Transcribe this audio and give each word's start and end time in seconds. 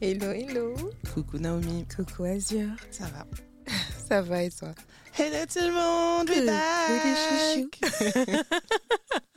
Hello, 0.00 0.30
hello. 0.32 0.74
Coucou 1.12 1.38
Naomi. 1.38 1.84
Coucou 1.94 2.24
Azure. 2.24 2.70
Ça 2.90 3.04
va 3.06 3.26
Ça 4.08 4.22
va 4.22 4.42
et 4.44 4.50
toi? 4.50 4.72
Hello 5.18 5.44
tout 5.52 5.58
le 5.60 5.72
monde, 5.72 6.30
we're 6.30 6.46
back. 6.46 7.78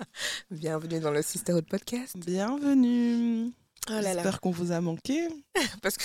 Bienvenue 0.52 1.00
dans 1.00 1.12
le 1.12 1.22
Sisterhood 1.22 1.66
Podcast. 1.68 2.18
Bienvenue. 2.18 3.52
Oh 3.90 3.94
là 3.94 4.02
là. 4.02 4.14
J'espère 4.14 4.40
qu'on 4.42 4.52
vous 4.52 4.72
a 4.72 4.80
manqué. 4.82 5.28
Parce 5.82 5.98
que 5.98 6.04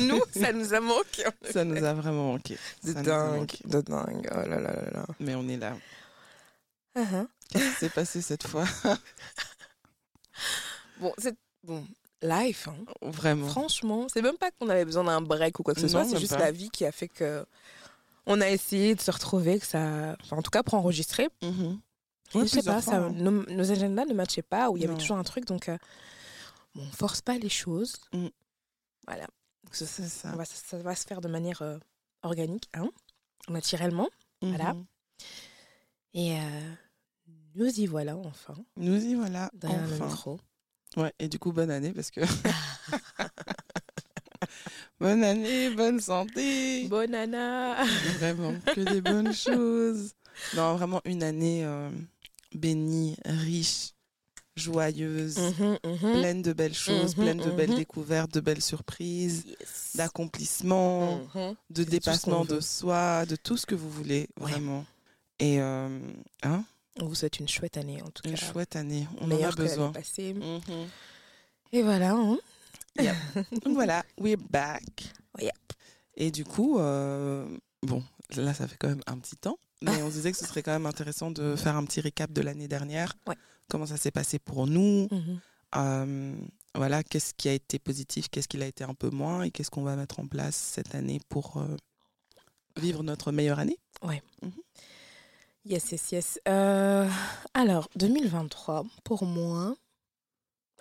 nous, 0.00 0.20
ça 0.30 0.52
nous 0.52 0.72
a 0.74 0.80
manqué. 0.80 1.24
Ça 1.50 1.64
nous 1.64 1.82
a 1.84 1.92
vraiment 1.94 2.32
manqué. 2.32 2.56
De 2.84 2.92
Ça 2.92 3.02
dingue, 3.02 3.40
manqué. 3.40 3.58
de 3.64 3.80
dingue. 3.80 4.28
Oh 4.30 4.36
là 4.48 4.60
là 4.60 4.72
là 4.72 4.90
là. 4.92 5.06
Mais 5.18 5.34
on 5.34 5.48
est 5.48 5.56
là. 5.56 5.76
Uh-huh. 6.96 7.26
Qu'est-ce 7.50 7.70
qui 7.72 7.76
s'est 7.80 7.88
passé 7.90 8.22
cette 8.22 8.46
fois? 8.46 8.64
Bon, 11.00 11.12
c'est 11.18 11.34
bon. 11.64 11.84
Life, 12.22 12.68
hein. 12.68 12.76
Vraiment. 13.02 13.46
franchement, 13.48 14.06
c'est 14.12 14.22
même 14.22 14.38
pas 14.38 14.50
qu'on 14.52 14.68
avait 14.70 14.84
besoin 14.84 15.04
d'un 15.04 15.20
break 15.20 15.60
ou 15.60 15.62
quoi 15.62 15.74
que 15.74 15.80
ce 15.80 15.86
Non, 15.86 15.92
soit, 15.92 16.04
c'est 16.06 16.18
juste 16.18 16.32
pas. 16.34 16.38
la 16.38 16.50
vie 16.52 16.70
qui 16.70 16.84
a 16.86 16.92
fait 16.92 17.08
que 17.08 17.44
on 18.26 18.40
a 18.40 18.48
essayé 18.50 18.94
de 18.94 19.00
se 19.00 19.10
retrouver, 19.10 19.60
que 19.60 19.66
ça, 19.66 20.16
enfin, 20.22 20.36
en 20.38 20.42
tout 20.42 20.50
cas 20.50 20.62
pour 20.62 20.74
enregistrer. 20.74 21.28
Mhm. 21.42 21.78
Ouais, 22.34 22.42
je 22.42 22.46
sais 22.46 22.62
pas, 22.62 22.80
plusieurs 22.80 22.82
fois, 22.82 22.92
ça, 22.92 22.98
hein. 23.04 23.10
nos, 23.10 23.30
nos 23.44 23.70
agendas 23.70 24.04
ne 24.06 24.14
matchaient 24.14 24.42
pas, 24.42 24.70
ou 24.70 24.76
il 24.76 24.80
y 24.80 24.84
avait 24.84 24.94
Non. 24.94 24.98
toujours 24.98 25.16
un 25.18 25.22
truc, 25.22 25.44
donc 25.44 25.68
euh, 25.68 25.76
bon, 26.74 26.82
on 26.82 26.90
force 26.92 27.20
pas 27.20 27.38
les 27.38 27.48
choses. 27.50 27.96
Mm. 28.12 28.26
Voilà. 29.06 29.26
Ça. 29.72 29.84
on 30.32 30.36
va- 30.36 30.44
ça, 30.44 30.54
ça 30.56 30.78
va 30.78 30.94
se 30.96 31.04
faire 31.06 31.20
de 31.20 31.28
manière 31.28 31.60
euh, 31.62 31.78
organique, 32.22 32.68
hein, 32.74 32.88
naturellement. 33.48 34.08
Voilà. 34.42 34.72
Mhm. 34.74 34.86
Et 36.14 36.40
euh, 36.40 36.72
nous 37.54 37.66
y 37.80 37.86
voilà 37.86 38.16
enfin, 38.16 38.54
Nous 38.76 39.04
y 39.04 39.14
voilà. 39.14 39.50
derrière 39.54 39.86
le 39.86 39.94
enfin. 39.94 40.06
micro. 40.06 40.40
Ouais, 40.96 41.12
et 41.18 41.28
du 41.28 41.38
coup, 41.38 41.52
bonne 41.52 41.70
année 41.70 41.92
parce 41.92 42.10
que. 42.10 42.20
bonne 45.00 45.22
année, 45.22 45.70
bonne 45.70 46.00
santé. 46.00 46.88
Bonne 46.88 47.14
Anna 47.14 47.84
Vraiment, 48.14 48.54
que 48.74 48.80
des 48.80 49.00
bonnes 49.00 49.32
choses. 49.32 50.12
Non, 50.54 50.76
vraiment 50.76 51.00
une 51.04 51.22
année 51.22 51.64
euh, 51.64 51.90
bénie, 52.54 53.16
riche, 53.24 53.92
joyeuse, 54.56 55.38
Mhm, 55.38 55.78
mhm. 55.84 56.12
pleine 56.12 56.42
de 56.42 56.52
belles 56.52 56.74
choses, 56.74 57.14
Mhm, 57.14 57.22
pleine 57.22 57.40
de 57.40 57.50
belles 57.50 57.74
découvertes, 57.74 58.32
de 58.32 58.40
belles 58.40 58.62
surprises, 58.62 59.44
Yes. 59.46 59.92
d'accomplissements, 59.96 61.22
de 61.70 61.84
dépassement 61.84 62.44
de 62.44 62.60
soi, 62.60 63.26
de 63.26 63.36
tout 63.36 63.56
ce 63.56 63.66
que 63.66 63.74
vous 63.74 63.90
voulez, 63.90 64.28
Ouais. 64.40 64.50
vraiment. 64.50 64.84
Et 65.38 65.60
euh, 65.60 65.98
hein, 66.42 66.64
On 67.00 67.06
vous 67.06 67.14
souhaite 67.14 67.38
une 67.40 67.48
chouette 67.48 67.76
année 67.76 68.00
en 68.02 68.06
tout 68.10 68.22
cas. 68.22 68.30
une 68.30 68.36
chouette 68.36 68.74
année, 68.76 69.06
on 69.20 69.24
en 69.24 69.30
a 69.30 69.34
meilleure 69.34 69.54
que 69.56 69.62
besoin. 69.62 69.92
passée. 69.92 70.32
Mhm. 70.34 70.60
Et 71.72 71.82
voilà. 71.82 72.12
hein. 72.12 72.38
Donc 73.64 73.74
voilà, 73.74 74.04
we're 74.18 74.38
back. 74.50 75.04
Yep. 75.38 75.52
Et 76.16 76.30
du 76.30 76.44
coup, 76.44 76.78
euh, 76.78 77.46
bon, 77.82 78.02
là, 78.36 78.54
ça 78.54 78.66
fait 78.66 78.76
quand 78.78 78.88
même 78.88 79.02
un 79.06 79.18
petit 79.18 79.36
temps, 79.36 79.58
mais 79.82 80.02
on 80.02 80.08
se 80.08 80.14
disait 80.14 80.32
que 80.32 80.38
ce 80.38 80.46
serait 80.46 80.62
quand 80.62 80.72
même 80.72 80.86
intéressant 80.86 81.30
de 81.30 81.56
faire 81.56 81.76
un 81.76 81.84
petit 81.84 82.00
récap 82.00 82.32
de 82.32 82.40
l'année 82.40 82.68
dernière. 82.68 83.12
Ouais. 83.26 83.34
Comment 83.68 83.84
ça 83.86 83.98
s'est 83.98 84.10
passé 84.12 84.38
pour 84.38 84.66
nous 84.66 85.08
Mhm. 85.10 85.40
euh, 85.76 86.34
Voilà, 86.74 87.02
qu'est-ce 87.02 87.34
qui 87.34 87.48
a 87.50 87.52
été 87.52 87.78
positif, 87.78 88.28
qu'est-ce 88.30 88.48
qui 88.48 88.56
l'a 88.56 88.66
été 88.66 88.84
un 88.84 88.94
peu 88.94 89.10
moins, 89.10 89.42
et 89.42 89.50
qu'est-ce 89.50 89.70
qu'on 89.70 89.82
va 89.82 89.96
mettre 89.96 90.20
en 90.20 90.26
place 90.26 90.56
cette 90.56 90.94
année 90.94 91.20
pour 91.28 91.58
euh, 91.58 91.76
vivre 92.78 93.02
notre 93.02 93.30
meilleure 93.32 93.58
année 93.58 93.78
Yes, 95.68 95.90
yes, 95.90 96.12
yes. 96.12 96.40
Euh, 96.46 97.08
alors, 97.52 97.88
2023, 97.96 98.84
pour 99.02 99.24
moi, 99.24 99.74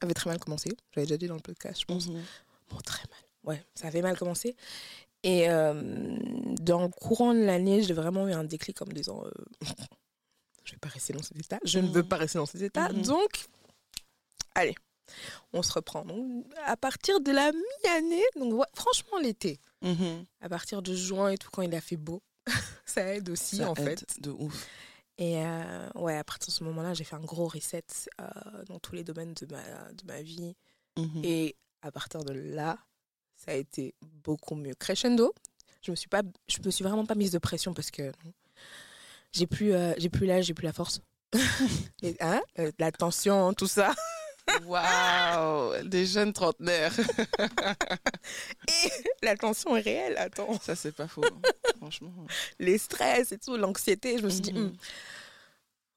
avait 0.02 0.14
très 0.14 0.30
mal 0.30 0.40
commencé. 0.40 0.70
J'avais 0.94 1.08
déjà 1.08 1.18
dit 1.18 1.28
dans 1.28 1.36
le 1.36 1.42
podcast, 1.42 1.82
je 1.82 1.86
pense. 1.86 2.08
Bon, 2.08 2.78
très 2.86 3.04
mal. 3.10 3.20
Ouais, 3.56 3.64
ça 3.74 3.88
avait 3.88 4.02
mal 4.04 4.18
commencé. 4.18 4.56
Et 5.24 5.50
euh, 5.50 5.74
dans 6.62 6.84
le 6.84 6.90
courant 6.90 7.34
de 7.34 7.40
l'année, 7.40 7.82
j'ai 7.82 7.94
vraiment 7.94 8.28
eu 8.28 8.34
un 8.34 8.44
déclic 8.44 8.80
en 8.82 8.86
me 8.86 8.92
disant 8.92 9.24
euh, 9.26 9.32
je 10.66 10.74
vais 10.74 10.78
pas 10.78 10.90
rester 10.90 11.14
dans 11.14 11.24
cet 11.24 11.38
état. 11.38 11.58
Je 11.64 11.80
ne 11.80 11.88
Mhm. 11.88 11.94
veux 11.94 12.04
pas 12.04 12.18
rester 12.18 12.38
dans 12.38 12.46
cet 12.46 12.62
état. 12.62 12.90
Mhm. 12.90 13.02
Donc, 13.04 13.46
allez, 14.54 14.76
on 15.52 15.64
se 15.64 15.74
reprend. 15.74 16.06
Donc, 16.06 16.46
à 16.66 16.78
partir 16.78 17.20
de 17.22 17.32
la 17.32 17.52
mi-année, 17.52 18.24
donc 18.36 18.54
ouais, 18.54 18.68
franchement, 18.76 19.18
l'été, 19.18 19.60
Mhm. 19.82 20.26
à 20.42 20.50
partir 20.50 20.84
de 20.84 20.94
juin 20.96 21.30
et 21.30 21.40
tout, 21.40 21.50
quand 21.52 21.64
il 21.64 21.74
a 21.74 21.82
fait 21.82 21.98
beau, 21.98 22.22
ça 22.86 23.14
aide 23.14 23.30
aussi, 23.30 23.58
Ça 23.58 23.70
en 23.72 23.76
aide 23.76 24.00
fait. 24.00 24.22
de 24.22 24.32
ouf. 24.32 24.68
Et 25.18 25.38
euh, 25.38 25.90
ouais, 25.96 26.18
à 26.18 26.24
partir 26.24 26.48
de 26.48 26.52
ce 26.54 26.64
moment-là, 26.66 26.94
j'ai 26.94 27.04
fait 27.06 27.16
un 27.16 27.22
gros 27.24 27.48
reset 27.48 27.84
euh, 28.20 28.26
dans 28.68 28.80
tous 28.80 28.96
les 28.96 29.04
domaines 29.04 29.34
de 29.34 29.46
ma, 29.46 29.62
de 29.94 30.06
ma 30.06 30.22
vie. 30.22 30.56
Mhm. 30.98 31.22
Et 31.24 31.56
à 31.82 31.92
partir 31.92 32.24
de 32.24 32.34
là, 32.34 32.78
ça 33.36 33.52
a 33.52 33.56
été 33.56 33.96
beaucoup 34.02 34.56
mieux. 34.56 34.74
Crescendo, 34.76 35.34
je 35.82 35.92
me 35.92 35.96
suis 35.96 36.10
pas, 36.10 36.22
je 36.48 36.58
me 36.64 36.72
suis 36.72 36.84
vraiment 36.84 37.06
pas 37.06 37.16
mise 37.16 37.32
de 37.32 37.38
pression 37.38 37.74
parce 37.74 37.92
que 37.92 38.12
j'ai 39.32 39.48
plus, 39.48 39.74
euh, 39.74 39.94
j'ai 39.98 40.10
plus 40.10 40.26
l'âge, 40.26 40.46
j'ai 40.46 40.54
plus 40.54 40.66
la 40.66 40.74
force. 40.74 41.02
Et, 42.02 42.16
hein, 42.20 42.42
la 42.80 42.92
tension, 42.92 43.54
tout 43.54 43.68
ça. 43.68 43.94
Waouh, 44.64 45.84
des 45.88 46.06
jeunes 46.06 46.34
trentenaires. 46.34 46.94
Et 48.68 48.90
la 49.26 49.36
tension 49.36 49.76
est 49.76 49.82
réelle. 49.82 50.18
Attends, 50.18 50.60
Ça, 50.60 50.76
c'est 50.76 50.92
pas 50.92 51.08
faux. 51.08 51.24
Franchement. 51.78 52.14
les 52.60 52.78
stress 52.78 53.32
et 53.32 53.38
tout, 53.38 53.58
l'anxiété. 53.58 54.18
Je 54.18 54.24
me 54.24 54.30
suis 54.30 54.42
dit, 54.42 54.54
Mhm. 54.54 54.60
hum, 54.60 54.78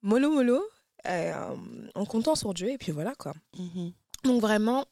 mollo 0.03 0.31
mollo, 0.31 0.63
euh, 1.07 1.57
en 1.95 2.05
comptant 2.07 2.35
sur 2.35 2.53
Dieu 2.55 2.71
et 2.71 2.79
puis 2.79 2.93
voilà 2.93 3.15
quoi. 3.15 3.35
Mhm. 3.57 3.93
Donc 4.25 4.41
vraiment, 4.41 4.85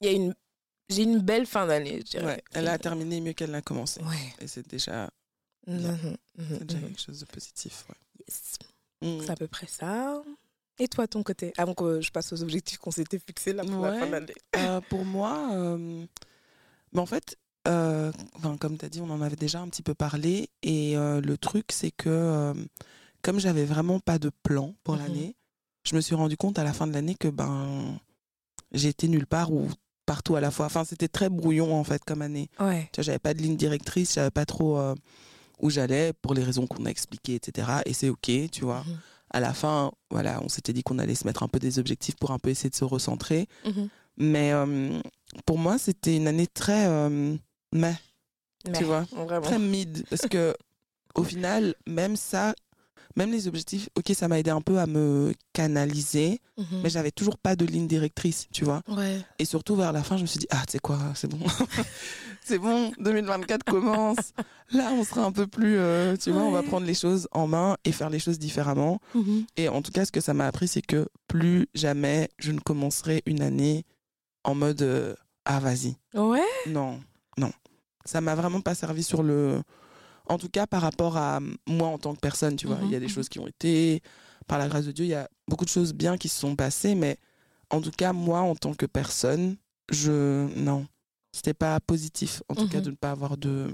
il 0.00 0.06
y 0.06 0.10
a 0.10 0.12
une, 0.12 0.34
j'ai 0.88 1.02
une 1.04 1.18
belle 1.20 1.46
fin 1.46 1.66
d'année. 1.66 1.98
je 2.00 2.04
dirais. 2.18 2.24
Ouais, 2.26 2.42
elle 2.52 2.68
a 2.68 2.78
terminé 2.78 3.20
mieux 3.20 3.32
qu'elle 3.32 3.50
n'a 3.52 3.62
commencé. 3.62 4.00
Ouais. 4.02 4.34
Et 4.40 4.46
c'est 4.48 4.66
déjà, 4.68 5.10
Mhm, 5.66 6.16
mhm, 6.36 6.58
mhm. 6.58 6.66
quelque 6.66 7.00
chose 7.00 7.20
de 7.20 7.26
positif. 7.26 7.84
Ouais. 7.88 7.94
Yes. 8.26 8.58
Mm. 9.02 9.24
C'est 9.24 9.30
à 9.30 9.36
peu 9.36 9.46
près 9.46 9.66
ça. 9.66 10.22
Et 10.80 10.88
toi, 10.88 11.06
ton 11.06 11.22
côté 11.22 11.52
Avant 11.58 11.74
que 11.74 12.00
je 12.00 12.10
passe 12.10 12.32
aux 12.32 12.42
objectifs 12.42 12.78
qu'on 12.78 12.90
s'était 12.90 13.18
fixés 13.18 13.52
là 13.52 13.62
pour 13.64 13.82
la 13.84 13.92
fin 14.00 14.06
d'année? 14.08 14.32
Euh, 14.56 14.80
pour 14.88 15.04
moi, 15.04 15.50
euh, 15.52 16.06
en 16.96 17.06
fait, 17.06 17.36
euh, 17.68 18.10
enfin, 18.34 18.56
comme 18.56 18.78
tu 18.78 18.86
as 18.86 18.88
dit, 18.88 19.00
on 19.02 19.10
en 19.10 19.20
avait 19.20 19.36
déjà 19.36 19.60
un 19.60 19.68
petit 19.68 19.82
peu 19.82 19.94
parlé. 19.94 20.48
Et 20.62 20.96
euh, 20.96 21.20
le 21.20 21.36
truc, 21.36 21.66
c'est 21.70 21.90
que 21.90 22.08
euh, 22.08 22.54
comme 23.22 23.38
j'avais 23.38 23.66
vraiment 23.66 24.00
pas 24.00 24.18
de 24.18 24.30
plan 24.42 24.74
pour 24.82 24.94
Mhm. 24.94 25.00
l'année, 25.02 25.36
je 25.84 25.94
me 25.94 26.00
suis 26.00 26.14
rendu 26.14 26.36
compte 26.38 26.58
à 26.58 26.64
la 26.64 26.72
fin 26.72 26.86
de 26.86 26.92
l'année 26.94 27.14
que 27.14 27.28
ben 27.28 27.98
j'étais 28.72 29.06
nulle 29.08 29.26
part 29.26 29.52
ou 29.52 29.68
partout 30.06 30.36
à 30.36 30.40
la 30.40 30.50
fois. 30.50 30.66
Enfin, 30.66 30.84
c'était 30.84 31.08
très 31.08 31.28
brouillon 31.28 31.74
en 31.78 31.84
fait 31.84 32.02
comme 32.04 32.22
année. 32.22 32.48
Ouais. 32.58 32.88
Tu 32.92 33.00
vois, 33.00 33.04
j'avais 33.04 33.18
pas 33.18 33.34
de 33.34 33.42
ligne 33.42 33.56
directrice, 33.56 34.14
j'avais 34.14 34.30
pas 34.30 34.46
trop 34.46 34.80
où 35.60 35.68
j'allais 35.68 36.14
pour 36.22 36.32
les 36.32 36.42
raisons 36.42 36.66
qu'on 36.66 36.86
a 36.86 36.90
expliquées, 36.90 37.34
etc. 37.34 37.82
Et 37.84 37.92
c'est 37.92 38.08
ok, 38.08 38.30
tu 38.50 38.64
vois. 38.64 38.80
Mhm. 38.84 38.98
À 39.30 39.40
la 39.40 39.52
fin, 39.54 39.92
voilà, 40.10 40.40
on 40.42 40.48
s'était 40.48 40.72
dit 40.72 40.82
qu'on 40.82 40.98
allait 40.98 41.14
se 41.14 41.26
mettre 41.26 41.42
un 41.42 41.48
peu 41.48 41.58
des 41.58 41.78
objectifs 41.78 42.16
pour 42.16 42.30
un 42.32 42.38
peu 42.38 42.50
essayer 42.50 42.70
de 42.70 42.74
se 42.74 42.84
recentrer. 42.84 43.46
Mhm. 43.64 43.88
Mais 44.16 44.52
euh, 44.52 45.00
pour 45.46 45.56
moi, 45.58 45.78
c'était 45.78 46.16
une 46.16 46.26
année 46.26 46.46
très 46.48 46.86
euh, 46.88 47.36
mais, 47.72 47.94
Mais, 48.66 48.72
tu 48.78 48.84
vois, 48.84 49.06
Vraiment. 49.12 49.40
très 49.46 49.58
mid. 49.58 50.04
Parce 50.10 50.22
que 50.22 50.54
au 51.14 51.22
final, 51.22 51.74
même 51.86 52.16
ça, 52.16 52.54
même 53.16 53.30
les 53.32 53.46
objectifs, 53.48 53.88
ok, 53.96 54.12
ça 54.14 54.28
m'a 54.28 54.38
aidé 54.38 54.50
un 54.50 54.60
peu 54.60 54.78
à 54.78 54.86
me 54.86 55.32
canaliser, 55.52 56.40
Mhm. 56.58 56.80
mais 56.82 56.90
j'avais 56.90 57.10
toujours 57.12 57.38
pas 57.38 57.56
de 57.56 57.64
ligne 57.64 57.86
directrice, 57.86 58.46
tu 58.52 58.64
vois. 58.64 58.82
Ouais. 58.88 59.20
Et 59.38 59.44
surtout 59.44 59.76
vers 59.76 59.92
la 59.92 60.02
fin, 60.02 60.16
je 60.16 60.22
me 60.22 60.26
suis 60.26 60.38
dit, 60.40 60.46
ah, 60.50 60.62
tu 60.66 60.72
sais 60.72 60.78
quoi, 60.80 60.98
c'est 61.14 61.28
bon. 61.28 61.38
c'est 62.50 62.58
bon, 62.58 62.90
2024 62.98 63.62
commence. 63.62 64.32
Là, 64.72 64.90
on 64.92 65.04
sera 65.04 65.24
un 65.24 65.30
peu 65.30 65.46
plus, 65.46 65.76
euh, 65.78 66.16
tu 66.16 66.32
vois, 66.32 66.42
on 66.42 66.50
va 66.50 66.64
prendre 66.64 66.84
les 66.84 66.94
choses 66.94 67.28
en 67.30 67.46
main 67.46 67.76
et 67.84 67.92
faire 67.92 68.10
les 68.10 68.18
choses 68.18 68.40
différemment. 68.40 68.98
Mhm. 69.14 69.46
Et 69.56 69.68
en 69.68 69.82
tout 69.82 69.92
cas, 69.92 70.04
ce 70.04 70.10
que 70.10 70.20
ça 70.20 70.34
m'a 70.34 70.48
appris, 70.48 70.66
c'est 70.66 70.82
que 70.82 71.06
plus 71.28 71.68
jamais 71.74 72.28
je 72.40 72.50
ne 72.50 72.58
commencerai 72.58 73.22
une 73.24 73.40
année 73.40 73.84
en 74.42 74.56
mode, 74.56 74.82
euh, 74.82 75.14
ah, 75.44 75.60
vas-y. 75.60 75.94
Ouais. 76.14 76.42
Non, 76.66 77.00
non. 77.38 77.52
Ça 78.04 78.20
m'a 78.20 78.34
vraiment 78.34 78.60
pas 78.60 78.74
servi 78.74 79.04
sur 79.04 79.22
le. 79.22 79.62
En 80.26 80.36
tout 80.36 80.48
cas, 80.48 80.66
par 80.66 80.82
rapport 80.82 81.16
à 81.16 81.38
moi 81.68 81.86
en 81.88 81.98
tant 81.98 82.14
que 82.14 82.20
personne, 82.20 82.56
tu 82.56 82.66
vois. 82.66 82.78
Mhm, 82.78 82.86
Il 82.86 82.90
y 82.90 82.96
a 82.96 83.00
des 83.00 83.08
choses 83.08 83.28
qui 83.28 83.38
ont 83.38 83.46
été. 83.46 84.02
Par 84.48 84.58
la 84.58 84.66
grâce 84.66 84.86
de 84.86 84.92
Dieu, 84.92 85.04
il 85.04 85.10
y 85.10 85.14
a 85.14 85.28
beaucoup 85.46 85.64
de 85.64 85.70
choses 85.70 85.94
bien 85.94 86.16
qui 86.16 86.28
se 86.28 86.40
sont 86.40 86.56
passées, 86.56 86.96
mais 86.96 87.16
en 87.70 87.80
tout 87.80 87.92
cas, 87.96 88.12
moi 88.12 88.40
en 88.40 88.56
tant 88.56 88.74
que 88.74 88.86
personne, 88.86 89.56
je. 89.92 90.48
Non. 90.56 90.88
C'était 91.32 91.54
pas 91.54 91.78
positif, 91.80 92.42
en 92.48 92.54
tout 92.54 92.68
cas, 92.68 92.78
Mhm. 92.78 92.84
de 92.84 92.90
ne 92.90 92.96
pas 92.96 93.10
avoir 93.12 93.36
de, 93.36 93.70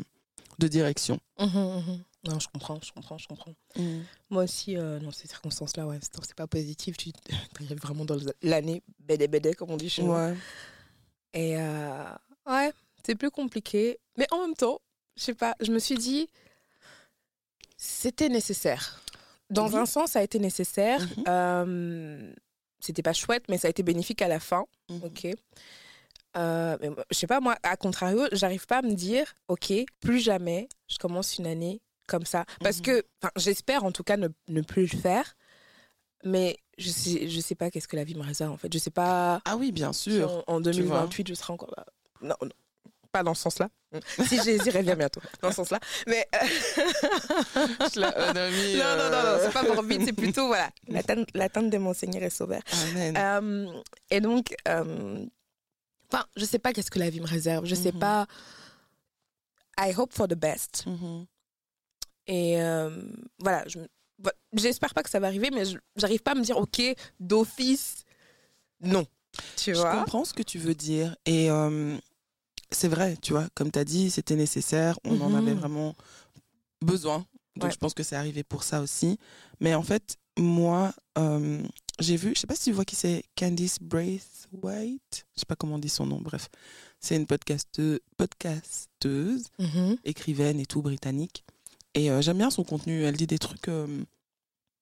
de 0.59 0.69
direction. 0.69 1.19
Mhm, 1.39 1.49
mhm. 1.49 2.03
Non, 2.29 2.41
je 2.41 2.49
comprends, 2.49 2.79
je 2.83 2.93
comprends, 2.93 3.19
je 3.19 3.29
comprends. 3.29 3.55
Moi 4.31 4.45
aussi, 4.45 4.77
euh, 4.77 4.99
dans 4.99 5.13
ces 5.13 5.29
circonstances-là, 5.29 5.87
ouais, 5.87 5.99
c'est 6.03 6.35
pas 6.35 6.47
positif. 6.49 6.97
Tu 6.97 7.13
arrives 7.61 7.81
vraiment 7.81 8.05
dans 8.05 8.19
l'année 8.43 8.83
bédé 8.99 9.29
bédé, 9.29 9.55
comme 9.55 9.71
on 9.71 9.77
dit 9.77 9.89
chez 9.89 10.03
nous. 10.03 10.13
Ouais. 10.13 10.35
Et 11.35 11.57
euh, 11.57 12.05
ouais, 12.47 12.73
c'est 13.05 13.15
plus 13.15 13.31
compliqué. 13.31 13.99
Mais 14.19 14.27
en 14.33 14.41
même 14.41 14.55
temps, 14.57 14.81
je 15.17 15.23
sais 15.23 15.35
pas, 15.35 15.55
je 15.61 15.71
me 15.71 15.79
suis 15.79 15.95
dit, 15.97 16.29
c'était 17.77 18.29
nécessaire. 18.29 19.01
Dans 19.51 19.77
un 19.77 19.87
sens, 19.87 20.11
ça 20.13 20.19
a 20.19 20.23
été 20.23 20.39
nécessaire. 20.41 21.01
Mhm. 21.19 21.25
Euh, 21.29 22.33
c'était 22.81 23.03
pas 23.03 23.13
chouette, 23.13 23.45
mais 23.49 23.59
ça 23.59 23.69
a 23.69 23.71
été 23.71 23.83
bénéfique 23.83 24.21
à 24.23 24.29
la 24.29 24.41
fin. 24.41 24.65
Ok. 25.05 25.29
Euh, 26.37 26.77
mais 26.81 26.91
je 27.11 27.17
sais 27.19 27.27
pas, 27.27 27.41
moi, 27.41 27.57
à 27.63 27.77
contrario, 27.77 28.27
j'arrive 28.33 28.67
pas 28.67 28.79
à 28.79 28.83
me 28.83 28.95
dire, 28.95 29.27
OK, 29.49 29.73
plus 30.01 30.21
jamais 30.21 30.69
je 30.89 30.99
commence 30.99 31.39
une 31.39 31.47
année 31.47 31.81
comme 32.07 32.25
ça. 32.27 32.45
Parce 32.63 32.79
Mhm. 32.79 32.83
que, 32.85 33.03
j'espère 33.37 33.85
en 33.85 33.93
tout 33.93 34.05
cas 34.05 34.17
ne, 34.17 34.29
ne 34.49 34.61
plus 34.61 34.83
le 34.93 34.99
faire. 34.99 35.35
Mais 36.25 36.57
je 36.79 36.89
sais, 36.91 37.29
je 37.29 37.41
sais 37.41 37.55
pas 37.55 37.71
qu'est-ce 37.71 37.89
que 37.89 37.97
la 37.97 38.05
vie 38.05 38.15
me 38.15 38.23
réserve 38.25 38.53
en 38.53 38.57
fait. 38.57 38.73
Je 38.73 38.79
sais 38.79 38.91
pas 38.91 39.41
Ah 39.45 39.57
oui, 39.57 39.71
bien 39.73 39.93
sûr. 39.93 40.43
en, 40.49 40.55
en 40.57 40.63
tu 40.63 40.71
vois. 40.83 41.01
2028 41.01 41.29
je 41.29 41.35
serai 41.35 41.53
encore 41.53 41.73
là. 41.77 41.85
Non, 42.23 42.35
non, 42.43 42.49
pas 43.13 43.23
dans 43.23 43.35
ce 43.35 43.43
sens-là. 43.43 43.69
si 44.27 44.41
j'hésirais 44.43 44.83
bien 44.83 44.95
bientôt, 44.97 45.21
dans 45.43 45.51
ce 45.51 45.57
sens-là. 45.57 45.79
Mais 46.07 46.27
euh, 46.35 46.39
Je 47.95 48.01
la- 48.01 48.17
euh, 48.19 48.33
non, 48.33 48.97
non, 48.97 49.05
non, 49.05 49.11
non, 49.11 49.17
euh, 49.29 49.39
c'est 49.45 49.53
pas 49.53 49.63
morbide, 49.63 50.03
c'est 50.05 50.13
plutôt 50.13 50.47
voilà, 50.49 50.71
l'attente 51.35 51.71
de 51.71 51.79
mon 51.79 51.95
Seigneur 51.95 52.23
est 52.23 52.31
sauveur. 52.31 52.61
Amen. 52.91 53.17
Euh, 53.17 53.83
et 54.11 54.21
donc, 54.21 54.55
euh, 54.69 55.25
enfin, 56.13 56.25
je 56.37 56.45
sais 56.45 56.59
pas 56.59 56.73
qu'est-ce 56.73 56.91
que 56.91 56.99
la 56.99 57.11
vie 57.11 57.21
me 57.21 57.27
réserve. 57.27 57.65
Je 57.67 57.75
sais 57.75 57.93
Mhm. 57.93 57.99
pas. 57.99 58.27
I 59.79 59.93
hope 59.97 60.13
for 60.13 60.27
the 60.29 60.35
best. 60.35 60.85
Mhm. 60.87 61.27
Et 62.27 62.61
euh, 62.61 62.91
voilà, 63.39 63.67
je, 63.69 63.79
vo- 64.19 64.31
j'espère 64.55 64.95
pas 64.95 65.03
que 65.03 65.11
ça 65.11 65.21
va 65.21 65.27
arriver, 65.29 65.51
mais 65.51 65.65
je- 65.65 65.79
j'arrive 65.97 66.23
pas 66.23 66.33
à 66.33 66.35
me 66.35 66.43
dire, 66.43 66.57
ok, 66.57 66.83
d'office, 67.21 68.05
non. 68.81 69.07
Tu 69.57 69.75
Je 69.75 69.81
vois? 69.81 69.91
comprends 70.01 70.25
ce 70.25 70.33
que 70.35 70.43
tu 70.43 70.59
veux 70.59 70.75
dire. 70.75 71.15
Et 71.27 71.51
euh, 71.51 71.97
c'est 72.71 72.89
vrai, 72.89 73.17
tu 73.21 73.33
vois, 73.33 73.49
comme 73.55 73.71
tu 73.71 73.79
as 73.79 73.85
dit, 73.85 74.11
c'était 74.11 74.35
nécessaire. 74.37 74.99
On 75.05 75.21
en 75.21 75.31
Mhm. 75.31 75.37
avait 75.37 75.55
vraiment 75.55 75.95
besoin. 76.81 77.27
Donc 77.57 77.67
Ouais. 77.69 77.71
je 77.73 77.79
pense 77.79 77.95
que 77.95 78.03
c'est 78.03 78.17
arrivé 78.17 78.43
pour 78.45 78.63
ça 78.65 78.81
aussi. 78.81 79.19
Mais 79.61 79.75
en 79.75 79.83
fait, 79.83 80.17
moi, 80.39 80.93
euh, 81.19 81.63
j'ai 81.99 82.17
vu, 82.17 82.33
je 82.35 82.41
sais 82.41 82.47
pas 82.47 82.55
si 82.57 82.65
tu 82.65 82.73
vois 82.73 82.85
qui 82.85 82.97
c'est, 82.97 83.25
Candice 83.37 83.79
Braithwaite. 83.81 85.27
Je 85.35 85.41
sais 85.41 85.47
pas 85.47 85.57
comment 85.57 85.77
on 85.77 85.79
dit 85.79 85.89
son 85.89 86.07
nom, 86.07 86.21
bref. 86.21 86.49
C'est 87.01 87.17
une 87.17 87.27
podcaste- 87.27 88.01
podcasteuse, 88.17 89.45
Mhm. 89.59 89.97
écrivaine 90.05 90.61
et 90.61 90.67
tout, 90.67 90.83
britannique. 90.83 91.45
Et 91.95 92.11
euh, 92.11 92.21
j'aime 92.23 92.39
bien 92.39 92.51
son 92.51 92.65
contenu. 92.65 93.03
Elle 93.05 93.17
dit 93.17 93.27
des 93.27 93.39
trucs 93.39 93.69
euh, 93.69 94.05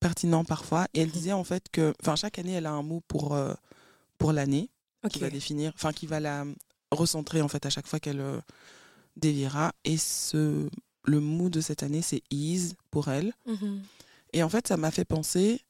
pertinents 0.01 0.45
parfois. 0.45 0.87
Et 0.95 1.01
elle 1.01 1.09
Mhm. 1.09 1.13
disait 1.13 1.33
en 1.33 1.45
fait 1.45 1.65
que, 1.71 1.95
enfin, 2.03 2.17
chaque 2.17 2.39
année, 2.39 2.53
elle 2.53 2.67
a 2.67 2.73
un 2.73 2.83
mot 2.83 3.03
pour, 3.09 3.35
euh, 3.35 3.55
pour 4.19 4.33
l'année 4.33 4.71
qui 5.11 5.19
va 5.19 5.29
définir, 5.31 5.73
enfin 5.75 5.93
qui 5.93 6.07
va 6.07 6.19
la 6.19 6.47
recentrer 6.91 7.43
en 7.43 7.49
fait 7.49 7.67
à 7.67 7.71
chaque 7.71 7.87
fois 7.87 8.01
qu'elle 8.01 8.23
déviera. 9.17 9.73
Et 9.85 9.99
ce, 9.99 10.69
le 11.05 11.21
mot 11.21 11.51
de 11.51 11.61
cette 11.61 11.83
année, 11.83 12.01
c'est 12.03 12.23
ease 12.31 12.75
pour 12.91 13.09
elle. 13.09 13.33
Mhm. 13.47 13.83
Et 14.33 14.43
en 14.43 14.49
fait, 14.49 14.67
ça 14.67 14.77
m'a 14.77 14.91
fait 14.91 15.05
penser 15.05 15.61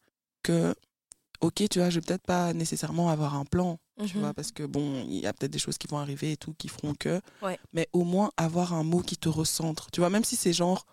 que, 0.42 0.74
ok, 1.44 1.68
tu 1.70 1.78
vois, 1.78 1.90
je 1.90 1.96
vais 2.00 2.04
peut-être 2.06 2.26
pas 2.26 2.52
nécessairement 2.52 3.08
avoir 3.10 3.34
un 3.34 3.44
plan, 3.44 3.78
tu 4.04 4.14
Mhm. 4.14 4.20
vois, 4.22 4.34
parce 4.34 4.50
que 4.52 4.62
bon, 4.64 5.04
il 5.08 5.18
y 5.20 5.26
a 5.26 5.32
peut-être 5.32 5.52
des 5.52 5.58
choses 5.58 5.78
qui 5.78 5.86
vont 5.86 5.98
arriver 5.98 6.32
et 6.32 6.36
tout 6.36 6.54
qui 6.56 6.68
feront 6.68 6.94
que, 6.94 7.20
Ouais. 7.42 7.58
mais 7.72 7.88
au 7.92 8.04
moins 8.04 8.30
avoir 8.36 8.72
un 8.74 8.82
mot 8.84 9.00
qui 9.00 9.16
te 9.16 9.28
recentre, 9.28 9.90
tu 9.90 10.00
vois, 10.00 10.10
même 10.10 10.24
si 10.24 10.36
c'est 10.36 10.52
genre 10.52 10.86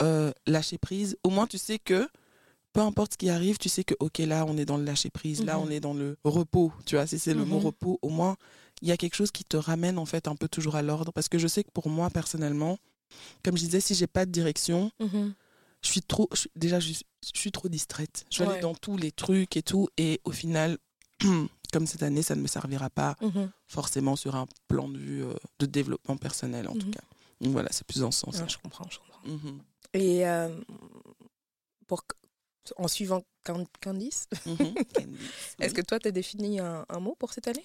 euh, 0.00 0.32
lâcher 0.46 0.78
prise, 0.78 1.16
au 1.22 1.30
moins 1.30 1.46
tu 1.46 1.58
sais 1.58 1.78
que 1.78 2.08
peu 2.72 2.80
importe 2.80 3.12
ce 3.12 3.18
qui 3.18 3.28
arrive, 3.28 3.58
tu 3.58 3.68
sais 3.68 3.84
que, 3.84 3.94
ok, 4.00 4.18
là, 4.18 4.46
on 4.48 4.56
est 4.56 4.64
dans 4.64 4.78
le 4.78 4.84
lâcher 4.84 5.10
prise, 5.10 5.44
là, 5.44 5.58
Mhm. 5.58 5.64
on 5.66 5.70
est 5.70 5.80
dans 5.80 5.92
le 5.92 6.16
repos, 6.24 6.72
tu 6.86 6.94
vois, 6.96 7.06
si 7.06 7.18
c'est 7.18 7.34
le 7.34 7.44
mot 7.44 7.58
Mhm. 7.58 7.66
repos, 7.66 7.98
au 8.00 8.08
moins, 8.08 8.36
il 8.80 8.88
y 8.88 8.92
a 8.92 8.96
quelque 8.96 9.14
chose 9.14 9.30
qui 9.30 9.44
te 9.44 9.58
ramène, 9.58 9.98
en 9.98 10.06
fait, 10.06 10.26
un 10.26 10.34
peu 10.36 10.48
toujours 10.48 10.76
à 10.76 10.80
l'ordre. 10.82 11.12
Parce 11.12 11.28
que 11.28 11.36
je 11.38 11.46
sais 11.48 11.62
que 11.64 11.70
pour 11.70 11.90
moi, 11.90 12.08
personnellement, 12.08 12.78
comme 13.44 13.58
je 13.58 13.64
disais, 13.64 13.80
si 13.80 13.94
j'ai 13.94 14.06
pas 14.06 14.24
de 14.24 14.30
direction, 14.30 14.90
Mhm. 15.00 15.34
Je 15.84 15.88
suis 15.90 16.02
trop, 16.02 16.28
je 16.32 16.48
déjà, 16.56 16.78
je, 16.80 16.92
suis- 16.92 17.06
je 17.34 17.38
suis 17.40 17.52
trop 17.52 17.68
distraite. 17.68 18.24
Je 18.30 18.38
vais 18.38 18.46
Ouais. 18.46 18.52
aller 18.54 18.62
dans 18.62 18.74
tous 18.74 18.96
les 18.96 19.12
trucs 19.12 19.56
et 19.56 19.62
tout, 19.62 19.88
et 19.96 20.20
au 20.24 20.30
final, 20.32 20.78
comme 21.72 21.86
cette 21.86 22.02
année, 22.02 22.22
ça 22.22 22.34
ne 22.36 22.40
me 22.42 22.46
servira 22.46 22.90
pas 22.90 23.16
Mhm. 23.20 23.50
forcément 23.66 24.16
sur 24.16 24.34
un 24.36 24.46
plan 24.68 24.88
de 24.88 24.98
vue 24.98 25.24
euh, 25.24 25.34
de 25.58 25.66
développement 25.66 26.16
personnel, 26.16 26.68
en 26.68 26.74
tout 26.74 26.86
Mhm. 26.86 26.94
cas. 26.94 27.00
Donc 27.40 27.52
voilà, 27.52 27.68
c'est 27.72 27.86
plus 27.86 28.00
dans 28.00 28.10
ce 28.12 28.20
sens. 28.20 28.36
Ah, 28.40 28.46
je 28.48 28.58
comprends, 28.58 28.88
je 28.90 28.98
comprends. 28.98 29.20
Mhm. 29.28 29.60
Et 29.94 30.26
euh, 30.26 30.48
pour, 31.86 32.04
en 32.76 32.88
suivant 32.88 33.22
Can- 33.44 33.66
Candice. 33.80 34.26
Candice, 34.44 35.56
est-ce 35.60 35.74
que 35.74 35.80
toi, 35.82 35.98
tu 35.98 36.08
as 36.08 36.12
défini 36.12 36.60
un, 36.60 36.84
un 36.88 37.00
mot 37.00 37.16
pour 37.18 37.32
cette 37.32 37.48
année? 37.48 37.62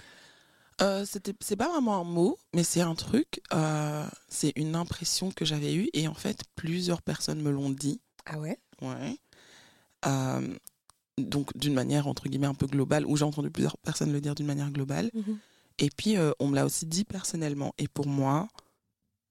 Euh, 0.82 1.06
c'est 1.06 1.56
pas 1.56 1.70
vraiment 1.70 2.00
un 2.00 2.04
mot, 2.04 2.38
mais 2.54 2.64
c'est 2.64 2.82
un 2.82 2.94
truc, 2.94 3.42
euh, 3.54 4.06
c'est 4.30 4.54
une 4.56 4.76
impression 4.76 5.32
que 5.32 5.44
j'avais 5.44 5.74
eue, 5.74 5.90
et 5.94 6.08
en 6.08 6.14
fait, 6.14 6.42
plusieurs 6.56 7.02
personnes 7.02 7.42
me 7.42 7.50
l'ont 7.50 7.72
dit. 7.72 8.00
Ah 8.30 8.40
ouais? 8.40 8.58
Ouais. 8.82 9.18
Euh, 10.06 10.56
donc, 11.18 11.56
d'une 11.58 11.74
manière, 11.74 12.08
entre 12.08 12.28
guillemets, 12.30 12.48
un 12.48 12.54
peu 12.54 12.68
globale, 12.68 13.06
où 13.06 13.18
j'ai 13.18 13.24
entendu 13.26 13.50
plusieurs 13.50 13.78
personnes 13.78 14.12
le 14.12 14.22
dire 14.22 14.36
d'une 14.36 14.46
manière 14.46 14.70
globale. 14.72 15.10
Mhm. 15.14 15.38
Et 15.80 15.90
puis, 15.90 16.18
euh, 16.18 16.32
on 16.40 16.48
me 16.48 16.56
l'a 16.56 16.66
aussi 16.66 16.86
dit 16.86 17.06
personnellement. 17.06 17.74
Et 17.78 17.88
pour 17.88 18.08
moi, 18.08 18.48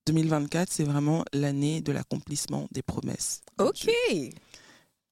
2024, 0.07 0.71
c'est 0.73 0.85
vraiment 0.85 1.25
l'année 1.33 1.81
de 1.81 1.93
l'accomplissement 1.93 2.69
des 2.73 2.83
promesses. 2.83 3.43
Ok. 3.59 3.89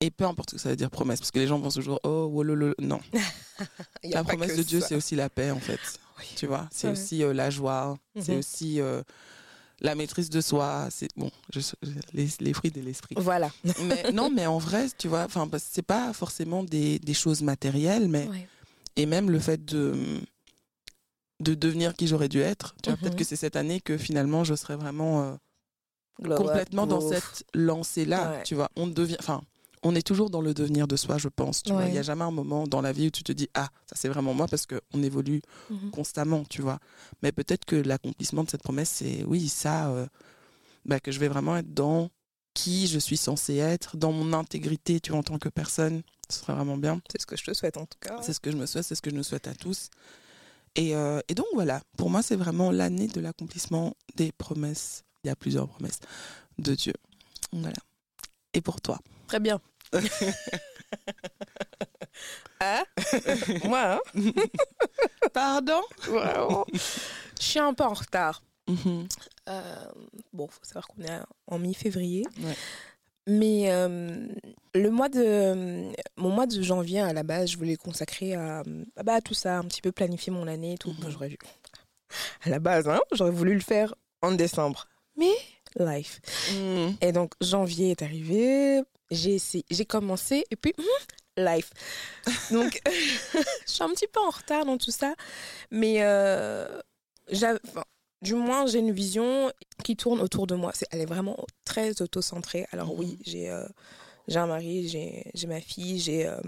Et 0.00 0.10
peu 0.10 0.24
importe 0.24 0.50
ce 0.50 0.56
que 0.56 0.60
ça 0.62 0.68
veut 0.70 0.76
dire 0.76 0.90
promesse, 0.90 1.20
parce 1.20 1.30
que 1.30 1.38
les 1.38 1.46
gens 1.46 1.60
pensent 1.60 1.74
toujours, 1.74 2.00
oh, 2.04 2.26
wololo. 2.32 2.74
Non. 2.80 3.00
La 4.04 4.22
promesse 4.24 4.56
de 4.56 4.62
Dieu, 4.62 4.80
c'est 4.80 4.94
aussi 4.96 5.14
la 5.16 5.28
paix, 5.30 5.50
en 5.50 5.60
fait. 5.60 5.80
Oui. 6.18 6.26
Tu 6.36 6.46
vois, 6.46 6.68
c'est 6.70 6.86
Ouais. 6.88 6.92
aussi 6.92 7.22
euh, 7.24 7.32
la 7.32 7.50
joie, 7.50 7.96
c'est 8.20 8.32
Mhm. 8.32 8.38
aussi 8.38 8.80
la 9.80 9.94
maîtrise 9.94 10.30
de 10.30 10.40
soi. 10.40 10.88
C'est 10.90 11.08
bon, 11.16 11.30
je- 11.52 11.60
les, 12.12 12.28
les 12.40 12.52
fruits 12.52 12.70
de 12.70 12.80
l'esprit. 12.80 13.14
Voilà. 13.18 13.50
mais 13.84 14.12
non, 14.12 14.30
mais 14.30 14.46
en 14.46 14.58
vrai, 14.58 14.86
tu 14.98 15.08
vois, 15.08 15.24
enfin, 15.24 15.48
c'est 15.58 15.82
pas 15.82 16.12
forcément 16.12 16.62
des, 16.64 16.98
des 16.98 17.14
choses 17.14 17.42
matérielles, 17.42 18.08
mais 18.08 18.26
Ouais. 18.28 18.48
et 18.96 19.06
même 19.06 19.30
le 19.30 19.38
fait 19.38 19.64
de 19.64 19.94
de 21.40 21.54
devenir 21.54 21.94
qui 21.94 22.06
j'aurais 22.06 22.28
dû 22.28 22.40
être. 22.40 22.74
Tu 22.82 22.88
vois, 22.90 22.96
Mhm. 22.96 23.00
peut-être 23.02 23.16
que 23.16 23.24
c'est 23.24 23.36
cette 23.36 23.56
année 23.56 23.80
que 23.80 23.98
finalement 23.98 24.44
je 24.44 24.54
serais 24.54 24.76
vraiment 24.76 25.22
euh, 26.22 26.36
complètement 26.36 26.86
dans 26.86 27.00
cette 27.00 27.44
lancée-là. 27.54 28.30
Ouais. 28.30 28.42
Tu 28.44 28.54
vois, 28.54 28.70
on 28.76 28.86
devient, 28.86 29.16
enfin, 29.18 29.42
on 29.84 29.94
est 29.94 30.02
toujours 30.06 30.30
dans 30.30 30.40
le 30.40 30.54
devenir 30.54 30.88
de 30.88 30.96
soi, 30.96 31.18
je 31.18 31.28
pense. 31.28 31.62
Ouais. 31.68 31.88
il 31.88 31.94
y 31.94 31.98
a 31.98 32.02
jamais 32.02 32.24
un 32.24 32.30
moment 32.30 32.66
dans 32.66 32.80
la 32.80 32.92
vie 32.92 33.06
où 33.08 33.10
tu 33.10 33.22
te 33.22 33.32
dis 33.32 33.48
ah 33.54 33.68
ça 33.86 33.94
c'est 33.96 34.08
vraiment 34.08 34.34
moi 34.34 34.46
parce 34.48 34.66
que 34.66 34.80
on 34.92 35.02
évolue 35.02 35.42
Mhm. 35.70 35.90
constamment, 35.90 36.44
tu 36.48 36.62
vois. 36.62 36.78
Mais 37.22 37.30
peut-être 37.32 37.64
que 37.64 37.76
l'accomplissement 37.76 38.44
de 38.44 38.50
cette 38.50 38.62
promesse, 38.62 38.90
c'est 38.90 39.24
oui 39.24 39.48
ça, 39.48 39.88
euh, 39.90 40.06
bah, 40.84 41.00
que 41.00 41.12
je 41.12 41.20
vais 41.20 41.28
vraiment 41.28 41.56
être 41.56 41.72
dans 41.72 42.10
qui 42.54 42.86
je 42.86 42.98
suis 42.98 43.16
censée 43.16 43.56
être, 43.56 43.96
dans 43.96 44.12
mon 44.12 44.32
intégrité, 44.32 45.00
tu 45.00 45.10
vois, 45.10 45.20
en 45.20 45.22
tant 45.24 45.38
que 45.38 45.48
personne. 45.48 46.02
Ce 46.30 46.38
serait 46.40 46.54
vraiment 46.54 46.76
bien. 46.76 47.00
C'est 47.10 47.20
ce 47.20 47.26
que 47.26 47.36
je 47.36 47.44
te 47.44 47.52
souhaite 47.52 47.76
en 47.76 47.84
tout 47.86 47.98
cas. 48.00 48.16
C'est 48.22 48.32
ce 48.32 48.40
que 48.40 48.50
je 48.50 48.56
me 48.56 48.64
souhaite, 48.66 48.84
c'est 48.84 48.94
ce 48.94 49.02
que 49.02 49.10
je 49.10 49.16
nous 49.16 49.24
souhaite 49.24 49.48
à 49.48 49.54
tous. 49.54 49.90
Et, 50.76 50.94
euh, 50.96 51.20
et 51.28 51.34
donc 51.34 51.46
voilà, 51.54 51.80
pour 51.98 52.10
moi, 52.10 52.22
c'est 52.22 52.36
vraiment 52.36 52.70
l'année 52.72 53.06
de 53.08 53.20
l'accomplissement 53.20 53.94
des 54.16 54.32
promesses. 54.32 55.04
Il 55.22 55.28
y 55.28 55.30
a 55.30 55.36
plusieurs 55.36 55.68
promesses 55.68 56.00
de 56.58 56.74
Dieu. 56.74 56.92
Voilà. 57.52 57.76
Et 58.54 58.60
pour 58.60 58.80
toi? 58.80 58.98
Très 59.26 59.40
bien. 59.40 59.60
Hein 62.60 62.84
Moi, 63.64 63.80
hein 63.80 64.00
Pardon 65.32 65.82
Vraiment. 66.06 66.66
Je 66.72 67.44
suis 67.44 67.58
un 67.58 67.74
peu 67.74 67.84
en 67.84 67.94
retard. 67.94 68.42
Mhm. 68.68 69.06
Euh, 69.48 69.84
bon, 70.32 70.48
faut 70.48 70.64
savoir 70.64 70.86
qu'on 70.88 71.02
est 71.02 71.20
en 71.46 71.58
mi-février. 71.58 72.24
Ouais. 72.42 72.56
Mais 73.26 73.72
euh, 73.72 74.26
le 74.74 74.90
mois 74.90 75.08
de 75.08 75.90
mon 76.16 76.30
mois 76.30 76.46
de 76.46 76.60
janvier 76.62 77.00
à 77.00 77.12
la 77.12 77.22
base, 77.22 77.50
je 77.50 77.56
voulais 77.56 77.76
consacrer 77.76 78.34
à, 78.34 78.62
à, 78.96 79.02
bah, 79.02 79.14
à 79.14 79.20
tout 79.20 79.34
ça, 79.34 79.58
un 79.58 79.64
petit 79.64 79.80
peu 79.80 79.92
planifier 79.92 80.32
mon 80.32 80.46
année 80.46 80.74
et 80.74 80.78
tout. 80.78 80.90
Mhm. 80.90 80.96
Bon, 81.00 81.10
j'aurais 81.10 81.28
dû 81.28 81.38
à 82.44 82.50
la 82.50 82.58
base, 82.58 82.88
hein, 82.88 83.00
j'aurais 83.12 83.30
voulu 83.30 83.54
le 83.54 83.60
faire 83.60 83.94
en 84.22 84.32
décembre. 84.32 84.86
Mais 85.16 85.32
life. 85.78 86.20
Mhm. 86.52 86.96
Et 87.00 87.12
donc 87.12 87.32
janvier 87.40 87.90
est 87.90 88.02
arrivé, 88.02 88.82
j'ai 89.10 89.34
essayé, 89.34 89.64
j'ai 89.70 89.84
commencé 89.84 90.44
et 90.50 90.56
puis 90.56 90.72
hum, 90.78 91.44
life. 91.44 91.70
Donc 92.50 92.80
je 92.86 93.70
suis 93.72 93.82
un 93.82 93.90
petit 93.90 94.06
peu 94.06 94.20
en 94.20 94.30
retard 94.30 94.64
dans 94.64 94.78
tout 94.78 94.90
ça, 94.92 95.14
mais 95.70 95.96
euh, 96.02 96.80
enfin, 97.32 97.84
du 98.22 98.34
moins 98.34 98.66
j'ai 98.66 98.78
une 98.78 98.92
vision 98.92 99.52
qui 99.82 99.96
tourne 99.96 100.20
autour 100.20 100.46
de 100.46 100.54
moi. 100.54 100.70
C'est, 100.74 100.86
elle 100.90 101.00
est 101.00 101.06
vraiment 101.06 101.36
très 101.64 102.00
auto-centrée. 102.00 102.66
Alors 102.72 102.94
oui, 102.98 103.18
j'ai 103.26 103.50
euh, 103.50 103.66
un 104.34 104.46
mari, 104.46 104.88
j'ai 104.88 105.46
ma 105.46 105.60
fille, 105.60 105.98
j'ai 106.00 106.26
euh, 106.26 106.40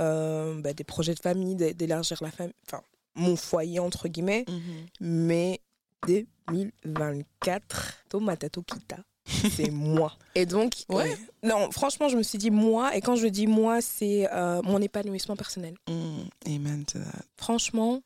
euh, 0.00 0.60
bah, 0.60 0.72
des 0.72 0.84
projets 0.84 1.14
de 1.14 1.20
famille, 1.20 1.54
d'é- 1.56 1.74
d'élargir 1.74 2.18
la 2.22 2.30
famille, 2.30 2.54
enfin 2.66 2.82
mon 3.14 3.34
foyer 3.36 3.80
entre 3.80 4.06
guillemets, 4.08 4.44
Mhm. 4.48 4.86
mais 5.00 5.60
2024, 6.06 8.04
Tomatato 8.08 8.62
Kita, 8.62 8.96
c'est 9.26 9.70
moi. 9.70 10.16
Et 10.34 10.46
donc, 10.46 10.74
Ouais. 10.88 11.10
euh, 11.10 11.16
non, 11.48 11.70
franchement, 11.70 12.08
je 12.08 12.16
me 12.16 12.22
suis 12.22 12.38
dit 12.38 12.50
moi, 12.50 12.96
et 12.96 13.00
quand 13.00 13.16
je 13.16 13.26
dis 13.28 13.46
moi, 13.46 13.80
c'est 13.80 14.28
euh, 14.32 14.62
mon 14.62 14.80
épanouissement 14.80 15.36
personnel. 15.36 15.74
Mhm. 15.88 16.28
Amen 16.46 16.84
to 16.84 16.98
that. 16.98 17.22
Franchement, 17.36 18.00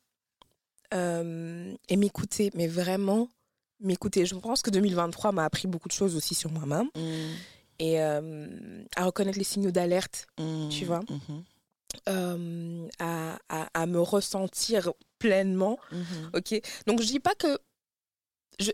euh, 0.93 1.73
et 1.89 1.95
m'écouter, 1.97 2.51
mais 2.55 2.67
vraiment 2.67 3.29
m'écouter. 3.79 4.25
Je 4.25 4.35
pense 4.35 4.61
que 4.61 4.69
2023 4.69 5.31
m'a 5.31 5.43
appris 5.45 5.67
beaucoup 5.67 5.87
de 5.87 5.93
choses 5.93 6.15
aussi 6.15 6.35
sur 6.35 6.51
moi-même, 6.51 6.89
Mhm. 6.95 7.31
et 7.79 8.01
euh, 8.01 8.83
à 8.95 9.05
reconnaître 9.05 9.37
les 9.37 9.43
signaux 9.43 9.71
d'alerte, 9.71 10.27
Mhm. 10.39 10.69
Tu 10.69 10.85
vois 10.85 11.01
Mhm. 11.09 11.43
euh, 12.09 12.87
à, 12.99 13.37
à, 13.49 13.69
à 13.81 13.85
me 13.85 13.99
ressentir 13.99 14.91
pleinement. 15.19 15.77
Mhm. 15.91 16.31
Ok. 16.33 16.61
Donc 16.87 17.01
je 17.01 17.07
dis 17.07 17.19
pas 17.19 17.35
que. 17.35 17.57
Je- 18.59 18.71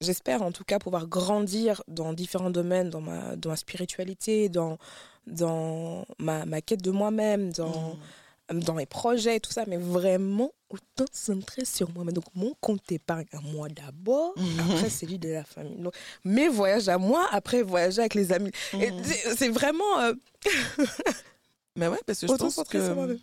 j'espère 0.00 0.42
en 0.42 0.52
tout 0.52 0.64
cas 0.64 0.78
pouvoir 0.78 1.06
grandir 1.06 1.82
dans 1.88 2.12
différents 2.12 2.50
domaines, 2.50 2.90
dans 2.90 3.00
ma, 3.00 3.36
dans 3.36 3.50
ma 3.50 3.56
spiritualité, 3.56 4.48
dans, 4.48 4.78
dans 5.26 6.06
ma, 6.18 6.46
ma 6.46 6.60
quête 6.60 6.82
de 6.82 6.90
moi-même, 6.90 7.52
dans, 7.52 7.96
Mhm. 8.50 8.60
dans 8.64 8.74
mes 8.74 8.86
projets 8.86 9.36
et 9.36 9.40
tout 9.40 9.52
ça, 9.52 9.64
mais 9.66 9.76
vraiment 9.76 10.50
autant 10.70 11.04
centré 11.12 11.64
sur 11.64 11.90
moi. 11.92 12.04
Mais 12.04 12.12
donc 12.12 12.24
mon 12.34 12.54
compte 12.60 12.90
épargne 12.90 13.26
à 13.32 13.40
moi 13.40 13.68
d'abord, 13.68 14.32
Mhm. 14.36 14.60
après 14.72 14.90
celui 14.90 15.18
de 15.18 15.28
la 15.28 15.44
famille. 15.44 15.76
Donc 15.76 15.94
mes 16.24 16.48
voyages 16.48 16.88
à 16.88 16.96
moi, 16.98 17.26
après 17.30 17.62
voyager 17.62 18.00
avec 18.00 18.14
les 18.14 18.32
amis. 18.32 18.50
Mhm. 18.72 19.02
c'est- 19.36 19.48
vraiment 19.50 20.00
euh, 20.00 20.14
Mais 21.76 21.86
ouais, 21.88 22.00
parce 22.06 22.20
que 22.20 22.26
je 22.26 22.32
autant 22.32 22.50
pense 22.50 22.68
que 22.68 22.92
moi-même. 22.92 23.18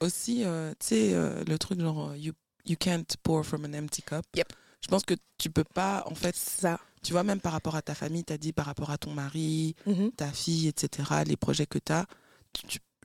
aussi, 0.00 0.44
euh, 0.44 0.70
tu 0.80 0.86
sais, 0.86 1.10
euh, 1.14 1.44
le 1.46 1.58
truc 1.58 1.78
genre, 1.80 2.14
you, 2.16 2.32
you 2.64 2.76
can't 2.78 3.04
pour 3.22 3.44
from 3.44 3.64
an 3.64 3.74
empty 3.74 4.02
cup. 4.02 4.24
Yep. 4.34 4.52
Je 4.82 4.88
pense 4.88 5.04
que 5.04 5.14
tu 5.38 5.48
peux 5.50 5.64
pas, 5.64 6.02
en 6.06 6.14
fait, 6.14 6.34
Ça. 6.36 6.78
tu 7.02 7.12
vois, 7.12 7.22
même 7.22 7.40
par 7.40 7.52
rapport 7.52 7.76
à 7.76 7.82
ta 7.82 7.94
famille, 7.94 8.24
tu 8.24 8.32
as 8.32 8.38
dit 8.38 8.52
par 8.52 8.66
rapport 8.66 8.90
à 8.90 8.98
ton 8.98 9.12
mari, 9.12 9.74
Mhm. 9.86 10.10
ta 10.12 10.28
fille, 10.32 10.68
etc., 10.68 11.22
les 11.24 11.36
projets 11.36 11.66
que 11.66 11.78
tu 11.78 11.92
as, 11.92 12.06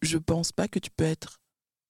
je 0.01 0.17
pense 0.17 0.51
pas 0.51 0.67
que 0.67 0.79
tu 0.79 0.89
peux 0.91 1.03
être 1.05 1.39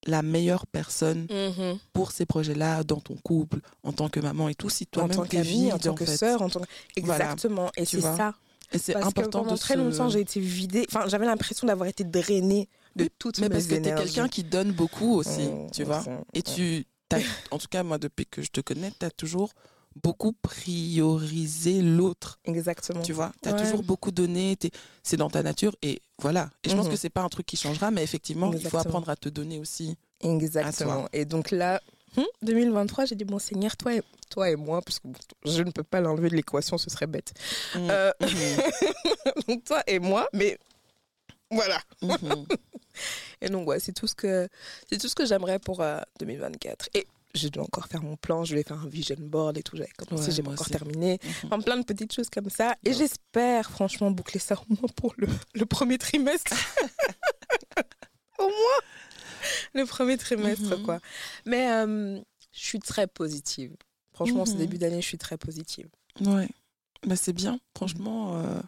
la 0.06 0.22
meilleure 0.22 0.67
personne 0.67 1.27
Mhm. 1.29 1.79
pour 1.94 2.12
ces 2.12 2.25
projets-là 2.25 2.84
dans 2.84 3.00
ton 3.01 3.15
couple, 3.15 3.60
en 3.84 3.91
tant 3.94 4.10
que 4.10 4.20
maman 4.20 4.48
et 4.50 4.56
tout, 4.56 4.70
si 4.70 4.84
En 4.86 4.88
toi-même 4.91 5.17
tant 5.17 5.25
t'es 5.25 5.41
vide, 5.41 5.74
en 5.74 5.79
tant 5.79 5.96
que 5.96 6.06
sœur, 6.06 6.41
en 6.41 6.50
tant 6.50 6.60
que... 6.62 6.65
Voilà. 7.01 7.25
Exactement. 7.25 7.72
Et 7.77 7.86
c'est 7.86 8.01
ça. 8.01 8.36
Et 8.74 8.77
c'est 8.79 8.96
important 8.98 9.24
que 9.24 9.44
pendant 9.46 9.53
de 9.53 9.60
très 9.60 9.75
se- 9.75 9.79
longtemps, 9.79 10.10
j'ai 10.10 10.20
été 10.20 10.39
vidée. 10.41 10.86
Enfin, 10.89 11.08
j'avais 11.08 11.25
l'impression 11.25 11.67
d'avoir 11.67 11.88
été 11.88 12.03
drainée 12.03 12.67
de 12.98 13.03
Oui, 13.06 13.10
toutes 13.17 13.39
Mais 13.39 13.48
mes 13.48 13.56
parce 13.56 13.63
que 13.65 13.70
tu 13.70 13.75
es 13.75 13.77
énergies. 13.79 14.03
quelqu'un 14.13 14.27
qui 14.27 14.44
donne 14.44 14.72
beaucoup 14.74 15.13
aussi, 15.15 15.48
Mm, 15.48 15.72
tu 15.72 15.84
vois. 15.86 16.01
mm, 16.01 16.24
Et 16.34 16.39
mm. 16.39 16.44
tu, 16.44 16.86
t'as- 17.08 17.20
en 17.51 17.58
tout 17.58 17.67
cas, 17.70 17.84
moi, 17.84 17.98
depuis 17.98 18.25
que 18.25 18.41
je 18.41 18.50
te 18.50 18.60
connais, 18.60 18.91
tu 19.00 19.06
as 19.06 19.12
toujours 19.12 19.53
beaucoup 20.04 20.34
priorisé 20.34 21.82
l'autre, 21.82 22.39
Exactement. 22.46 23.01
tu 23.01 23.13
vois. 23.13 23.32
Tu 23.42 23.50
as 23.50 23.54
Ouais. 23.54 23.60
toujours 23.60 23.84
beaucoup 23.84 24.12
donné, 24.12 24.58
c'est 25.04 25.18
dans 25.18 25.30
ta 25.30 25.44
nature 25.44 25.75
et 25.82 26.01
voilà. 26.20 26.50
Et 26.63 26.70
je 26.70 26.75
pense 26.75 26.86
Mhm. 26.86 26.92
que 26.92 26.98
c'est 26.98 27.10
pas 27.10 27.22
un 27.22 27.30
truc 27.30 27.46
qui 27.46 27.58
changera, 27.58 27.92
mais 27.92 28.04
effectivement, 28.04 28.51
il 28.54 28.68
faut 28.68 28.77
apprendre 28.77 29.10
à 29.10 29.16
te 29.16 29.30
donner 29.30 29.60
aussi. 29.60 29.96
Exactement. 30.22 31.08
Et 31.13 31.25
donc 31.25 31.51
là, 31.51 31.82
hum, 32.18 32.25
2023, 32.42 33.06
j'ai 33.06 33.16
dit, 33.16 33.25
bon 33.25 33.39
Seigneur, 33.39 33.75
toi 33.77 33.94
et, 33.96 34.01
toi 34.30 34.50
et 34.50 34.56
moi, 34.56 34.82
parce 34.82 35.00
que 35.00 35.08
je 35.46 35.62
ne 35.63 35.72
peux 35.72 35.84
pas 35.84 36.01
l'enlever 36.01 36.30
de 36.30 36.36
l'équation, 36.36 36.77
ce 36.77 36.89
serait 36.89 37.08
bête. 37.08 37.34
Mm. 37.75 37.88
Euh, 37.89 38.12
Mhm. 38.22 38.27
donc 39.48 39.63
toi 39.63 39.84
et 39.88 40.00
moi, 40.00 40.27
mais 40.34 40.58
voilà. 41.51 41.80
Mhm. 42.01 42.46
Et 43.42 43.50
donc, 43.50 43.68
ouais, 43.68 43.80
c'est 43.80 43.94
tout 43.94 44.08
ce 44.08 44.16
que, 44.16 44.48
c'est 44.89 44.98
tout 44.98 45.08
ce 45.08 45.13
que 45.13 45.24
j'aimerais 45.24 45.60
pour 45.60 45.82
euh, 45.82 46.00
2024. 46.20 46.89
Et 46.96 47.06
je 47.36 47.48
dois 47.50 47.63
encore 47.63 47.88
faire 47.88 48.01
mon 48.01 48.15
plan, 48.15 48.43
je 48.43 48.55
vais 48.55 48.63
faire 48.63 48.81
un 48.81 48.88
vision 48.88 49.15
board 49.19 49.57
et 49.57 49.63
tout. 49.63 49.75
J'avais 49.77 49.91
commencé, 49.98 50.29
Ouais, 50.29 50.36
j'ai 50.36 50.43
pas 50.43 50.51
encore 50.51 50.62
aussi. 50.62 50.72
terminé. 50.72 51.19
Mhm. 51.24 51.31
Enfin, 51.46 51.60
plein 51.62 51.77
de 51.77 51.84
petites 51.84 52.13
choses 52.13 52.29
comme 52.29 52.50
ça. 52.50 52.75
Et 52.84 52.89
Ouais. 52.89 52.96
j'espère, 52.96 53.69
franchement, 53.69 54.10
boucler 54.12 54.39
ça 54.39 54.55
au 54.55 54.74
moins 54.74 54.89
pour 54.96 55.13
le, 55.17 55.27
le 55.53 55.65
premier 55.65 55.98
trimestre. 55.98 56.53
au 58.39 58.43
moins 58.48 58.81
le 59.74 59.86
premier 59.86 60.17
trimestre, 60.17 60.77
Mhm. 60.77 60.84
quoi. 60.84 61.00
Mais 61.46 61.72
euh, 61.72 62.19
je 62.51 62.60
suis 62.60 62.79
très 62.79 63.07
positive. 63.07 63.75
Franchement, 64.13 64.46
ce 64.46 64.53
Mhm. 64.53 64.57
début 64.57 64.77
d'année, 64.77 65.01
je 65.01 65.07
suis 65.07 65.17
très 65.17 65.38
positive. 65.38 65.88
Ouais, 66.22 66.48
bah, 67.05 67.15
c'est 67.15 67.34
bien. 67.34 67.60
Franchement, 67.75 68.41
euh, 68.41 68.60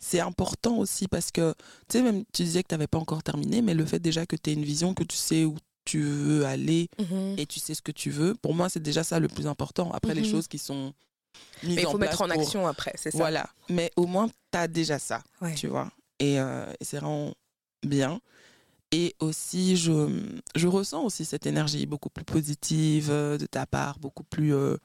c'est 0.00 0.20
important 0.20 0.76
aussi 0.78 1.06
parce 1.06 1.30
que, 1.30 1.54
tu 1.88 1.98
sais, 1.98 2.02
même 2.02 2.24
tu 2.32 2.42
disais 2.42 2.62
que 2.62 2.68
tu 2.68 2.74
n'avais 2.74 2.88
pas 2.88 2.98
encore 2.98 3.22
terminé, 3.22 3.62
mais 3.62 3.74
le 3.74 3.86
fait 3.86 4.00
déjà 4.00 4.26
que 4.26 4.34
tu 4.36 4.50
aies 4.50 4.54
une 4.54 4.64
vision, 4.64 4.94
que 4.94 5.04
tu 5.04 5.16
sais 5.16 5.44
où 5.44 5.56
tu 5.84 6.02
veux 6.02 6.46
aller 6.46 6.88
et 7.36 7.46
tu 7.46 7.60
sais 7.60 7.74
ce 7.74 7.82
que 7.82 7.92
tu 7.92 8.10
veux, 8.10 8.34
pour 8.34 8.54
moi, 8.54 8.68
c'est 8.68 8.82
déjà 8.82 9.04
ça 9.04 9.18
le 9.20 9.28
plus 9.28 9.46
important. 9.46 9.90
Après, 9.92 10.14
les 10.14 10.22
Mhm. 10.22 10.30
choses 10.30 10.48
qui 10.48 10.58
sont 10.58 10.92
mises 11.62 11.76
Mais 11.76 11.82
il 11.82 11.86
en 11.86 11.92
faut 11.92 11.98
mettre 11.98 12.16
place 12.16 12.30
en 12.30 12.32
pour- 12.34 12.42
action 12.42 12.66
après, 12.66 12.92
c'est 12.96 13.10
ça. 13.10 13.18
Voilà, 13.18 13.48
mais 13.68 13.90
au 13.96 14.06
moins, 14.06 14.28
tu 14.28 14.58
as 14.58 14.68
déjà 14.68 14.98
ça, 14.98 15.22
Ouais. 15.40 15.54
tu 15.54 15.66
vois. 15.68 15.90
Et, 16.20 16.38
euh, 16.40 16.66
et 16.80 16.84
c'est 16.84 16.98
vraiment 16.98 17.34
bien. 17.82 18.20
Et 18.92 19.14
aussi, 19.18 19.76
je, 19.76 20.08
je 20.54 20.68
ressens 20.68 21.02
aussi 21.04 21.24
cette 21.24 21.46
énergie 21.46 21.84
beaucoup 21.86 22.10
plus 22.10 22.24
positive 22.24 23.10
euh, 23.10 23.36
de 23.38 23.46
ta 23.46 23.66
part, 23.66 23.98
beaucoup 23.98 24.22
plus 24.24 24.54
euh, 24.54 24.76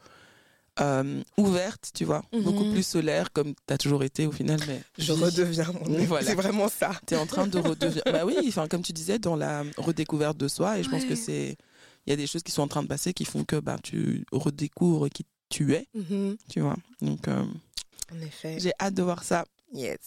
euh, 0.81 1.21
ouverte, 1.37 1.91
tu 1.93 2.05
vois, 2.05 2.23
Mhm. 2.33 2.41
beaucoup 2.43 2.71
plus 2.71 2.83
solaire, 2.85 3.31
comme 3.33 3.53
tu 3.67 3.73
as 3.73 3.77
toujours 3.77 4.03
été 4.03 4.25
au 4.27 4.31
final. 4.31 4.59
Mais 4.67 4.81
Je 4.97 5.11
redeviens. 5.13 5.71
mon- 5.73 6.03
Voilà. 6.05 6.27
C'est 6.27 6.35
vraiment 6.35 6.69
ça. 6.69 6.91
tu 7.07 7.13
es 7.13 7.17
en 7.17 7.25
train 7.25 7.47
de 7.47 7.59
redevenir. 7.59 8.03
bah 8.05 8.25
oui, 8.25 8.37
enfin, 8.47 8.67
comme 8.67 8.81
tu 8.83 8.93
disais, 8.93 9.19
dans 9.19 9.35
la 9.35 9.63
redécouverte 9.77 10.37
de 10.37 10.47
soi. 10.47 10.79
Et 10.79 10.83
je 10.83 10.89
pense 10.89 11.05
que 11.05 11.15
c'est. 11.15 11.57
Il 12.05 12.09
y 12.09 12.13
a 12.13 12.15
des 12.15 12.27
choses 12.27 12.43
qui 12.43 12.51
sont 12.51 12.61
en 12.63 12.67
train 12.67 12.81
de 12.81 12.87
passer 12.87 13.13
qui 13.13 13.25
font 13.25 13.43
que 13.43 13.57
bah, 13.57 13.77
tu 13.83 14.25
redécouvres 14.31 15.09
qui 15.09 15.25
tu 15.49 15.73
es, 15.73 15.87
Mhm. 15.93 16.37
tu 16.49 16.61
vois. 16.61 16.75
Donc, 17.01 17.27
euh, 17.27 17.43
En 18.11 18.19
effet. 18.21 18.57
j'ai 18.59 18.71
hâte 18.79 18.93
de 18.93 19.03
voir 19.03 19.23
ça. 19.23 19.45
Yes. 19.73 19.97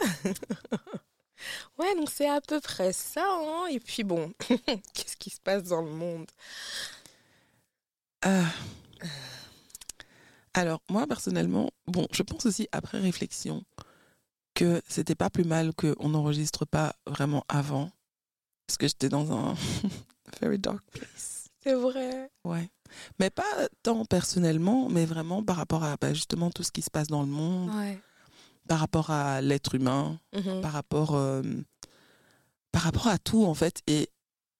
ouais, 1.78 1.94
donc 1.96 2.08
c'est 2.10 2.28
à 2.28 2.40
peu 2.40 2.60
près 2.60 2.92
ça. 2.92 3.24
hein. 3.26 3.66
Et 3.70 3.80
puis 3.80 4.04
bon, 4.04 4.32
qu'est-ce 4.94 5.16
qui 5.18 5.30
se 5.30 5.40
passe 5.40 5.64
dans 5.64 5.82
le 5.82 5.90
monde? 5.90 6.26
Ah. 8.22 8.44
Alors, 10.54 10.80
moi, 10.88 11.06
personnellement, 11.06 11.70
bon, 11.86 12.06
je 12.12 12.22
pense 12.22 12.46
aussi, 12.46 12.68
après 12.72 12.98
réflexion, 13.00 13.64
que 14.54 14.80
c'était 14.88 15.14
pas 15.16 15.30
plus 15.30 15.44
mal 15.44 15.74
qu'on 15.74 16.08
n'enregistre 16.08 16.64
pas 16.64 16.94
vraiment 17.06 17.44
avant. 17.48 17.90
Parce 18.66 18.78
que 18.78 18.86
j'étais 18.86 19.08
dans 19.08 19.32
un 19.32 19.54
very 20.40 20.58
dark 20.58 20.82
place. 20.92 21.48
C'est 21.62 21.74
vrai. 21.74 22.30
Ouais. 22.44 22.70
Mais 23.18 23.30
pas 23.30 23.42
tant 23.82 24.04
personnellement, 24.04 24.88
mais 24.88 25.06
vraiment 25.06 25.42
par 25.42 25.56
rapport 25.56 25.82
à 25.82 25.96
bah, 25.96 26.14
justement 26.14 26.50
tout 26.50 26.62
ce 26.62 26.70
qui 26.70 26.82
se 26.82 26.90
passe 26.90 27.08
dans 27.08 27.22
le 27.22 27.28
monde, 27.28 27.74
Ouais. 27.74 27.98
par 28.68 28.78
rapport 28.78 29.10
à 29.10 29.40
l'être 29.40 29.74
humain, 29.74 30.18
Mhm. 30.34 30.60
par 30.60 30.72
rapport, 30.72 31.14
euh, 31.16 31.42
par 32.70 32.82
rapport 32.82 33.08
à 33.08 33.18
tout, 33.18 33.44
en 33.44 33.54
fait. 33.54 33.80
Et 33.86 34.08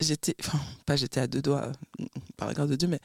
j'étais, 0.01 0.35
enfin, 0.41 0.59
pas 0.87 0.97
j'étais 0.97 1.21
à 1.21 1.27
deux 1.27 1.43
doigts, 1.43 1.71
euh, 2.01 2.05
par 2.37 2.49
la 2.49 2.55
grâce 2.55 2.69
de 2.71 2.77
Dieu, 2.77 2.89
mais 2.89 3.01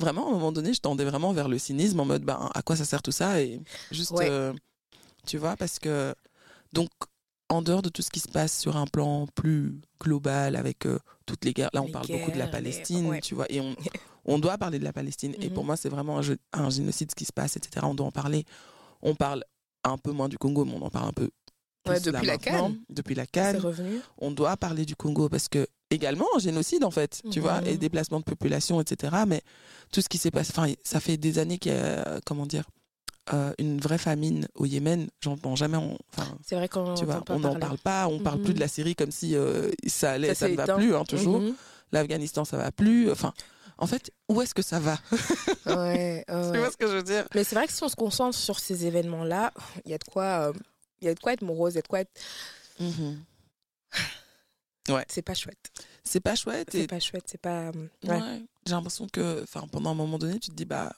vraiment, 0.00 0.26
à 0.26 0.30
un 0.30 0.32
moment 0.32 0.52
donné, 0.52 0.72
je 0.74 0.80
tendais 0.80 1.04
vraiment 1.04 1.32
vers 1.32 1.48
le 1.48 1.58
cynisme 1.58 2.00
en 2.00 2.04
mode, 2.04 2.22
ben, 2.24 2.50
à 2.54 2.62
quoi 2.62 2.74
ça 2.76 2.84
sert 2.84 3.02
tout 3.02 3.12
ça? 3.12 3.40
Et 3.40 3.60
juste, 3.92 4.10
Ouais. 4.12 4.28
euh, 4.28 4.52
tu 5.26 5.38
vois, 5.38 5.56
parce 5.56 5.78
que, 5.78 6.14
donc, 6.72 6.88
en 7.48 7.62
dehors 7.62 7.82
de 7.82 7.88
tout 7.88 8.02
ce 8.02 8.10
qui 8.10 8.20
se 8.20 8.28
passe 8.28 8.58
sur 8.58 8.76
un 8.76 8.86
plan 8.86 9.26
plus 9.34 9.80
global, 10.00 10.56
avec 10.56 10.86
euh, 10.86 10.98
toutes 11.26 11.44
les 11.44 11.52
guerres, 11.52 11.70
là, 11.72 11.82
on 11.82 11.86
Les 11.86 11.92
parle 11.92 12.06
beaucoup 12.08 12.30
de 12.30 12.38
la 12.38 12.46
les- 12.46 12.50
Palestine, 12.50 13.06
ouais. 13.08 13.20
tu 13.20 13.34
vois, 13.34 13.46
et 13.52 13.60
on, 13.60 13.74
on 14.24 14.38
doit 14.38 14.56
parler 14.58 14.78
de 14.78 14.84
la 14.84 14.92
Palestine. 14.92 15.34
Et 15.40 15.50
pour 15.50 15.64
moi, 15.64 15.76
c'est 15.76 15.88
vraiment 15.88 16.18
un, 16.18 16.22
gé- 16.22 16.38
un 16.52 16.70
génocide 16.70 17.10
ce 17.10 17.14
qui 17.16 17.24
se 17.24 17.32
passe, 17.32 17.56
etc. 17.56 17.84
On 17.86 17.94
doit 17.94 18.06
en 18.06 18.12
parler. 18.12 18.44
On 19.02 19.14
parle 19.14 19.44
un 19.84 19.98
peu 19.98 20.12
moins 20.12 20.28
du 20.28 20.38
Congo, 20.38 20.64
mais 20.64 20.74
on 20.74 20.82
en 20.82 20.90
parle 20.90 21.08
un 21.08 21.12
peu. 21.12 21.30
Ouais, 21.88 21.98
depuis 21.98 22.26
la. 22.26 22.36
Cannes. 22.38 22.78
Depuis 22.90 23.14
la 23.14 23.26
Cannes 23.26 23.60
on 24.18 24.30
doit 24.30 24.56
parler 24.58 24.84
du 24.84 24.94
Congo 24.94 25.28
parce 25.30 25.48
que 25.48 25.66
également 25.90 26.26
un 26.36 26.38
génocide 26.38 26.84
en 26.84 26.90
fait, 26.90 27.20
tu 27.30 27.40
vois, 27.40 27.60
Mhm. 27.60 27.66
et 27.66 27.76
déplacement 27.76 28.18
de 28.20 28.24
population, 28.24 28.80
etc. 28.80 29.16
Mais 29.26 29.42
tout 29.92 30.00
ce 30.00 30.08
qui 30.08 30.18
s'est 30.18 30.30
passé, 30.30 30.52
enfin, 30.56 30.72
ça 30.84 31.00
fait 31.00 31.16
des 31.16 31.38
années 31.38 31.58
qu'il 31.58 31.72
y 31.72 31.76
a, 31.76 32.20
comment 32.24 32.46
dire, 32.46 32.64
euh, 33.32 33.52
une 33.58 33.80
vraie 33.80 33.98
famine 33.98 34.48
au 34.54 34.66
Yémen. 34.66 35.08
J'entends 35.20 35.54
jamais, 35.56 35.76
en- 35.76 35.96
enfin, 36.12 36.36
C'est 36.44 36.56
vrai 36.56 36.68
qu'on 36.68 36.94
tu 36.94 37.04
vois, 37.04 37.22
on 37.28 37.38
n'en 37.40 37.54
parle 37.56 37.78
pas, 37.78 38.06
on 38.08 38.18
parle 38.18 38.38
plus 38.40 38.48
Mhm. 38.50 38.54
de 38.54 38.60
la 38.60 38.68
Syrie 38.68 38.94
comme 38.96 39.10
si 39.12 39.36
euh, 39.36 39.70
ça 39.86 40.12
allait, 40.12 40.34
Ça 40.34 40.48
ne 40.48 40.56
va 40.56 40.64
éteint. 40.64 40.76
plus, 40.76 40.94
hein, 40.94 41.04
toujours. 41.04 41.40
Mhm. 41.40 41.54
L'Afghanistan, 41.92 42.44
ça 42.44 42.56
va 42.56 42.70
plus. 42.72 43.10
Enfin, 43.10 43.32
en 43.78 43.86
fait, 43.86 44.10
où 44.28 44.40
est-ce 44.42 44.54
que 44.54 44.62
ça 44.62 44.78
va? 44.80 44.98
Ouais, 45.12 45.14
ouais, 45.66 46.24
Tu 46.28 46.58
vois 46.58 46.70
ce 46.70 46.76
que 46.76 46.86
je 46.88 46.96
veux 46.96 47.02
dire? 47.02 47.24
Mais 47.34 47.44
c'est 47.44 47.54
vrai 47.56 47.66
que 47.66 47.72
si 47.72 47.82
on 47.82 47.88
se 47.88 47.96
concentre 47.96 48.36
sur 48.36 48.58
ces 48.60 48.86
événements-là, 48.86 49.52
il 49.84 49.90
y 49.90 49.94
a 49.94 49.98
de 49.98 50.04
quoi, 50.04 50.48
euh, 50.48 50.52
il 51.00 51.06
y 51.06 51.10
a 51.10 51.14
de 51.14 51.20
quoi 51.20 51.32
être 51.32 51.42
morose, 51.42 51.72
il 51.74 51.76
y 51.76 51.78
a 51.78 51.82
de 51.82 51.88
quoi 51.88 52.00
être. 52.00 52.10
C'est 55.08 55.22
pas 55.22 55.34
chouette. 55.34 55.70
C'est 56.04 56.20
pas 56.20 56.34
chouette. 56.34 56.68
C'est 56.72 56.82
Et 56.82 56.86
pas 56.86 57.00
chouette, 57.00 57.24
c'est 57.26 57.40
pas. 57.40 57.68
euh, 57.68 57.72
Ouais. 58.04 58.20
Ouais, 58.20 58.44
j'ai 58.66 58.72
l'impression 58.72 59.06
que, 59.08 59.42
enfin, 59.42 59.66
pendant 59.70 59.90
un 59.90 59.94
moment 59.94 60.18
donné, 60.18 60.38
tu 60.40 60.50
te 60.50 60.54
dis, 60.56 60.64
bah, 60.64 60.92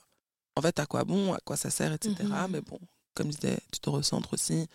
en 0.57 0.63
fait, 0.63 0.79
à 0.79 0.87
quoi 0.87 1.05
bon, 1.05 1.33
à 1.35 1.39
quoi 1.45 1.57
ça 1.57 1.69
sert, 1.71 1.93
etc. 1.93 2.15
Mhm. 2.23 2.51
Mais 2.53 2.61
bon, 2.61 2.79
comme 3.15 3.31
je 3.33 3.37
disais, 3.39 3.59
tu 3.73 3.81
te 3.81 3.91
recentres 3.91 4.33
aussi 4.35 4.67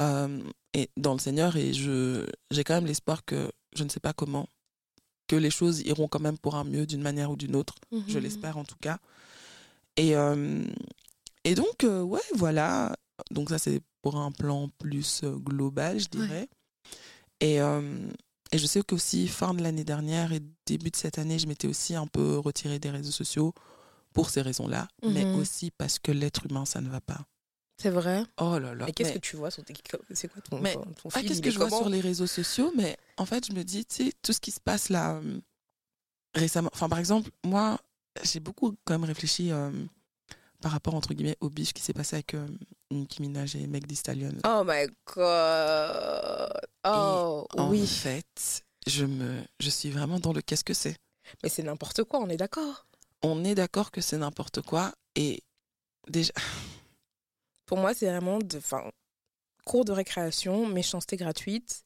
euh, 0.00 0.40
et 0.74 0.90
dans 0.96 1.12
le 1.14 1.18
Seigneur 1.18 1.56
et 1.56 1.72
je, 1.72 2.26
j'ai 2.50 2.62
quand 2.64 2.74
même 2.74 2.86
l'espoir 2.86 3.24
que, 3.24 3.50
je 3.74 3.82
ne 3.84 3.88
sais 3.88 4.00
pas 4.00 4.12
comment, 4.12 4.48
que 5.26 5.34
les 5.36 5.50
choses 5.50 5.80
iront 5.80 6.06
quand 6.08 6.20
même 6.20 6.38
pour 6.38 6.54
un 6.54 6.64
mieux 6.64 6.86
d'une 6.86 7.02
manière 7.02 7.30
ou 7.32 7.36
d'une 7.36 7.56
autre. 7.56 7.74
Je 8.06 8.18
Mhm. 8.18 8.22
l'espère 8.22 8.56
en 8.58 8.64
tout 8.64 8.76
cas. 8.80 8.98
Et, 9.96 10.14
euh, 10.14 10.64
et 11.44 11.54
donc, 11.56 11.82
euh, 11.84 12.02
ouais, 12.02 12.20
voilà. 12.34 12.94
Donc 13.32 13.48
ça, 13.50 13.58
c'est 13.58 13.80
pour 14.02 14.16
un 14.16 14.30
plan 14.30 14.68
plus 14.78 15.22
global, 15.24 15.98
je 15.98 16.06
dirais. 16.08 16.48
Et, 17.40 17.60
euh, 17.60 18.08
et 18.52 18.58
je 18.58 18.66
sais 18.66 18.82
qu'aussi, 18.82 19.28
fin 19.28 19.54
de 19.54 19.62
l'année 19.62 19.84
dernière 19.84 20.32
et 20.32 20.40
début 20.66 20.90
de 20.90 20.96
cette 20.96 21.18
année, 21.18 21.38
je 21.38 21.46
m'étais 21.46 21.68
aussi 21.68 21.94
un 21.94 22.06
peu 22.06 22.38
retirée 22.38 22.78
des 22.78 22.90
réseaux 22.90 23.10
sociaux 23.12 23.52
pour 24.12 24.30
ces 24.30 24.42
raisons-là, 24.42 24.88
mais 25.02 25.24
Mhm. 25.24 25.36
aussi 25.38 25.70
parce 25.70 25.98
que 25.98 26.10
l'être 26.12 26.46
humain, 26.50 26.64
ça 26.64 26.80
ne 26.80 26.88
va 26.88 27.00
pas. 27.00 27.20
C'est 27.80 27.90
vrai? 27.90 28.24
Oh 28.40 28.58
là 28.58 28.74
là. 28.74 28.88
Et 28.88 28.92
qu'est-ce 28.92 29.10
mais- 29.10 29.14
que 29.16 29.20
tu 29.20 29.36
vois 29.36 29.50
sur 29.52 29.64
tes. 29.64 29.74
C'est 30.12 30.26
quoi 30.26 30.42
ton, 30.42 30.58
Mais- 30.60 30.74
ton, 30.74 30.82
Ah, 31.14 31.22
qu'est-ce 31.22 31.40
que 31.42 31.50
je 31.50 31.58
vois 31.58 31.70
sur 31.70 31.88
les 31.88 32.00
réseaux 32.00 32.26
sociaux 32.26 32.72
Mais 32.76 32.96
en 33.18 33.24
fait, 33.26 33.46
je 33.46 33.52
me 33.52 33.62
dis, 33.62 33.84
tu 33.84 34.06
sais, 34.06 34.12
tout 34.22 34.32
ce 34.32 34.40
qui 34.40 34.50
se 34.50 34.58
passe 34.58 34.88
là, 34.88 35.20
récemment, 36.34 36.70
enfin 36.72 36.88
par 36.88 36.98
exemple, 36.98 37.30
moi, 37.44 37.78
j'ai 38.24 38.40
beaucoup 38.40 38.74
quand 38.84 38.94
même 38.94 39.04
réfléchi 39.04 39.52
euh, 39.52 39.70
par 40.62 40.72
rapport 40.72 40.94
entre 40.94 41.14
guillemets 41.14 41.36
au 41.40 41.48
bif 41.50 41.72
qui 41.72 41.82
s'est 41.82 41.92
passé 41.92 42.16
avec 42.16 42.34
euh, 42.34 42.46
Nicki 42.90 43.22
Minaj 43.22 43.54
et 43.56 43.66
Meg 43.66 43.86
Thee 43.86 43.96
Stallion. 43.96 44.32
Oh 44.44 44.62
my 44.66 44.86
god. 45.14 46.50
Oh 46.84 47.46
En 47.56 47.70
oui. 47.70 47.86
fait, 47.86 48.62
je 48.86 49.04
me, 49.04 49.40
je 49.60 49.70
suis 49.70 49.90
vraiment 49.90 50.18
dans 50.18 50.32
le 50.32 50.40
qu'est-ce 50.42 50.64
que 50.64 50.74
c'est. 50.74 50.96
Mais 51.42 51.48
c'est 51.48 51.62
n'importe 51.62 52.04
quoi, 52.04 52.20
on 52.20 52.28
est 52.28 52.36
d'accord. 52.36 52.86
On 53.22 53.44
est 53.44 53.54
d'accord 53.54 53.90
que 53.90 54.00
c'est 54.00 54.16
n'importe 54.18 54.62
quoi 54.62 54.92
et 55.16 55.42
déjà, 56.08 56.32
Pour 57.66 57.76
moi, 57.78 57.92
c'est 57.92 58.06
vraiment 58.06 58.38
de, 58.38 58.56
enfin, 58.56 58.82
cours 59.66 59.84
de 59.84 59.92
récréation, 59.92 60.66
méchanceté 60.66 61.16
gratuite. 61.18 61.82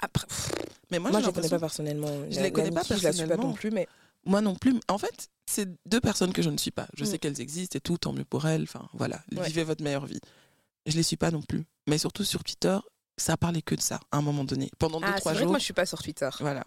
Après, 0.00 0.26
pff, 0.26 0.50
mais 0.90 0.98
moi, 0.98 1.12
je 1.20 1.26
les 1.26 1.32
connais 1.32 1.48
pas 1.48 1.58
personnellement. 1.60 2.08
Je 2.30 2.40
les 2.40 2.50
connais 2.50 2.72
pas 2.72 2.80
Nicki, 2.80 2.96
Je 2.98 3.04
la 3.04 3.12
suis 3.12 3.22
pas 3.22 3.28
personnellement. 3.28 3.48
non 3.48 3.52
plus, 3.54 3.70
mais 3.70 3.86
Moi 4.26 4.40
non 4.40 4.54
plus. 4.54 4.74
En 4.88 4.98
fait, 4.98 5.28
c'est 5.48 5.68
deux 5.86 6.00
personnes 6.00 6.32
que 6.32 6.42
je 6.42 6.50
ne 6.50 6.58
suis 6.58 6.70
pas. 6.70 6.88
Je 6.96 7.04
Mm. 7.04 7.06
sais 7.06 7.18
qu'elles 7.18 7.40
existent 7.40 7.76
et 7.76 7.80
tout, 7.80 7.96
tant 7.98 8.12
mieux 8.12 8.24
pour 8.24 8.46
elles. 8.46 8.62
Enfin, 8.64 8.88
voilà, 8.92 9.20
Ouais. 9.36 9.46
vivez 9.46 9.64
votre 9.64 9.82
meilleure 9.82 10.06
vie. 10.06 10.20
Je 10.86 10.96
les 10.96 11.02
suis 11.02 11.16
pas 11.16 11.30
non 11.30 11.42
plus. 11.42 11.64
Mais 11.88 11.98
surtout 11.98 12.24
sur 12.24 12.42
Twitter, 12.44 12.76
ça 13.16 13.36
parlait 13.36 13.62
que 13.62 13.74
de 13.74 13.80
ça 13.80 14.00
à 14.12 14.18
un 14.18 14.22
moment 14.22 14.44
donné. 14.44 14.70
Pendant 14.78 15.00
deux 15.00 15.06
ah, 15.08 15.12
c'est 15.14 15.20
trois 15.20 15.32
vrai 15.32 15.40
que 15.40 15.44
jours. 15.44 15.52
moi, 15.52 15.58
je 15.58 15.64
suis 15.64 15.72
pas 15.72 15.86
sur 15.86 16.02
Twitter. 16.02 16.28
Voilà. 16.40 16.64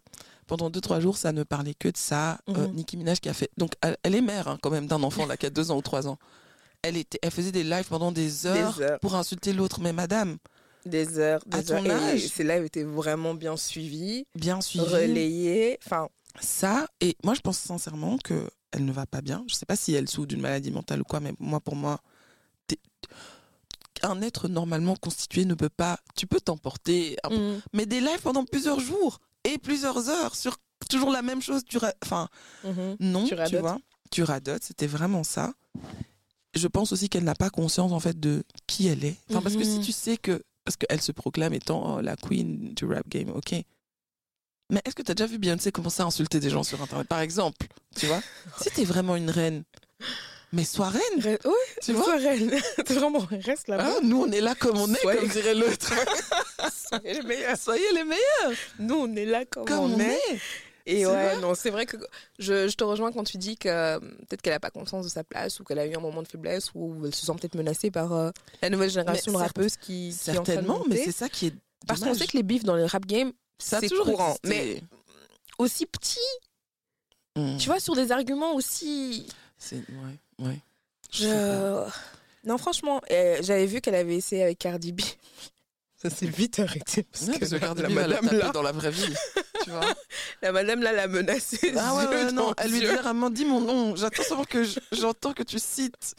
Pendant 0.47 0.69
deux 0.69 0.81
trois 0.81 0.99
jours, 0.99 1.17
ça 1.17 1.31
ne 1.31 1.43
parlait 1.43 1.75
que 1.75 1.89
de 1.89 1.97
ça. 1.97 2.39
Euh, 2.49 2.67
Mhm. 2.67 2.73
Nicki 2.73 2.97
Minaj 2.97 3.19
qui 3.19 3.29
a 3.29 3.33
fait. 3.33 3.51
Donc, 3.57 3.73
elle, 3.81 3.97
elle 4.03 4.15
est 4.15 4.21
mère 4.21 4.47
hein, 4.47 4.57
quand 4.61 4.71
même 4.71 4.87
d'un 4.87 5.03
enfant 5.03 5.25
là 5.25 5.37
qui 5.37 5.45
a 5.45 5.49
deux 5.49 5.69
ans 5.71 5.77
ou 5.77 5.81
trois 5.81 6.07
ans. 6.07 6.17
Elle 6.81 6.95
était, 6.97 7.19
elle 7.21 7.31
faisait 7.31 7.51
des 7.51 7.63
lives 7.65 7.87
pendant 7.89 8.11
des 8.11 8.45
heures, 8.45 8.77
Des 8.77 8.83
heures. 8.83 8.99
pour 8.99 9.15
insulter 9.15 9.51
l'autre. 9.53 9.79
Mais 9.81 9.91
madame, 9.93 10.37
Des 10.85 11.19
heures, 11.19 11.43
des 11.45 11.57
À 11.57 11.63
ton 11.63 11.85
heures. 11.85 12.01
Et 12.03 12.13
âge. 12.13 12.27
ces 12.29 12.43
lives 12.45 12.63
étaient 12.63 12.83
vraiment 12.85 13.33
bien 13.33 13.57
suivis, 13.57 14.25
bien 14.33 14.61
suivi. 14.61 14.85
relayés. 14.85 15.77
Enfin, 15.85 16.07
ça 16.39 16.87
et 17.01 17.15
moi 17.23 17.33
je 17.33 17.41
pense 17.41 17.57
sincèrement 17.57 18.17
que 18.17 18.49
elle 18.71 18.85
ne 18.85 18.91
va 18.91 19.05
pas 19.07 19.21
bien. 19.21 19.43
Je 19.47 19.55
sais 19.55 19.65
pas 19.65 19.75
si 19.75 19.93
elle 19.93 20.07
souffre 20.07 20.27
d'une 20.27 20.41
maladie 20.41 20.71
mentale 20.71 21.01
ou 21.01 21.03
quoi 21.03 21.19
mais 21.19 21.33
moi 21.39 21.59
pour 21.59 21.75
moi 21.75 21.99
un 24.01 24.21
être 24.21 24.47
normalement 24.47 24.95
constitué 24.95 25.43
ne 25.43 25.55
peut 25.55 25.69
pas 25.69 25.99
tu 26.15 26.25
peux 26.25 26.39
t'emporter 26.39 27.17
mm, 27.29 27.57
mais 27.73 27.85
des 27.85 27.99
lives 27.99 28.21
pendant 28.21 28.45
plusieurs 28.45 28.79
jours 28.79 29.19
et 29.43 29.57
plusieurs 29.57 30.07
heures 30.09 30.35
sur 30.35 30.55
toujours 30.89 31.11
la 31.11 31.21
même 31.21 31.41
chose 31.41 31.63
tu 31.67 31.77
ra- 31.77 31.93
enfin 32.05 32.29
mhm. 32.63 32.95
non 33.01 33.25
Tu 33.25 33.35
tu, 33.47 33.57
vois. 33.57 33.77
tu 34.11 34.23
radotes 34.23 34.63
c'était 34.63 34.87
vraiment 34.87 35.23
ça. 35.25 35.53
Je 36.55 36.67
pense 36.67 36.91
aussi 36.93 37.09
qu'elle 37.09 37.25
n'a 37.25 37.35
pas 37.35 37.49
conscience 37.49 37.91
en 37.91 37.99
fait 37.99 38.19
de 38.19 38.43
qui 38.67 38.87
elle 38.87 39.03
est. 39.05 39.17
Enfin 39.29 39.41
parce 39.41 39.55
que 39.55 39.63
si 39.63 39.77
Mhm. 39.79 39.83
tu 39.83 39.91
sais 39.91 40.17
que 40.17 40.41
parce 40.63 40.77
qu'elle 40.77 41.01
se 41.01 41.11
proclame 41.11 41.53
étant 41.53 41.97
oh, 41.97 42.01
la 42.01 42.15
queen 42.15 42.73
du 42.73 42.85
rap 42.85 43.07
game 43.09 43.29
ok 43.29 43.55
mais 44.69 44.81
est-ce 44.85 44.95
que 44.95 45.01
tu 45.01 45.11
as 45.11 45.15
déjà 45.15 45.27
vu 45.27 45.37
Beyoncé 45.37 45.71
commencer 45.71 46.01
à 46.01 46.05
insulter 46.05 46.39
des 46.39 46.49
gens 46.49 46.63
sur 46.63 46.81
internet? 46.81 47.07
Par 47.07 47.19
exemple 47.21 47.67
tu 47.95 48.05
vois? 48.05 48.21
Si 48.61 48.69
t'es 48.71 48.83
vraiment 48.85 49.15
une 49.15 49.29
reine 49.29 49.63
mais 50.51 50.63
sois 50.63 50.89
reine. 50.89 51.19
Re- 51.19 51.37
Oui, 51.45 51.51
tu 51.83 51.93
vois? 51.93 52.05
sois 52.05 52.15
reine. 52.15 52.49
T'es 52.85 52.95
vraiment, 52.95 53.19
reste 53.45 53.67
là-bas. 53.67 53.85
Hein, 53.87 53.99
nous 54.01 54.23
on 54.23 54.31
est 54.31 54.41
là 54.41 54.55
comme 54.55 54.77
on 54.77 54.91
est 54.91 54.97
Soyez- 54.99 55.19
comme 55.19 55.27
dirait 55.29 55.53
l'autre. 55.53 55.93
Soyez 56.89 57.13
les 57.13 57.21
meilleurs. 57.21 57.57
soyez 57.57 57.85
les 57.93 58.03
meilleurs. 58.03 58.57
Nous, 58.79 58.95
on 58.95 59.15
est 59.15 59.25
là 59.25 59.45
comme, 59.45 59.65
comme 59.65 59.93
on 59.93 59.99
est. 59.99 60.19
Et 60.87 61.05
ouais, 61.05 61.37
non, 61.37 61.53
c'est 61.53 61.69
vrai 61.69 61.85
que 61.85 61.97
je, 62.39 62.67
je 62.67 62.75
te 62.75 62.83
rejoins 62.83 63.11
quand 63.11 63.23
tu 63.23 63.37
dis 63.37 63.57
que 63.57 63.69
euh, 63.69 63.99
peut-être 63.99 64.41
qu'elle 64.41 64.53
a 64.53 64.59
pas 64.59 64.71
conscience 64.71 65.05
de 65.05 65.09
sa 65.11 65.23
place 65.23 65.59
ou 65.59 65.63
qu'elle 65.63 65.77
a 65.77 65.85
eu 65.85 65.95
un 65.95 65.99
moment 65.99 66.23
de 66.23 66.27
faiblesse 66.27 66.71
ou 66.73 67.05
elle 67.05 67.13
se 67.13 67.27
sent 67.27 67.33
peut-être 67.39 67.53
menacée 67.55 67.91
par 67.91 68.11
euh, 68.13 68.31
la 68.63 68.71
nouvelle 68.71 68.89
génération 68.89 69.31
de 69.31 69.37
rappeuses 69.37 69.77
qui, 69.77 70.17
qui 70.19 70.31
est 70.31 70.37
en 70.39 70.41
train 70.41 70.41
de 70.41 70.45
certainement 70.61 70.83
mais 70.89 70.97
c'est 70.97 71.11
ça 71.11 71.29
qui 71.29 71.47
est 71.47 71.53
Parce 71.85 71.99
qu'on 71.99 72.15
sait 72.15 72.25
que 72.25 72.35
les 72.37 72.41
bifs 72.43 72.63
dans 72.63 72.75
le 72.75 72.85
rap 72.85 73.05
game, 73.05 73.31
ça 73.59 73.77
a 73.77 73.79
c'est 73.81 73.89
toujours 73.89 74.05
courant. 74.05 74.35
existé. 74.43 74.49
Mais 74.81 74.83
aussi 75.57 75.85
petit, 75.85 76.19
Mm. 77.35 77.57
tu 77.57 77.67
vois, 77.67 77.79
sur 77.79 77.95
des 77.95 78.11
arguments 78.11 78.53
aussi. 78.55 79.27
C'est 79.57 79.75
ouais, 79.77 80.45
ouais. 80.45 80.59
Je... 81.11 81.85
pas. 81.85 81.91
Non, 82.45 82.57
franchement, 82.57 83.01
euh, 83.11 83.37
j'avais 83.41 83.65
vu 83.65 83.81
qu'elle 83.81 83.95
avait 83.95 84.15
essayé 84.15 84.43
avec 84.43 84.57
Cardi 84.59 84.91
B. 84.93 85.01
Ça 86.01 86.09
s'est 86.09 86.25
vite 86.27 86.59
arrêté. 86.59 87.03
Parce 87.03 87.25
Ouais, 87.27 87.33
que 87.35 87.39
parce 87.39 87.51
que 87.51 87.57
Cardi 87.57 87.81
la, 87.83 87.89
B 87.89 87.91
madame 87.93 88.23
taper 88.25 88.37
là, 88.37 88.49
dans 88.51 88.61
la 88.61 88.71
vraie 88.71 88.89
vie, 88.91 89.13
tu 89.63 89.69
vois. 89.69 89.81
la 90.41 90.51
madame 90.53 90.81
là 90.81 90.91
l'a 90.93 91.07
menacée. 91.07 91.73
Ah 91.77 91.95
ouais, 91.95 92.07
ouais, 92.07 92.31
non, 92.31 92.53
elle 92.57 92.71
lui 92.71 92.79
dit 92.79 92.85
vraiment 92.85 93.29
dis 93.29 93.45
mon 93.45 93.59
nom, 93.61 93.95
j'attends 93.95 94.23
seulement 94.23 94.45
que 94.45 94.63
je- 94.63 94.79
j'entends 94.93 95.33
que 95.33 95.43
tu 95.43 95.59
cites. 95.59 96.15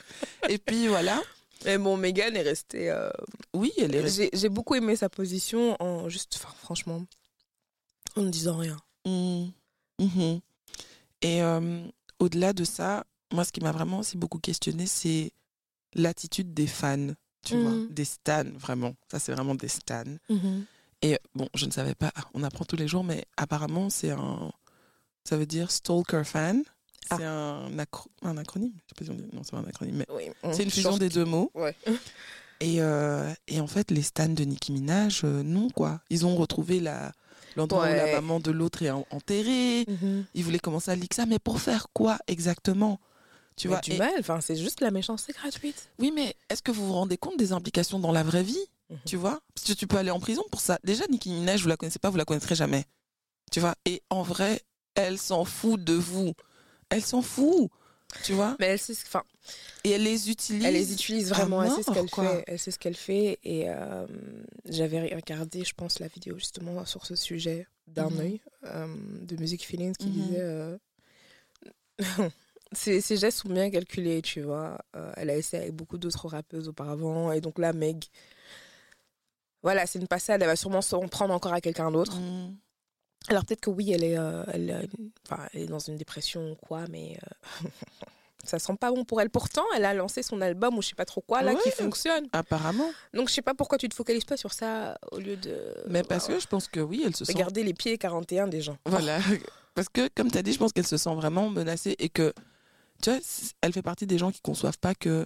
Et 0.48 0.58
puis 0.58 0.86
voilà. 0.88 1.20
Mais 1.64 1.76
bon, 1.78 1.96
Megan 1.96 2.36
est 2.36 2.42
restée. 2.42 2.90
euh, 2.90 3.10
Oui, 3.54 3.72
elle 3.78 3.94
est 3.94 4.00
restée. 4.00 4.30
J'ai 4.32 4.38
j'ai 4.38 4.48
beaucoup 4.50 4.74
aimé 4.74 4.96
sa 4.96 5.08
position 5.08 5.76
en 5.82 6.08
juste, 6.10 6.34
enfin, 6.36 6.54
franchement, 6.62 7.02
en 8.16 8.22
ne 8.22 8.30
disant 8.30 8.56
rien. 8.56 8.76
Mm. 9.06 9.46
Mhm. 9.98 10.40
Et 11.22 11.42
euh, 11.42 11.84
au-delà 12.18 12.52
de 12.52 12.64
ça, 12.64 13.04
moi, 13.32 13.44
ce 13.44 13.52
qui 13.52 13.60
m'a 13.60 13.72
vraiment 13.72 13.98
aussi 14.00 14.16
beaucoup 14.16 14.38
questionné, 14.38 14.86
c'est 14.86 15.32
l'attitude 15.94 16.54
des 16.54 16.66
fans, 16.66 17.08
tu 17.44 17.56
vois, 17.56 17.72
des 17.90 18.04
stans, 18.04 18.50
vraiment. 18.56 18.94
Ça, 19.10 19.18
c'est 19.18 19.32
vraiment 19.32 19.54
des 19.54 19.68
stans. 19.68 20.04
Et 21.02 21.18
bon, 21.34 21.48
je 21.54 21.64
ne 21.66 21.70
savais 21.70 21.94
pas, 21.94 22.12
on 22.34 22.42
apprend 22.42 22.64
tous 22.64 22.76
les 22.76 22.86
jours, 22.88 23.04
mais 23.04 23.24
apparemment, 23.36 23.88
c'est 23.90 24.10
un. 24.10 24.52
Ça 25.24 25.36
veut 25.36 25.46
dire 25.46 25.70
stalker 25.70 26.22
fan. 26.24 26.62
C'est 27.08 27.24
un, 27.24 27.76
acro- 27.78 28.08
un 28.22 28.36
acronyme. 28.36 28.72
Je 28.86 28.88
sais 28.90 28.94
pas 28.96 29.04
si 29.04 29.10
on 29.10 29.14
dit- 29.14 29.34
Non, 29.34 29.42
c'est 29.42 29.50
pas 29.52 29.58
un 29.58 29.64
acronyme, 29.64 29.96
mais 29.96 30.06
Oui, 30.14 30.30
c'est 30.52 30.62
une 30.62 30.70
fusion 30.70 30.96
des 30.96 31.08
deux 31.08 31.24
mots. 31.24 31.50
Ouais. 31.54 31.74
Et, 32.60 32.80
euh, 32.80 33.32
et 33.48 33.60
en 33.60 33.66
fait, 33.66 33.90
les 33.90 34.02
stans 34.02 34.28
de 34.28 34.44
Nicki 34.44 34.70
Minaj, 34.72 35.22
euh, 35.24 35.42
non, 35.42 35.70
quoi. 35.70 36.00
Ils 36.10 36.24
ont 36.26 36.36
retrouvé 36.36 36.78
la, 36.78 37.12
l'endroit 37.56 37.84
où 37.84 37.94
la 37.94 38.12
maman 38.12 38.40
de 38.40 38.50
l'autre 38.50 38.82
est 38.82 38.90
en- 38.90 39.06
enterrée. 39.10 39.86
Ils 40.34 40.44
voulaient 40.44 40.58
commencer 40.58 40.90
à 40.90 40.96
ça, 41.12 41.26
mais 41.26 41.38
pour 41.38 41.60
faire 41.60 41.88
quoi 41.92 42.18
exactement? 42.26 43.00
Tu 43.56 43.68
vois 43.68 43.80
du 43.80 43.92
et- 43.92 43.98
mal, 43.98 44.12
enfin, 44.18 44.40
c'est 44.40 44.56
juste 44.56 44.80
la 44.80 44.90
méchanceté 44.90 45.32
gratuite. 45.34 45.90
Oui, 45.98 46.12
mais 46.14 46.34
est-ce 46.48 46.62
que 46.62 46.70
vous 46.70 46.86
vous 46.86 46.94
rendez 46.94 47.18
compte 47.18 47.36
des 47.36 47.52
implications 47.52 47.98
dans 47.98 48.12
la 48.12 48.22
vraie 48.22 48.42
vie? 48.42 48.64
Mhm. 48.88 48.98
Tu 49.04 49.16
vois? 49.16 49.40
Parce 49.54 49.66
que 49.66 49.72
tu 49.74 49.86
peux 49.86 49.98
aller 49.98 50.10
en 50.10 50.18
prison 50.20 50.42
pour 50.50 50.60
ça. 50.60 50.78
Déjà, 50.82 51.06
Nicki 51.08 51.30
Minaj, 51.30 51.62
vous 51.62 51.68
la 51.68 51.76
connaissez 51.76 51.98
pas, 51.98 52.08
vous 52.08 52.16
la 52.16 52.24
connaîtrez 52.24 52.54
jamais. 52.54 52.84
Tu 53.52 53.60
vois? 53.60 53.74
Et 53.84 54.02
en 54.08 54.22
vrai, 54.22 54.62
elle 54.94 55.18
s'en 55.18 55.44
fout 55.44 55.82
de 55.82 55.92
vous. 55.94 56.32
Elle 56.88 57.02
s'en 57.04 57.20
fout. 57.20 57.70
Tu 58.24 58.32
vois? 58.32 58.56
Mais 58.58 58.66
elle 58.66 58.80
enfin, 59.06 59.22
Et 59.84 59.90
elle 59.92 60.02
les 60.02 60.30
utilise. 60.30 60.64
elle 60.66 60.74
les 60.74 60.92
utilise 60.92 61.30
vraiment. 61.30 61.60
à 61.60 61.66
Elle 61.66 61.70
sait 61.72 61.82
ce 61.82 61.90
mort, 61.90 61.94
qu'elle 61.94 62.08
fait. 62.10 62.44
Elle 62.46 62.58
sait 62.58 62.70
ce 62.70 62.78
qu'elle 62.78 62.96
fait. 62.96 63.38
Et 63.44 63.64
euh, 63.68 64.06
j'avais 64.66 65.14
regardé, 65.14 65.64
je 65.64 65.74
pense, 65.74 65.98
la 66.00 66.08
vidéo 66.08 66.36
justement 66.38 66.84
sur 66.84 67.06
ce 67.06 67.16
sujet 67.16 67.66
d'un 67.86 68.10
Mhm. 68.10 68.18
œil 68.20 68.40
euh, 68.66 68.86
de 69.22 69.36
Music 69.36 69.64
Feelings 69.66 69.94
qui 69.96 70.06
Mhm. 70.08 70.12
disait. 70.12 70.40
euh, 70.40 70.78
Ces, 72.72 73.00
ces 73.00 73.16
gestes 73.16 73.38
sont 73.38 73.48
bien 73.48 73.68
calculés, 73.68 74.22
tu 74.22 74.42
vois. 74.42 74.78
Elle 75.16 75.30
a 75.30 75.36
essayé 75.36 75.64
avec 75.64 75.74
beaucoup 75.74 75.98
d'autres 75.98 76.28
rappeuses 76.28 76.68
auparavant. 76.68 77.32
Et 77.32 77.40
donc 77.40 77.58
là, 77.58 77.72
Meg, 77.72 78.04
voilà, 79.62 79.86
c'est 79.86 79.98
une 79.98 80.06
passade. 80.06 80.40
Elle 80.40 80.46
va 80.46 80.54
sûrement 80.54 80.80
s'en 80.80 81.00
prendre 81.08 81.34
encore 81.34 81.52
à 81.52 81.60
quelqu'un 81.60 81.90
d'autre. 81.90 82.16
Mm. 82.16 82.56
Alors 83.28 83.44
peut-être 83.44 83.60
que 83.60 83.70
oui, 83.70 83.90
elle 83.90 84.04
est, 84.04 84.16
elle, 84.52 84.88
est 85.54 85.66
dans 85.66 85.80
une 85.80 85.96
dépression 85.96 86.52
ou 86.52 86.54
quoi, 86.54 86.86
mais 86.88 87.18
ça 88.44 88.58
sent 88.58 88.74
pas 88.80 88.90
bon 88.90 89.04
pour 89.04 89.20
elle. 89.20 89.30
Pourtant, 89.30 89.64
elle 89.76 89.84
a 89.84 89.94
lancé 89.94 90.22
son 90.22 90.40
album 90.40 90.76
ou 90.78 90.82
je 90.82 90.88
sais 90.88 90.94
pas 90.94 91.04
trop 91.04 91.20
quoi 91.20 91.42
là 91.42 91.54
qui 91.54 91.70
fonctionne. 91.70 92.26
Apparemment. 92.32 92.90
Donc 93.14 93.28
je 93.28 93.34
sais 93.34 93.42
pas 93.42 93.54
pourquoi 93.54 93.78
tu 93.78 93.88
te 93.88 93.94
focalises 93.94 94.24
pas 94.24 94.36
sur 94.36 94.52
ça 94.52 94.98
au 95.12 95.18
lieu 95.18 95.36
de 95.36 95.74
Mais 95.88 96.02
parce 96.02 96.28
euh, 96.30 96.34
que 96.34 96.40
je 96.40 96.46
pense 96.46 96.66
que 96.68 96.80
oui, 96.80 97.02
elle 97.04 97.14
se 97.14 97.24
sent. 97.24 97.32
regarder 97.32 97.62
les 97.62 97.74
pieds 97.74 97.98
41 97.98 98.46
des 98.48 98.60
gens. 98.60 98.76
Voilà. 98.86 99.18
Parce 99.74 99.88
que, 99.88 100.08
comme 100.16 100.30
tu 100.30 100.36
as 100.36 100.42
dit, 100.42 100.52
je 100.52 100.58
pense 100.58 100.72
qu'elle 100.72 100.86
se 100.86 100.96
sent 100.96 101.14
vraiment 101.14 101.48
menacée 101.48 101.94
et 102.00 102.08
que, 102.08 102.34
tu 103.02 103.10
vois, 103.10 103.20
elle 103.62 103.72
fait 103.72 103.82
partie 103.82 104.04
des 104.04 104.18
gens 104.18 104.32
qui 104.32 104.40
conçoivent 104.40 104.78
pas 104.78 104.94
que 104.96 105.24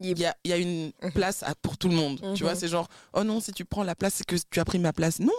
Il 0.00 0.18
y 0.18 0.24
a, 0.24 0.34
il 0.44 0.50
y 0.50 0.54
a 0.54 0.56
une 0.56 0.92
place 1.14 1.42
à- 1.42 1.54
pour 1.60 1.76
tout 1.76 1.88
le 1.90 1.94
monde. 1.94 2.18
Tu 2.34 2.42
vois, 2.42 2.54
Mhm. 2.54 2.58
c'est 2.58 2.68
genre, 2.68 2.88
oh 3.12 3.22
non, 3.22 3.38
si 3.38 3.52
tu 3.52 3.66
prends 3.66 3.82
la 3.84 3.94
place, 3.94 4.14
c'est 4.14 4.24
que 4.26 4.34
tu 4.50 4.60
as 4.60 4.64
pris 4.64 4.78
ma 4.78 4.94
place. 4.94 5.20
Non, 5.20 5.30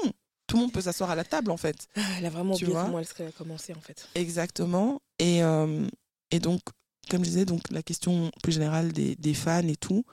tout 0.46 0.56
le 0.58 0.62
monde 0.62 0.72
peut 0.72 0.82
s'asseoir 0.82 1.10
à 1.10 1.16
la 1.16 1.24
table, 1.24 1.50
en 1.50 1.58
fait. 1.58 1.88
Ah, 1.96 2.02
Elle 2.20 2.28
a 2.28 2.30
vraiment 2.30 2.54
oublié 2.54 2.72
comment 2.72 3.00
elle 3.00 3.08
serait 3.08 3.32
commencé 3.36 3.74
en 3.74 3.82
fait. 3.82 4.08
Exactement. 4.16 5.02
Et, 5.20 5.44
euh, 5.44 5.86
et 6.32 6.40
donc, 6.40 6.62
comme 7.08 7.24
je 7.24 7.30
disais, 7.30 7.46
donc, 7.46 7.62
la 7.72 7.84
question 7.84 8.32
plus 8.44 8.52
générale 8.54 8.92
des, 8.94 9.16
des 9.16 9.34
fans 9.34 9.68
et 9.68 9.76
tout. 9.76 10.04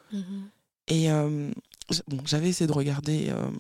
Et 0.88 1.10
euh, 1.10 1.50
bon, 2.08 2.18
j'avais 2.26 2.48
essayé 2.48 2.66
de 2.66 2.72
regarder. 2.72 3.28
euh, 3.30 3.50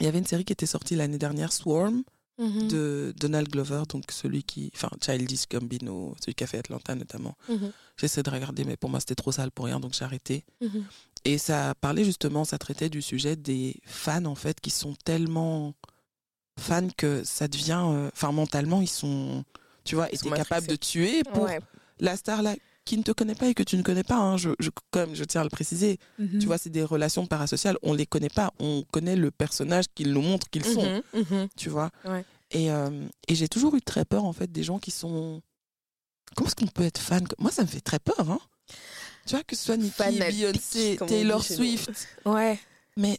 il 0.00 0.04
y 0.04 0.08
avait 0.08 0.18
une 0.18 0.26
série 0.26 0.44
qui 0.44 0.52
était 0.52 0.66
sortie 0.66 0.94
l'année 0.96 1.18
dernière, 1.18 1.52
Swarm, 1.52 2.02
Mhm. 2.38 2.68
de 2.68 3.14
Donald 3.18 3.48
Glover, 3.48 3.84
donc 3.88 4.10
celui 4.10 4.42
qui. 4.42 4.70
Enfin, 4.74 4.90
Childish 5.02 5.48
Gambino, 5.50 6.14
celui 6.20 6.34
qui 6.34 6.44
a 6.44 6.46
fait 6.46 6.58
Atlanta 6.58 6.94
notamment. 6.94 7.34
Mhm. 7.48 7.72
J'essaie 7.96 8.22
de 8.22 8.28
regarder, 8.28 8.64
mais 8.64 8.76
pour 8.76 8.90
moi, 8.90 9.00
c'était 9.00 9.14
trop 9.14 9.32
sale 9.32 9.50
pour 9.50 9.64
rien, 9.64 9.80
donc 9.80 9.94
j'ai 9.94 10.04
arrêté. 10.04 10.44
Mhm. 10.60 10.84
Et 11.24 11.38
ça 11.38 11.74
parlait 11.80 12.04
justement, 12.04 12.44
ça 12.44 12.58
traitait 12.58 12.90
du 12.90 13.00
sujet 13.00 13.36
des 13.36 13.76
fans, 13.86 14.26
en 14.26 14.34
fait, 14.34 14.60
qui 14.60 14.68
sont 14.68 14.94
tellement 15.02 15.72
fans 16.60 16.88
que 16.96 17.24
ça 17.24 17.48
devient. 17.48 17.82
euh, 17.86 18.10
Enfin, 18.12 18.32
mentalement, 18.32 18.82
ils 18.82 18.86
sont. 18.88 19.42
Tu 19.84 19.94
vois, 19.94 20.08
Ils 20.12 20.16
étaient 20.16 20.28
capables 20.30 20.66
de 20.66 20.76
tuer 20.76 21.22
pour 21.32 21.44
Ouais. 21.44 21.60
La 22.00 22.16
star 22.16 22.42
là 22.42 22.54
qui 22.84 22.96
ne 22.96 23.02
te 23.02 23.10
connaît 23.10 23.34
pas 23.34 23.48
et 23.48 23.54
que 23.54 23.62
tu 23.64 23.76
ne 23.76 23.82
connais 23.82 24.04
pas. 24.04 24.16
hein, 24.16 24.36
je, 24.36 24.50
je, 24.60 24.70
comme 24.92 25.14
je 25.14 25.24
tiens 25.24 25.40
à 25.40 25.44
le 25.44 25.50
préciser, 25.50 25.98
Mhm. 26.18 26.38
tu 26.38 26.46
vois, 26.46 26.56
c'est 26.58 26.70
des 26.70 26.84
relations 26.84 27.26
parasociales. 27.26 27.76
On 27.82 27.92
les 27.94 28.06
connaît 28.06 28.28
pas. 28.28 28.52
On 28.60 28.84
connaît 28.92 29.16
le 29.16 29.30
personnage 29.32 29.86
qu'ils 29.94 30.12
nous 30.12 30.22
montrent 30.22 30.48
qu'ils 30.50 30.64
sont 30.64 31.02
Mhm. 31.14 31.24
Mhm. 31.30 31.48
tu 31.56 31.68
vois. 31.68 31.90
Ouais. 32.04 32.24
Et, 32.52 32.70
euh, 32.70 33.06
et 33.26 33.34
j'ai 33.34 33.48
toujours 33.48 33.74
eu 33.74 33.82
très 33.82 34.04
peur, 34.04 34.24
en 34.24 34.32
fait, 34.32 34.50
des 34.52 34.62
gens 34.62 34.78
qui 34.78 34.92
sont. 34.92 35.42
Comment 36.36 36.46
est-ce 36.48 36.54
qu'on 36.56 36.66
peut 36.68 36.84
être 36.84 36.98
fan? 37.00 37.26
Moi, 37.38 37.50
ça 37.50 37.62
me 37.62 37.66
fait 37.68 37.80
très 37.80 37.98
peur, 37.98 38.30
hein. 38.30 38.38
Tu 39.26 39.34
vois, 39.34 39.42
que 39.42 39.56
ce 39.56 39.64
soit 39.64 39.76
Nicki, 39.76 40.18
Beyoncé, 40.18 40.96
Taylor. 41.08 41.42
Swift. 41.42 42.06
Ouais. 42.24 42.58
Mais 42.96 43.18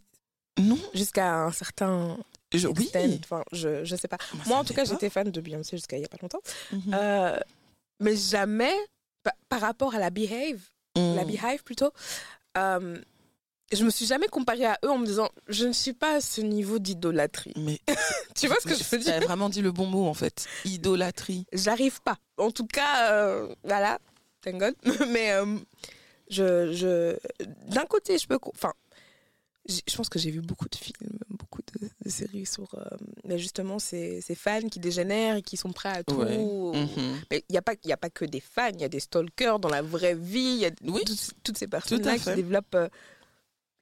non, 0.58 0.78
Jusqu'à 0.94 1.44
un 1.44 1.52
certain 1.52 2.18
je, 2.54 2.70
oui. 2.70 2.90
Enfin, 3.26 3.44
je, 3.52 3.84
je 3.84 3.96
sais 3.98 4.08
pas. 4.08 4.18
Moi, 4.46 4.58
en 4.58 4.63
tout 4.63 4.74
cas, 4.74 4.86
j'étais 4.86 5.10
fan 5.10 5.30
de 5.30 5.42
Beyoncé 5.42 5.76
jusqu'à 5.76 5.98
il 5.98 6.04
y 6.04 6.06
a 6.06 6.08
pas 6.08 6.18
longtemps. 6.22 6.40
Euh, 6.94 7.38
mais 8.00 8.16
jamais, 8.16 8.74
pa- 9.24 9.36
par 9.50 9.62
rapport 9.62 9.96
à 9.96 10.00
la 10.00 10.10
Behave, 10.10 10.60
la 10.96 11.24
Mm. 11.24 11.28
Beehive 11.28 11.64
plutôt, 11.64 11.92
euh, 12.58 13.00
je 13.72 13.84
me 13.84 13.90
suis 13.90 14.06
jamais 14.06 14.28
comparée 14.28 14.66
à 14.66 14.80
eux 14.86 14.90
en 14.90 14.98
me 14.98 15.06
disant, 15.06 15.30
je 15.48 15.66
ne 15.68 15.74
suis 15.74 15.94
pas 15.94 16.16
à 16.16 16.22
ce 16.22 16.42
niveau 16.42 16.80
d'idolâtrie. 16.80 17.54
Mais 17.58 17.80
Tu 18.36 18.48
vois 18.48 18.58
ce 18.62 18.68
que 18.68 18.76
je 18.76 18.84
veux 18.84 18.98
dire? 18.98 19.20
T'as 19.20 19.26
vraiment 19.26 19.50
dit 19.50 19.62
le 19.62 19.72
bon 19.72 19.86
mot, 19.88 20.08
en 20.08 20.14
fait. 20.14 20.48
Idolâtrie. 20.66 21.46
J'arrive 21.52 22.02
pas. 22.02 22.18
En 22.38 22.50
tout 22.52 22.66
cas, 22.66 23.12
euh, 23.12 23.54
voilà, 23.64 24.00
thank 24.42 24.58
God. 24.58 24.76
Mais 25.12 25.34
euh, 25.34 25.58
je, 26.30 26.72
je, 26.74 27.18
d'un 27.70 27.86
côté, 27.86 28.18
je 28.18 28.26
peux, 28.28 28.40
enfin, 28.54 28.74
je 29.68 29.96
pense 29.96 30.08
que 30.10 30.18
j'ai 30.18 30.32
vu 30.32 30.40
beaucoup 30.42 30.70
de 30.70 30.76
films, 30.76 31.20
de, 31.80 31.90
de 32.06 32.10
séries 32.10 32.46
sur, 32.46 32.68
euh, 32.76 32.84
mais 33.24 33.38
justement, 33.40 33.80
ces, 33.80 34.22
ces 34.22 34.36
fans 34.36 34.68
qui 34.70 34.80
dégénèrent 34.80 35.36
et 35.38 35.42
qui 35.42 35.58
sont 35.58 35.72
prêts 35.72 35.90
à 35.90 36.04
tout. 36.04 36.16
Ouais. 36.16 36.38
Mhm. 36.38 37.22
Mais 37.32 37.44
il 37.50 37.54
n'y 37.54 37.58
a, 37.58 37.62
pas- 37.62 37.76
y 37.86 37.92
a 37.92 37.98
pas 37.98 38.10
que 38.10 38.26
des 38.26 38.40
fans, 38.40 38.70
il 38.74 38.82
y 38.82 38.86
a 38.86 38.90
des 38.90 39.00
stalkers 39.00 39.60
dans 39.60 39.70
la 39.70 39.82
vraie 39.82 40.16
vie, 40.16 40.40
il 40.40 40.60
y 40.60 40.66
a 40.66 40.72
Oui. 40.84 41.02
toutes, 41.06 41.30
toutes 41.44 41.58
ces 41.58 41.68
personnes-là 41.68 42.16
qui 42.18 42.24
fait. 42.24 42.36
développent 42.36 42.76
euh, 42.76 42.88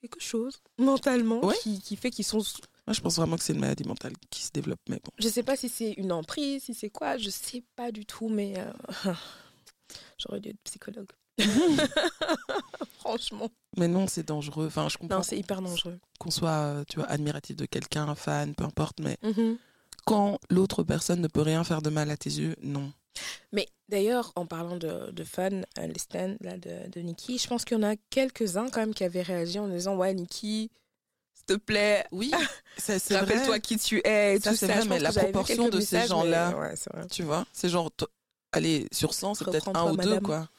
quelque 0.01 0.19
chose 0.21 0.61
mentalement 0.77 1.43
Ouais. 1.45 1.55
qui, 1.61 1.79
qui 1.81 1.95
fait 1.95 2.11
qu'ils 2.11 2.25
sont. 2.25 2.37
Moi, 2.87 2.93
je 2.93 3.01
pense 3.01 3.15
vraiment 3.15 3.35
que 3.37 3.43
c'est 3.43 3.53
une 3.53 3.59
maladie 3.59 3.83
mentale 3.83 4.13
qui 4.29 4.43
se 4.43 4.51
développe, 4.51 4.79
mais 4.89 4.97
bon. 5.03 5.11
Je 5.17 5.27
sais 5.27 5.41
pas 5.41 5.55
si 5.55 5.69
c'est 5.69 5.93
une 5.93 6.11
emprise, 6.11 6.63
si 6.65 6.73
c'est 6.75 6.89
quoi, 6.91 7.17
je 7.17 7.29
sais 7.31 7.63
pas 7.75 7.91
du 7.91 8.05
tout, 8.05 8.29
mais 8.29 8.53
euh, 8.59 8.71
j'aurais 10.19 10.39
dû 10.39 10.49
être 10.49 10.61
psychologue. 10.63 11.09
Franchement. 12.99 13.49
Mais 13.77 13.87
non, 13.87 14.07
c'est 14.07 14.23
dangereux. 14.25 14.67
Enfin, 14.67 14.87
je 14.89 14.97
comprends 14.97 15.17
Non, 15.17 15.23
c'est 15.23 15.37
hyper 15.37 15.61
dangereux. 15.61 15.99
qu'on 16.19 16.31
soit, 16.31 16.49
euh, 16.49 16.83
tu 16.89 16.97
vois, 16.99 17.07
admiratif 17.09 17.55
de 17.55 17.65
quelqu'un, 17.65 18.13
fan, 18.15 18.55
peu 18.55 18.63
importe, 18.63 18.99
mais 18.99 19.17
Mhm. 19.23 19.57
quand 20.05 20.39
l'autre 20.49 20.83
personne 20.83 21.21
ne 21.21 21.27
peut 21.27 21.41
rien 21.41 21.63
faire 21.63 21.81
de 21.81 21.89
mal 21.89 22.09
à 22.09 22.17
tes 22.17 22.29
yeux, 22.31 22.55
non. 22.61 22.91
Mais 23.53 23.67
d'ailleurs, 23.89 24.31
en 24.35 24.45
parlant 24.45 24.75
de, 24.77 25.11
de 25.11 25.23
fans, 25.23 25.49
euh, 25.77 25.87
les 25.87 25.99
stands 25.99 26.35
là, 26.41 26.57
de, 26.57 26.89
de 26.89 26.99
Nikki, 27.01 27.37
je 27.37 27.47
pense 27.47 27.63
qu'il 27.63 27.77
y 27.77 27.79
en 27.79 27.83
a 27.83 27.95
quelques-uns 28.09 28.69
quand 28.69 28.79
même 28.81 28.93
qui 28.93 29.03
avaient 29.03 29.21
réagi 29.21 29.59
en 29.59 29.67
disant 29.67 29.95
Ouais, 29.95 30.13
Nikki, 30.13 30.69
s'il 31.33 31.45
te 31.45 31.53
plaît, 31.53 32.05
Oui, 32.11 32.31
rappelle-toi 33.11 33.59
qui 33.59 33.77
tu 33.77 34.01
es. 34.05 34.35
Et 34.35 34.39
Ça, 34.41 34.51
c'est 34.55 34.67
ça. 34.67 34.73
vrai, 34.75 34.85
mais 34.85 34.99
la 34.99 35.13
proportion 35.13 35.69
de 35.69 35.79
ces 35.79 36.07
gens-là- 36.07 36.51
mais 36.51 36.99
Ouais. 36.99 37.07
Tu 37.09 37.23
vois, 37.23 37.45
c'est 37.53 37.69
genre, 37.69 37.89
allez, 38.51 38.87
sur 38.91 39.13
100, 39.13 39.35
c'est 39.35 39.45
peut-être 39.45 39.69
un 39.75 39.91
ou 39.91 39.97
deux, 39.97 40.19
quoi. 40.19 40.49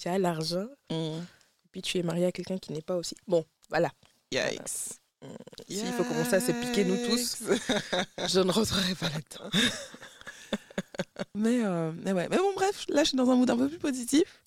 Tu 0.00 0.08
as 0.08 0.18
l'argent, 0.18 0.66
Mm. 0.90 0.94
et 0.94 1.68
puis 1.72 1.82
tu 1.82 1.98
es 1.98 2.02
marié 2.02 2.26
à 2.26 2.32
quelqu'un 2.32 2.56
qui 2.58 2.72
n'est 2.72 2.80
pas 2.82 2.96
aussi. 2.96 3.14
Bon, 3.28 3.44
voilà. 3.68 3.90
Yikes. 4.32 4.98
S'il 5.68 5.92
faut 5.92 6.04
commencer 6.04 6.34
à 6.36 6.40
se 6.40 6.52
piquer, 6.52 6.84
nous 6.84 6.96
tous, 7.06 7.42
je 8.26 8.40
ne 8.40 8.50
rentrerai 8.50 8.94
pas 8.94 9.08
là-dedans. 9.10 9.50
mais, 11.34 11.62
euh, 11.64 11.92
mais 12.02 12.12
ouais. 12.12 12.28
Mais 12.30 12.38
bon, 12.38 12.52
bref, 12.54 12.86
là, 12.88 13.04
je 13.04 13.08
suis 13.08 13.16
dans 13.18 13.28
un 13.30 13.36
mood 13.36 13.50
un 13.50 13.56
peu 13.56 13.68
plus 13.68 13.78
positif. 13.78 14.42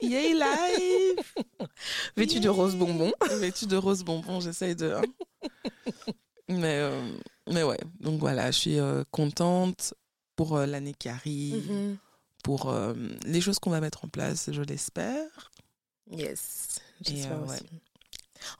Yay, 0.00 0.32
life 0.34 1.34
Vêtu 2.16 2.40
de 2.40 2.48
rose 2.48 2.74
bonbon. 2.76 3.12
Vêtu 3.38 3.66
de 3.66 3.76
rose 3.76 4.02
bonbon, 4.02 4.40
j'essaye 4.40 4.74
de. 4.74 4.92
hein. 4.92 5.02
mais, 6.48 6.78
euh, 6.80 7.10
mais 7.52 7.62
ouais, 7.62 7.78
donc 8.00 8.18
voilà, 8.20 8.50
je 8.50 8.58
suis 8.58 8.78
euh, 8.78 9.04
contente 9.10 9.92
pour 10.36 10.56
euh, 10.56 10.64
l'année 10.66 10.94
qui 10.98 11.08
arrive, 11.10 11.70
Mhm. 11.70 11.96
Pour 12.46 12.70
euh, 12.70 12.94
les 13.24 13.40
choses 13.40 13.58
qu'on 13.58 13.70
va 13.70 13.80
mettre 13.80 14.04
en 14.04 14.08
place, 14.08 14.50
je 14.52 14.62
l'espère. 14.62 15.50
Yes, 16.12 16.78
j'espère 17.00 17.42
euh, 17.42 17.46
ouais. 17.46 17.58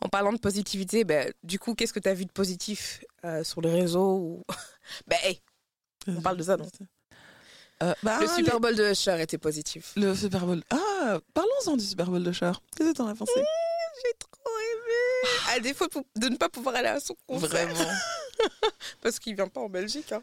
En 0.00 0.08
parlant 0.08 0.32
de 0.32 0.38
positivité, 0.38 1.04
ben, 1.04 1.32
du 1.44 1.60
coup, 1.60 1.76
qu'est-ce 1.76 1.92
que 1.92 2.00
tu 2.00 2.08
as 2.08 2.14
vu 2.14 2.24
de 2.24 2.32
positif 2.32 3.04
euh, 3.24 3.44
sur 3.44 3.60
les 3.60 3.70
réseaux 3.70 4.16
ou... 4.16 4.42
ben, 5.06 5.16
hey, 5.22 5.40
On 6.08 6.20
parle 6.20 6.36
de 6.36 6.42
ça, 6.42 6.56
non 6.56 6.66
Euh, 7.84 7.94
bah, 8.02 8.18
Le 8.20 8.26
les- 8.26 8.32
Super 8.34 8.58
Bowl 8.58 8.74
de 8.74 8.90
Usher 8.90 9.22
était 9.22 9.38
positif. 9.38 9.92
Le 9.94 10.16
Super 10.16 10.44
Bowl. 10.46 10.64
Ah, 10.70 11.18
parlons-en 11.32 11.76
du 11.76 11.84
Super 11.84 12.06
Bowl 12.10 12.24
de 12.24 12.32
Cher. 12.32 12.60
Qu'est-ce 12.76 12.90
que 12.90 12.96
t'en 12.96 13.06
as 13.06 13.14
pensé 13.14 13.32
J'ai 13.36 14.18
trop 14.18 14.50
aimé. 14.50 15.54
À 15.56 15.60
défaut 15.60 15.86
de 15.86 16.20
de 16.20 16.28
ne 16.28 16.36
pas 16.36 16.48
pouvoir 16.48 16.74
aller 16.74 16.88
à 16.88 16.98
son 16.98 17.14
concert. 17.24 17.48
Vraiment 17.50 17.90
Parce 19.00 19.20
qu'il 19.20 19.36
vient 19.36 19.46
pas 19.48 19.60
en 19.60 19.68
Belgique. 19.68 20.10
hein. 20.10 20.22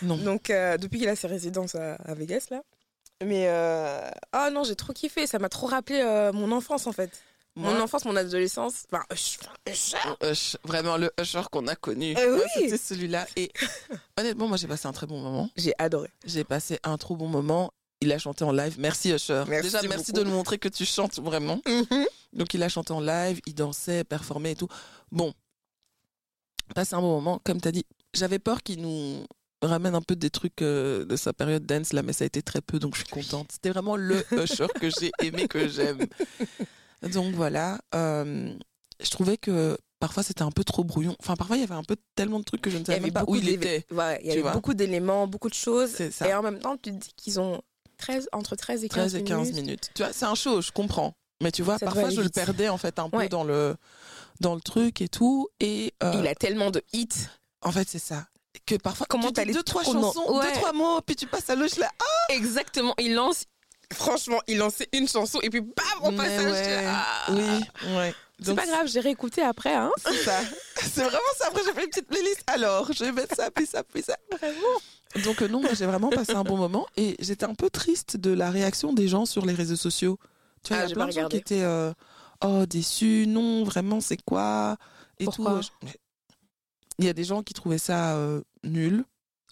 Non. 0.00 0.16
Donc, 0.16 0.48
euh, 0.48 0.78
depuis 0.78 0.98
qu'il 0.98 1.08
a 1.10 1.16
ses 1.16 1.26
résidences 1.26 1.74
à, 1.74 1.96
à 1.96 2.14
Vegas, 2.14 2.46
là. 2.50 2.62
Mais, 3.24 3.46
euh, 3.48 4.10
ah 4.32 4.50
non, 4.50 4.64
j'ai 4.64 4.76
trop 4.76 4.92
kiffé. 4.92 5.26
Ça 5.26 5.38
m'a 5.38 5.48
trop 5.48 5.66
rappelé 5.66 6.00
euh, 6.00 6.32
mon 6.32 6.52
enfance, 6.52 6.86
en 6.86 6.92
fait. 6.92 7.10
Moi, 7.54 7.72
Mon 7.72 7.80
enfance, 7.80 8.04
mon 8.04 8.14
adolescence. 8.16 8.84
Enfin, 8.92 9.02
Usher. 9.10 9.48
Usher. 10.22 10.58
Vraiment 10.62 10.98
le 10.98 11.10
Usher 11.18 11.40
qu'on 11.50 11.66
a 11.68 11.74
connu. 11.74 12.14
Eh 12.18 12.30
oui. 12.30 12.40
C'était 12.54 12.76
celui-là. 12.76 13.26
Et 13.36 13.50
honnêtement, 14.18 14.46
moi, 14.46 14.58
j'ai 14.58 14.66
passé 14.66 14.86
un 14.86 14.92
très 14.92 15.06
bon 15.06 15.18
moment. 15.20 15.48
J'ai 15.56 15.72
adoré. 15.78 16.10
J'ai 16.26 16.44
passé 16.44 16.78
un 16.84 16.98
trop 16.98 17.16
bon 17.16 17.28
moment. 17.28 17.72
Il 18.02 18.12
a 18.12 18.18
chanté 18.18 18.44
en 18.44 18.52
live. 18.52 18.76
Merci 18.78 19.10
Usher. 19.10 19.44
Merci 19.48 19.70
Déjà, 19.72 19.88
merci 19.88 20.12
de 20.12 20.22
nous 20.22 20.32
montrer 20.32 20.58
que 20.58 20.68
tu 20.68 20.84
chantes 20.84 21.18
vraiment. 21.18 21.58
Donc, 22.34 22.52
il 22.52 22.62
a 22.62 22.68
chanté 22.68 22.92
en 22.92 23.00
live, 23.00 23.40
il 23.46 23.54
dansait, 23.54 24.04
performait 24.04 24.52
et 24.52 24.56
tout. 24.56 24.68
Bon, 25.10 25.32
passé 26.74 26.94
un 26.94 27.00
bon 27.00 27.14
moment. 27.14 27.40
Comme 27.42 27.58
tu 27.62 27.68
as 27.68 27.72
dit, 27.72 27.86
j'avais 28.12 28.38
peur 28.38 28.62
qu'il 28.62 28.82
nous 28.82 29.24
ramène 29.66 29.94
un 29.94 30.02
peu 30.02 30.16
des 30.16 30.30
trucs 30.30 30.62
euh, 30.62 31.04
de 31.04 31.16
sa 31.16 31.32
période 31.32 31.64
dance 31.66 31.92
là, 31.92 32.02
mais 32.02 32.12
ça 32.12 32.24
a 32.24 32.26
été 32.26 32.42
très 32.42 32.60
peu, 32.60 32.78
donc 32.78 32.94
je 32.94 33.00
suis 33.00 33.08
contente. 33.08 33.50
C'était 33.52 33.70
vraiment 33.70 33.96
le 33.96 34.24
Usher 34.32 34.66
que 34.80 34.88
j'ai 34.90 35.10
aimé, 35.22 35.48
que 35.48 35.68
j'aime. 35.68 36.06
Donc 37.12 37.34
voilà, 37.34 37.78
euh, 37.94 38.52
je 39.00 39.10
trouvais 39.10 39.36
que 39.36 39.76
parfois 40.00 40.22
c'était 40.22 40.42
un 40.42 40.50
peu 40.50 40.64
trop 40.64 40.82
brouillon. 40.84 41.14
Enfin, 41.20 41.36
parfois 41.36 41.56
il 41.56 41.60
y 41.60 41.64
avait 41.64 41.74
un 41.74 41.84
peu 41.84 41.96
tellement 42.14 42.38
de 42.38 42.44
trucs 42.44 42.62
que 42.62 42.70
je 42.70 42.78
ne 42.78 42.84
savais 42.84 43.00
même 43.00 43.12
pas 43.12 43.24
où 43.26 43.36
il 43.36 43.48
était. 43.48 43.84
Ouais, 43.90 44.20
il 44.22 44.28
y 44.28 44.32
avait 44.32 44.52
beaucoup 44.52 44.74
d'éléments, 44.74 45.26
beaucoup 45.26 45.48
de 45.48 45.54
choses. 45.54 46.00
Et 46.00 46.34
en 46.34 46.42
même 46.42 46.58
temps, 46.58 46.76
tu 46.76 46.90
te 46.92 46.96
dis 46.96 47.12
qu'ils 47.16 47.38
ont 47.40 47.60
13, 47.98 48.28
entre 48.32 48.56
13 48.56 48.84
et 48.84 48.88
15, 48.88 49.12
13 49.12 49.14
et 49.14 49.24
15 49.24 49.38
minutes. 49.48 49.60
minutes. 49.62 49.90
Tu 49.94 50.02
vois, 50.02 50.12
c'est 50.12 50.24
un 50.26 50.34
show, 50.34 50.60
je 50.60 50.72
comprends. 50.72 51.14
Mais 51.42 51.52
tu 51.52 51.62
vois, 51.62 51.78
Ça 51.78 51.86
parfois 51.86 52.08
je 52.10 52.22
le 52.22 52.30
perdais 52.30 52.68
en 52.68 52.78
fait 52.78 52.98
un 52.98 53.10
peu 53.10 53.28
dans 53.28 53.44
le 53.44 53.76
dans 54.40 54.54
le 54.54 54.60
truc 54.60 55.00
et 55.02 55.08
tout. 55.08 55.48
Et 55.60 55.92
euh, 56.02 56.12
Il 56.18 56.26
a 56.26 56.34
tellement 56.34 56.70
de 56.70 56.82
hits. 56.92 57.08
en 57.62 57.72
fait, 57.72 57.88
c'est 57.88 57.98
ça. 57.98 58.26
Que 58.66 58.74
parfois, 58.76 59.06
Comment 59.08 59.28
tu 59.28 59.34
t'as 59.34 59.42
dis 59.42 59.48
les 59.48 59.54
deux, 59.54 59.62
trois 59.62 59.84
chansons, 59.84 60.24
Ouais. 60.28 60.46
deux, 60.46 60.52
trois 60.54 60.72
mots, 60.72 61.00
puis 61.00 61.14
tu 61.16 61.26
passes 61.26 61.48
à 61.50 61.54
l'autre 61.54 61.78
là. 61.78 61.88
Ah, 62.00 62.32
Exactement. 62.32 62.94
Il 62.98 63.14
lance. 63.14 63.44
Franchement, 63.92 64.40
il 64.48 64.58
lançait 64.58 64.88
une 64.92 65.06
chanson 65.08 65.38
et 65.42 65.50
puis 65.50 65.60
bam, 65.60 65.70
on 66.02 66.12
passe 66.12 66.26
à 66.40 66.42
ouais. 66.50 66.84
Ah. 66.88 67.26
Oui, 67.30 67.94
ouais. 67.96 68.14
C'est 68.42 68.54
pas 68.54 68.66
grave, 68.66 68.88
j'ai 68.88 68.98
réécouté 69.00 69.42
après. 69.42 69.72
Hein. 69.74 69.90
C'est 70.04 70.24
ça. 70.24 70.40
C'est 70.82 71.02
vraiment 71.04 71.18
ça. 71.38 71.46
Après, 71.46 71.62
j'ai 71.64 71.72
fait 71.72 71.84
une 71.84 71.90
petite 71.90 72.08
playlist. 72.08 72.42
Alors, 72.48 72.92
je 72.92 73.04
vais 73.04 73.12
mettre 73.12 73.34
ça, 73.36 73.50
puis 73.52 73.64
ça, 73.64 73.84
puis 73.84 74.02
ça. 74.02 74.16
Vraiment. 74.32 75.24
Donc, 75.24 75.40
euh, 75.40 75.48
non, 75.48 75.60
moi, 75.62 75.70
j'ai 75.74 75.86
vraiment 75.86 76.10
passé 76.10 76.32
un 76.32 76.42
bon 76.42 76.56
moment. 76.56 76.86
Et 76.96 77.16
j'étais 77.20 77.46
un 77.46 77.54
peu 77.54 77.70
triste 77.70 78.16
de 78.16 78.32
la 78.32 78.50
réaction 78.50 78.92
des 78.92 79.06
gens 79.08 79.24
sur 79.24 79.46
les 79.46 79.54
réseaux 79.54 79.76
sociaux. 79.76 80.18
Tu 80.64 80.74
vois, 80.74 80.82
Ah, 80.82 80.86
il 80.86 80.90
y 80.90 80.92
a 80.92 80.94
plein 80.96 81.06
de 81.06 81.12
gens 81.12 81.28
qui 81.28 81.36
étaient 81.36 81.62
euh, 81.62 81.92
oh, 82.44 82.66
déçus. 82.66 83.24
Non, 83.28 83.62
vraiment, 83.64 84.00
c'est 84.00 84.20
quoi 84.22 84.76
Et 85.18 85.24
Pourquoi? 85.26 85.60
tout. 85.60 85.68
Je- 85.86 85.88
Il 86.98 87.04
y 87.04 87.08
a 87.08 87.12
des 87.14 87.24
gens 87.24 87.42
qui 87.42 87.54
trouvaient 87.54 87.78
ça 87.78 88.16
euh, 88.16 88.42
nul. 88.66 89.04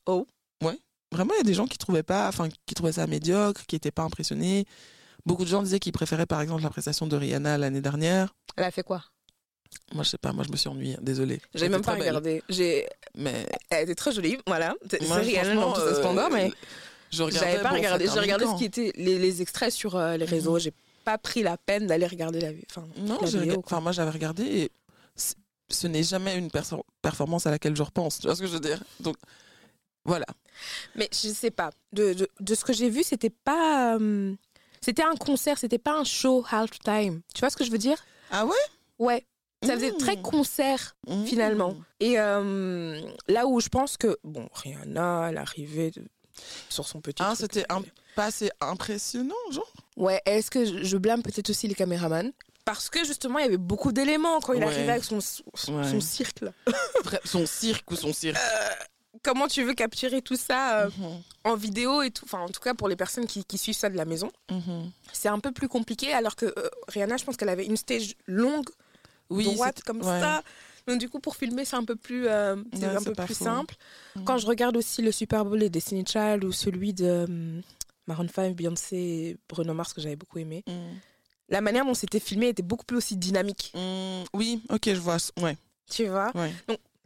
Oh. 0.07 0.27
Ouais. 0.63 0.79
Vraiment, 1.13 1.33
il 1.35 1.39
y 1.39 1.41
a 1.41 1.45
des 1.45 1.55
gens 1.55 1.67
qui 1.67 1.79
trouvaient 1.79 2.03
pas, 2.03 2.29
enfin, 2.29 2.49
qui 2.67 2.75
trouvaient 2.75 2.93
ça 2.93 3.07
médiocre, 3.07 3.65
qui 3.67 3.77
étaient 3.77 3.91
pas 3.91 4.03
impressionnés. 4.03 4.67
Beaucoup 5.27 5.45
de 5.45 5.49
gens 5.49 5.63
disaient 5.63 5.79
qu'ils 5.79 5.93
préféraient, 5.93 6.27
par 6.27 6.41
exemple, 6.41 6.63
la 6.63 6.71
prestation 6.71 7.07
de 7.07 7.17
Rihanna 7.17 7.57
l'année 7.57 7.81
dernière. 7.81 8.35
Elle 8.57 8.65
a 8.65 8.71
fait 8.71 8.83
quoi? 8.83 9.03
Moi, 9.93 10.05
je 10.05 10.11
sais 10.11 10.19
pas, 10.19 10.33
moi, 10.33 10.45
je 10.47 10.53
me 10.53 10.57
suis 10.57 10.69
ennuyée. 10.69 10.97
Désolée. 11.01 11.41
J'ai 11.55 11.69
même 11.69 11.83
pas 11.83 11.95
regardé. 11.95 12.43
J'ai. 12.49 12.87
Mais 13.17 13.47
Elle 13.71 13.85
était 13.85 13.95
très 13.95 14.13
jolie, 14.13 14.39
voilà. 14.47 14.75
C'est 14.91 15.03
Rihanna 15.03 15.55
dans 15.55 15.73
tout 15.73 15.81
sa 15.81 15.87
euh, 15.87 15.95
splendeur, 15.95 16.31
mais 16.31 16.53
je 17.11 17.23
regardais. 17.23 17.51
j'avais 17.51 17.63
pas 17.63 17.71
bon, 17.71 17.77
regardé. 17.77 18.07
J'ai 18.13 18.21
regardé 18.21 18.47
ce 18.47 18.57
qui 18.57 18.65
était 18.65 18.93
les, 18.97 19.19
les 19.19 19.43
extraits 19.43 19.73
sur 19.73 19.97
euh, 19.97 20.17
les 20.17 20.25
réseaux. 20.25 20.55
Mhm. 20.55 20.61
J'ai 20.61 20.73
pas 21.05 21.19
pris 21.19 21.43
la 21.43 21.57
peine 21.57 21.87
d'aller 21.87 22.07
regarder 22.07 22.41
la 22.41 22.53
vue. 22.53 22.65
Enfin, 22.71 22.87
Non, 22.99 23.19
la 23.21 23.29
vidéo, 23.29 23.63
enfin, 23.65 23.81
moi, 23.81 23.93
j'avais 23.93 24.11
regardé 24.11 24.43
et 24.45 24.71
ce 25.75 25.87
n'est 25.87 26.03
jamais 26.03 26.37
une 26.39 26.51
performance 27.03 27.47
à 27.47 27.51
laquelle 27.51 27.77
je 27.77 27.83
repense. 27.83 28.19
Tu 28.21 28.27
vois 28.27 28.35
ce 28.37 28.41
que 28.41 28.47
je 28.47 28.53
veux 28.53 28.61
dire? 28.61 28.83
Donc, 29.01 29.17
voilà. 30.05 30.27
Mais 30.95 31.09
je 31.13 31.29
sais 31.29 31.51
pas. 31.51 31.71
De, 31.93 32.13
de, 32.15 32.29
de 32.41 32.55
ce 32.55 32.65
que 32.65 32.73
j'ai 32.73 32.89
vu, 32.91 33.03
c'était 33.03 33.31
pas. 33.31 33.97
euh, 33.99 34.35
c'était 34.81 35.03
un 35.03 35.17
concert, 35.17 35.59
c'était 35.59 35.79
pas 35.79 35.99
un 35.99 36.05
show 36.05 36.45
halftime. 36.51 37.23
Tu 37.35 37.41
vois 37.41 37.51
ce 37.51 37.57
que 37.57 37.65
je 37.65 37.71
veux 37.71 37.79
dire? 37.79 37.99
Ah 38.31 38.45
ouais? 38.47 38.55
Ouais. 38.99 39.27
Ça 39.65 39.75
faisait 39.75 39.93
Mmh. 39.93 39.97
très 39.99 40.21
concert, 40.21 40.95
Mmh. 41.07 41.25
finalement. 41.25 41.77
Et 42.01 42.19
euh, 42.21 43.01
là 43.29 43.47
où 43.47 43.61
je 43.61 43.69
pense 43.71 43.97
que. 43.97 44.19
Bon, 44.23 44.47
Rihanna, 44.53 45.29
elle 45.31 45.39
arrivait 45.39 45.91
de- 45.91 46.05
sur 46.69 46.87
son 46.87 47.01
petit. 47.01 47.23
Ah, 47.23 47.35
c'était 47.35 47.65
un- 47.71 47.83
pas 48.15 48.27
assez 48.27 48.51
impressionnant, 48.61 49.35
genre? 49.51 49.73
Ouais, 49.97 50.21
est-ce 50.27 50.51
que 50.51 50.85
je 50.85 50.97
blâme 50.99 51.23
peut-être 51.23 51.49
aussi 51.49 51.67
les 51.67 51.75
caméramans? 51.75 52.31
Parce 52.65 52.89
que 52.89 53.05
justement, 53.05 53.39
il 53.39 53.43
y 53.43 53.49
avait 53.49 53.57
beaucoup 53.59 53.93
d'éléments 53.93 54.41
quand 54.41 54.53
il 54.55 54.61
Ouais. 54.61 54.67
arrivait 54.67 54.93
avec 54.93 55.05
son, 55.05 55.21
son, 55.21 55.43
Ouais. 55.77 55.85
son 55.91 56.01
cirque. 56.01 56.41
là. 56.41 56.53
Son 57.25 57.47
cirque 57.47 57.91
ou 57.91 57.97
son 57.97 58.13
cirque 58.13 58.39
comment 59.23 59.47
tu 59.49 59.63
veux 59.63 59.75
capturer 59.75 60.21
tout 60.21 60.37
ça 60.37 60.81
euh, 60.81 60.91
Mhm. 60.99 61.23
en 61.45 61.55
vidéo 61.57 62.03
et 62.03 62.11
tout? 62.11 62.25
Enfin, 62.27 62.41
en 62.41 62.49
tout 62.49 62.61
cas, 62.61 62.75
pour 62.75 62.89
les 62.89 62.97
personnes 62.97 63.27
qui, 63.27 63.45
qui 63.45 63.57
suivent 63.59 63.77
ça 63.77 63.89
de 63.89 63.97
la 63.97 64.05
maison, 64.05 64.31
Mhm. 64.51 64.91
c'est 65.13 65.29
un 65.29 65.39
peu 65.39 65.51
plus 65.53 65.69
compliqué. 65.69 66.13
Alors 66.13 66.37
que 66.37 66.47
euh, 66.47 66.69
Rihanna, 66.89 67.17
je 67.17 67.25
pense 67.25 67.37
qu'elle 67.37 67.49
avait 67.49 67.65
une 67.65 67.77
stage 67.77 68.17
longue, 68.27 68.69
Oui, 69.31 69.45
droite, 69.55 69.83
comme 69.85 69.99
ouais. 69.99 70.21
ça. 70.21 70.43
Donc, 70.87 70.99
du 70.99 71.09
coup, 71.09 71.21
pour 71.21 71.37
filmer, 71.37 71.65
c'est 71.65 71.77
un 71.77 71.85
peu 71.85 71.97
plus, 71.97 72.27
euh, 72.27 72.57
c'est 72.75 72.85
un 72.85 73.03
peu 73.03 73.15
plus 73.15 73.35
simple. 73.39 73.77
Mhm. 74.17 74.25
Quand 74.25 74.37
je 74.37 74.47
regarde 74.47 74.77
aussi 74.77 75.01
le 75.01 75.13
Super 75.13 75.45
Bowl 75.47 75.63
et 75.63 75.71
Destiny 75.71 76.05
Child 76.07 76.45
ou 76.45 76.53
celui 76.53 76.93
de 76.93 77.25
hum, 77.27 77.63
Maroon 78.07 78.29
5, 78.29 78.55
Beyoncé 78.55 78.97
et 78.97 79.37
Bruno 79.49 79.73
Mars, 79.73 79.95
que 79.95 80.01
j'avais 80.03 80.17
beaucoup 80.17 80.39
aimé, 80.39 80.65
Mhm. 80.67 81.01
La 81.49 81.61
manière 81.61 81.85
dont 81.85 81.95
c'était 81.95 82.21
filmé 82.21 82.49
était 82.49 82.63
beaucoup 82.63 82.85
plus 82.85 82.97
aussi 82.97 83.17
dynamique. 83.17 83.73
Mhm. 83.75 84.25
Oui, 84.35 84.63
ok, 84.71 84.83
je 84.87 85.01
vois. 85.01 85.17
Ouais, 85.41 85.57
Tu 85.91 86.07
vois? 86.07 86.31
Ouais. 86.35 86.53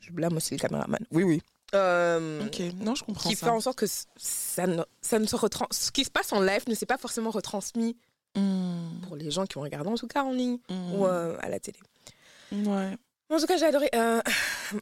Je 0.00 0.10
blâme 0.12 0.36
aussi 0.36 0.54
le 0.54 0.60
caméraman. 0.60 1.00
Oui, 1.10 1.22
oui. 1.24 1.42
Euh, 1.74 2.46
Ok, 2.46 2.60
non, 2.80 2.94
je 2.94 3.04
comprends 3.04 3.28
qui 3.28 3.36
ça. 3.36 3.46
fait 3.46 3.52
en 3.52 3.60
sorte 3.60 3.78
que 3.78 3.86
ça 4.16 4.66
ne, 4.66 4.82
ça 5.02 5.18
ne 5.18 5.26
se 5.26 5.36
retrans... 5.36 5.66
ce 5.70 5.90
qui 5.90 6.04
se 6.04 6.10
passe 6.10 6.32
en 6.32 6.40
live 6.40 6.62
ne 6.66 6.74
s'est 6.74 6.86
pas 6.86 6.96
forcément 6.98 7.30
retransmis 7.30 7.96
Mhm. 8.36 9.00
pour 9.06 9.16
les 9.16 9.30
gens 9.30 9.44
qui 9.46 9.58
ont 9.58 9.62
regardé 9.62 9.88
en 9.90 9.96
tout 9.96 10.06
cas 10.06 10.22
en 10.22 10.32
ligne 10.32 10.58
Mhm. 10.70 10.92
ou 10.94 11.06
euh, 11.06 11.36
à 11.40 11.48
la 11.48 11.58
télé. 11.58 11.78
Ouais. 12.52 12.96
En 13.30 13.38
tout 13.38 13.46
cas, 13.46 13.56
j'ai 13.58 13.66
adoré. 13.66 13.90
Euh, 13.94 14.22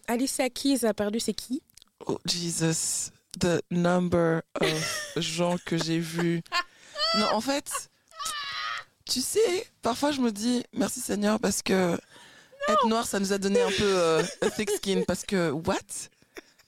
Alicia 0.06 0.48
Keys 0.50 0.84
a 0.84 0.94
perdu 0.94 1.18
ses 1.18 1.34
qui? 1.34 1.62
Oh, 2.06 2.18
Jesus, 2.26 3.10
the 3.40 3.60
number 3.72 4.42
of 4.60 4.68
gens 5.16 5.56
que 5.64 5.76
j'ai 5.76 5.98
vus. 5.98 6.42
Non, 7.18 7.26
en 7.32 7.40
fait, 7.40 7.88
tu 9.08 9.20
sais, 9.20 9.66
parfois 9.82 10.10
je 10.12 10.20
me 10.20 10.30
dis 10.32 10.62
merci 10.72 11.00
Seigneur 11.00 11.38
parce 11.40 11.62
que 11.62 11.96
être 12.68 12.86
noir, 12.88 13.06
ça 13.06 13.20
nous 13.20 13.32
a 13.32 13.38
donné 13.38 13.60
un 13.62 13.70
peu 13.70 13.84
euh, 13.84 14.22
a 14.42 14.50
thick 14.50 14.70
skin 14.70 15.02
parce 15.06 15.24
que 15.24 15.50
what? 15.50 15.76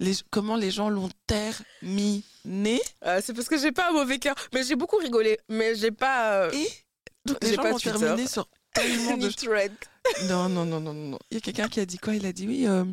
Les, 0.01 0.15
Comment 0.31 0.55
les 0.57 0.71
gens 0.71 0.89
l'ont 0.91 1.11
terminé? 1.27 2.81
Euh, 3.05 3.21
C'est 3.23 3.35
parce 3.35 3.49
que 3.49 3.59
j'ai 3.59 3.73
pas 3.73 3.89
un 3.91 3.93
mauvais 3.93 4.19
cœur, 4.21 4.37
mais 4.55 4.63
j'ai 4.63 4.77
beaucoup 4.77 4.97
rigolé, 4.97 5.39
mais 5.49 5.75
j'ai 5.75 5.91
pas. 5.91 6.45
euh, 6.45 6.51
et 6.53 6.69
les 7.27 7.35
J'ai 7.49 7.55
gens 7.57 7.63
pas 7.63 7.71
l'ont 7.71 7.79
terminé 7.79 8.27
sur 8.29 8.49
tellement 8.73 9.17
de 9.17 9.29
thread. 9.37 9.73
Non, 10.29 10.49
non, 10.49 10.65
non, 10.65 10.81
non, 10.81 10.95
non, 10.95 11.09
non. 11.11 11.19
Il 11.31 11.35
y 11.35 11.39
a 11.39 11.41
quelqu'un 11.41 11.69
qui 11.69 11.81
a 11.81 11.85
dit 11.87 11.99
quoi? 11.99 12.15
Il 12.15 12.25
a 12.27 12.33
dit 12.33 12.47
oui, 12.47 12.67
euh, 12.69 12.85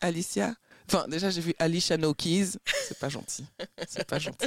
Alicia. 0.00 0.54
Enfin, 0.88 1.06
déjà, 1.08 1.30
j'ai 1.30 1.40
vu 1.40 1.52
Alicia 1.58 1.96
No 1.96 2.14
Keys. 2.14 2.52
C'est 2.86 2.98
pas 2.98 3.08
gentil. 3.08 3.44
C'est 3.88 4.04
pas 4.06 4.18
gentil. 4.20 4.46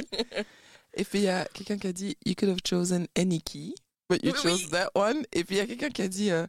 Et 0.94 1.04
puis, 1.04 1.18
il 1.18 1.24
y 1.24 1.28
a 1.28 1.44
quelqu'un 1.52 1.76
qui 1.76 1.86
a 1.86 1.92
dit 1.92 2.16
You 2.24 2.34
could 2.34 2.48
have 2.50 2.60
chosen 2.66 3.06
any 3.16 3.42
key, 3.42 3.74
but 4.08 4.22
you 4.24 4.32
Oui, 4.32 4.38
chose 4.42 4.64
oui. 4.64 4.70
that 4.70 4.90
one. 4.94 5.24
Et 5.32 5.44
puis, 5.44 5.56
il 5.56 5.58
y 5.58 5.60
a 5.60 5.66
quelqu'un 5.66 5.90
qui 5.90 6.02
a 6.02 6.08
dit 6.08 6.30
euh, 6.30 6.46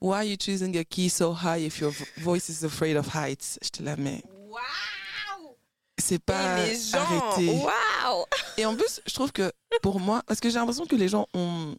Why 0.00 0.14
are 0.16 0.24
you 0.24 0.36
choosing 0.40 0.76
a 0.78 0.84
key 0.84 1.08
so 1.10 1.32
high 1.34 1.64
if 1.66 1.78
your 1.80 1.90
vo- 1.90 2.04
voice 2.18 2.48
is 2.48 2.64
afraid 2.64 2.96
of 2.96 3.14
heights? 3.14 3.58
Je 3.62 3.68
te 3.70 3.82
la 3.82 3.96
mets. 3.96 4.22
Waouh 4.48 5.54
C'est 5.98 6.18
pas 6.22 6.66
Et 6.66 6.70
les 6.70 6.76
gens 6.80 6.98
arrêté. 6.98 7.50
Waouh 7.50 8.24
Et 8.56 8.64
en 8.66 8.74
plus, 8.74 9.00
je 9.06 9.12
trouve 9.14 9.32
que 9.32 9.52
pour 9.82 10.00
moi, 10.00 10.22
parce 10.26 10.40
que 10.40 10.48
j'ai 10.48 10.58
l'impression 10.58 10.86
que 10.86 10.96
les 10.96 11.08
gens 11.08 11.26
ont, 11.34 11.76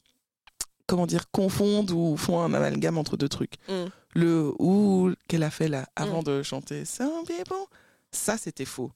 comment 0.88 1.08
dire, 1.08 1.32
confondent 1.32 1.92
ou 1.92 2.16
font 2.18 2.42
un 2.42 2.54
amalgame 2.54 2.98
entre 2.98 3.18
deux 3.18 3.30
trucs. 3.30 3.56
Mm. 3.68 3.86
Le 4.14 4.54
ou 4.60 5.14
qu'elle 5.28 5.44
a 5.44 5.50
fait 5.50 5.68
là 5.70 5.88
avant 5.96 6.22
de 6.22 6.44
chanter 6.44 6.84
ça 6.86 8.38
c'était 8.38 8.66
faux. 8.66 8.92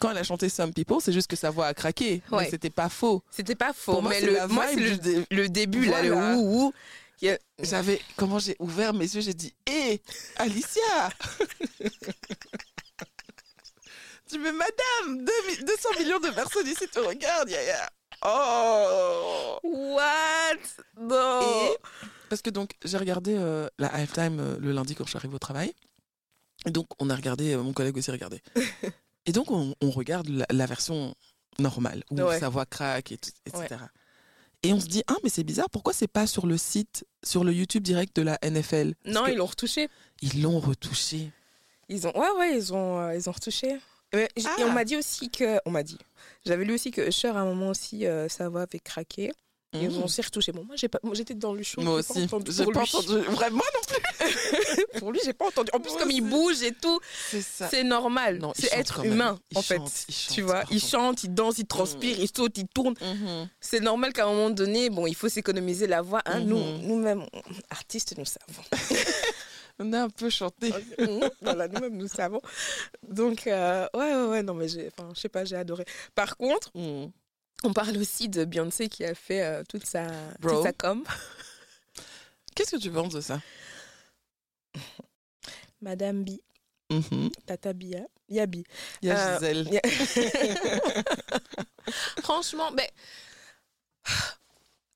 Quand 0.00 0.10
elle 0.10 0.18
a 0.18 0.22
chanté 0.24 0.48
Some 0.48 0.72
People, 0.72 0.98
c'est 1.00 1.12
juste 1.12 1.28
que 1.28 1.36
sa 1.36 1.50
voix 1.50 1.66
a 1.66 1.74
craqué, 1.74 2.22
Ouais. 2.30 2.44
mais 2.44 2.50
c'était 2.50 2.70
pas 2.70 2.88
faux. 2.88 3.22
C'était 3.30 3.54
pas 3.54 3.72
faux, 3.72 3.92
Pour 3.92 4.02
moi, 4.02 4.10
mais 4.12 4.20
c'est 4.20 4.26
le, 4.26 4.46
moi, 4.48 4.66
c'est 4.68 4.76
le, 4.80 4.96
dé- 4.98 5.24
le 5.30 5.48
début, 5.48 5.84
là, 5.86 6.02
le 6.02 6.14
ouh, 6.14 6.66
ouh. 6.66 6.72
A- 7.26 7.38
J'avais, 7.62 8.00
comment 8.16 8.38
j'ai 8.38 8.56
ouvert 8.58 8.92
mes 8.92 9.04
yeux, 9.06 9.20
j'ai 9.22 9.32
dit, 9.34 9.54
hé, 9.66 10.00
Alicia 10.36 11.08
Tu 14.28 14.38
me 14.38 14.50
madame, 14.52 15.24
2 15.24 15.32
200 15.64 15.88
millions 15.98 16.18
de 16.18 16.30
personnes 16.30 16.66
ici 16.66 16.86
te 16.88 16.98
regardent, 16.98 17.50
Yaya. 17.50 17.90
Oh 18.24 19.58
What? 19.62 20.56
Non 20.98 21.40
Et 21.42 21.76
parce 22.30 22.40
que 22.42 22.48
donc 22.50 22.70
j'ai 22.84 22.96
regardé 22.96 23.34
euh, 23.36 23.68
la 23.78 23.88
halftime 23.88 24.40
euh, 24.40 24.56
le 24.58 24.72
lundi 24.72 24.94
quand 24.94 25.04
je 25.04 25.10
suis 25.10 25.18
arrivée 25.18 25.34
au 25.34 25.38
travail. 25.38 25.74
Et 26.66 26.70
donc 26.70 26.86
on 26.98 27.10
a 27.10 27.14
regardé, 27.16 27.52
euh, 27.54 27.62
mon 27.62 27.72
collègue 27.74 27.96
aussi 27.98 28.08
a 28.10 28.14
regardé. 28.14 28.40
et 29.26 29.32
donc 29.32 29.50
on, 29.50 29.74
on 29.80 29.90
regarde 29.90 30.28
la, 30.28 30.46
la 30.50 30.66
version 30.66 31.14
normale 31.58 32.02
où 32.10 32.20
Ouais. 32.20 32.38
sa 32.40 32.48
voix 32.48 32.66
craque 32.66 33.12
et 33.12 33.18
tout- 33.18 33.30
etc. 33.46 33.66
Ouais. 33.70 33.78
Et 34.62 34.72
on 34.72 34.80
se 34.80 34.86
dit 34.86 35.02
ah 35.06 35.16
mais 35.22 35.28
c'est 35.30 35.44
bizarre 35.44 35.68
pourquoi 35.70 35.92
c'est 35.92 36.08
pas 36.08 36.26
sur 36.26 36.46
le 36.46 36.56
site 36.56 37.04
sur 37.22 37.44
le 37.44 37.52
YouTube 37.52 37.82
direct 37.82 38.16
de 38.16 38.22
la 38.22 38.38
NFL 38.42 38.94
Parce 39.04 39.14
Non, 39.14 39.26
ils 39.26 39.36
l'ont 39.36 39.46
retouché. 39.46 39.88
ils 40.22 40.42
l'ont 40.42 40.58
retouché. 40.58 41.30
Ils 41.90 42.06
ont, 42.06 42.18
ouais, 42.18 42.30
ouais, 42.38 42.56
ils 42.56 42.72
ont, 42.72 42.98
euh, 43.00 43.14
ils 43.14 43.28
ont 43.28 43.32
retouché. 43.32 43.78
Mais 44.14 44.28
Et 44.36 44.42
on 44.60 44.70
Ah. 44.70 44.72
m'a 44.72 44.84
dit 44.84 44.96
aussi 44.96 45.28
que, 45.30 45.58
on 45.66 45.70
m'a 45.70 45.82
dit, 45.82 45.98
j'avais 46.46 46.64
lu 46.64 46.72
aussi 46.74 46.90
que 46.90 47.06
Usher 47.06 47.28
à 47.28 47.40
un 47.40 47.44
moment 47.44 47.68
aussi, 47.68 48.06
euh, 48.06 48.26
sa 48.28 48.48
voix 48.48 48.62
avait 48.62 48.78
craqué. 48.80 49.32
Ils 49.74 49.88
Mhm. 49.90 49.98
ont 49.98 50.04
aussi 50.04 50.22
retouché. 50.22 50.52
Bon, 50.52 50.64
moi, 50.64 50.76
j'ai 50.76 50.88
pas, 50.88 51.00
moi, 51.02 51.14
j'étais 51.14 51.34
dans 51.34 51.52
le 51.52 51.62
show. 51.62 51.80
Moi 51.80 51.94
aussi, 51.94 52.20
j'ai 52.20 52.26
pas 52.28 52.36
entendu 52.36 53.18
vraiment 53.30 53.56
non 53.74 53.80
plus. 53.88 54.04
pour 55.00 55.10
lui, 55.12 55.20
j'ai 55.24 55.32
pas 55.32 55.46
entendu. 55.46 55.70
En 55.74 55.80
plus, 55.80 55.90
Moi 55.90 56.00
comme 56.00 56.10
il 56.12 56.20
bouge 56.22 56.62
et 56.62 56.72
tout, 56.72 57.00
C'est 57.70 57.82
normal. 57.84 58.40
C'est 58.56 58.72
être 58.72 59.04
humain, 59.04 59.38
en 59.54 59.62
fait. 59.62 59.76
chante, 59.78 60.04
il 60.08 60.14
chante, 60.14 60.34
tu 60.34 60.42
vois, 60.42 60.62
il 60.70 60.80
chante, 60.80 61.24
il 61.24 61.34
danse, 61.34 61.58
il 61.58 61.66
transpire, 61.66 62.18
il 62.20 62.28
saute, 62.34 62.56
il 62.58 62.66
tourne. 62.68 62.94
Mhm. 63.00 63.48
C'est 63.60 63.80
normal 63.80 64.12
qu'à 64.12 64.24
un 64.24 64.28
moment 64.28 64.50
donné, 64.50 64.90
bon, 64.90 65.06
il 65.06 65.14
faut 65.14 65.28
s'économiser 65.28 65.86
la 65.86 66.02
voix. 66.02 66.22
Hein. 66.26 66.40
Nous, 66.40 66.58
nous-mêmes, 66.82 67.26
artistes, 67.70 68.14
nous 68.16 68.24
savons. 68.24 68.62
On 69.80 69.92
a 69.92 70.02
un 70.04 70.08
peu 70.08 70.30
chanté. 70.30 70.72
Voilà, 71.42 71.66
nous-mêmes, 71.66 71.96
nous 71.96 72.06
savons. 72.06 72.40
Donc, 73.08 73.48
euh, 73.48 73.86
ouais, 73.94 74.14
ouais, 74.14 74.26
ouais, 74.28 74.42
non, 74.44 74.54
mais 74.54 74.68
je 74.68 74.80
sais 75.16 75.28
pas, 75.28 75.44
j'ai 75.44 75.56
adoré. 75.56 75.84
Par 76.14 76.36
contre. 76.36 76.70
On 77.62 77.72
parle 77.72 77.96
aussi 77.98 78.28
de 78.28 78.44
Beyoncé 78.44 78.88
qui 78.88 79.04
a 79.04 79.14
fait 79.14 79.42
euh, 79.42 79.62
toute 79.68 79.86
sa, 79.86 80.06
Bro. 80.40 80.54
toute 80.56 80.62
sa 80.64 80.72
com. 80.72 81.04
Qu'est-ce 82.54 82.72
que 82.76 82.80
tu 82.80 82.90
penses 82.90 83.12
de 83.14 83.20
ça? 83.20 83.40
Madame 85.80 86.24
B, 86.24 86.30
Mhm. 86.90 87.30
Tata 87.46 87.72
Bia, 87.72 88.06
Yabi. 88.28 88.64
Il 89.02 89.08
y 89.08 89.10
a 89.10 89.36
Euh, 89.36 89.38
Gisèle. 89.38 89.80
Franchement, 92.22 92.70
ben, 92.72 92.86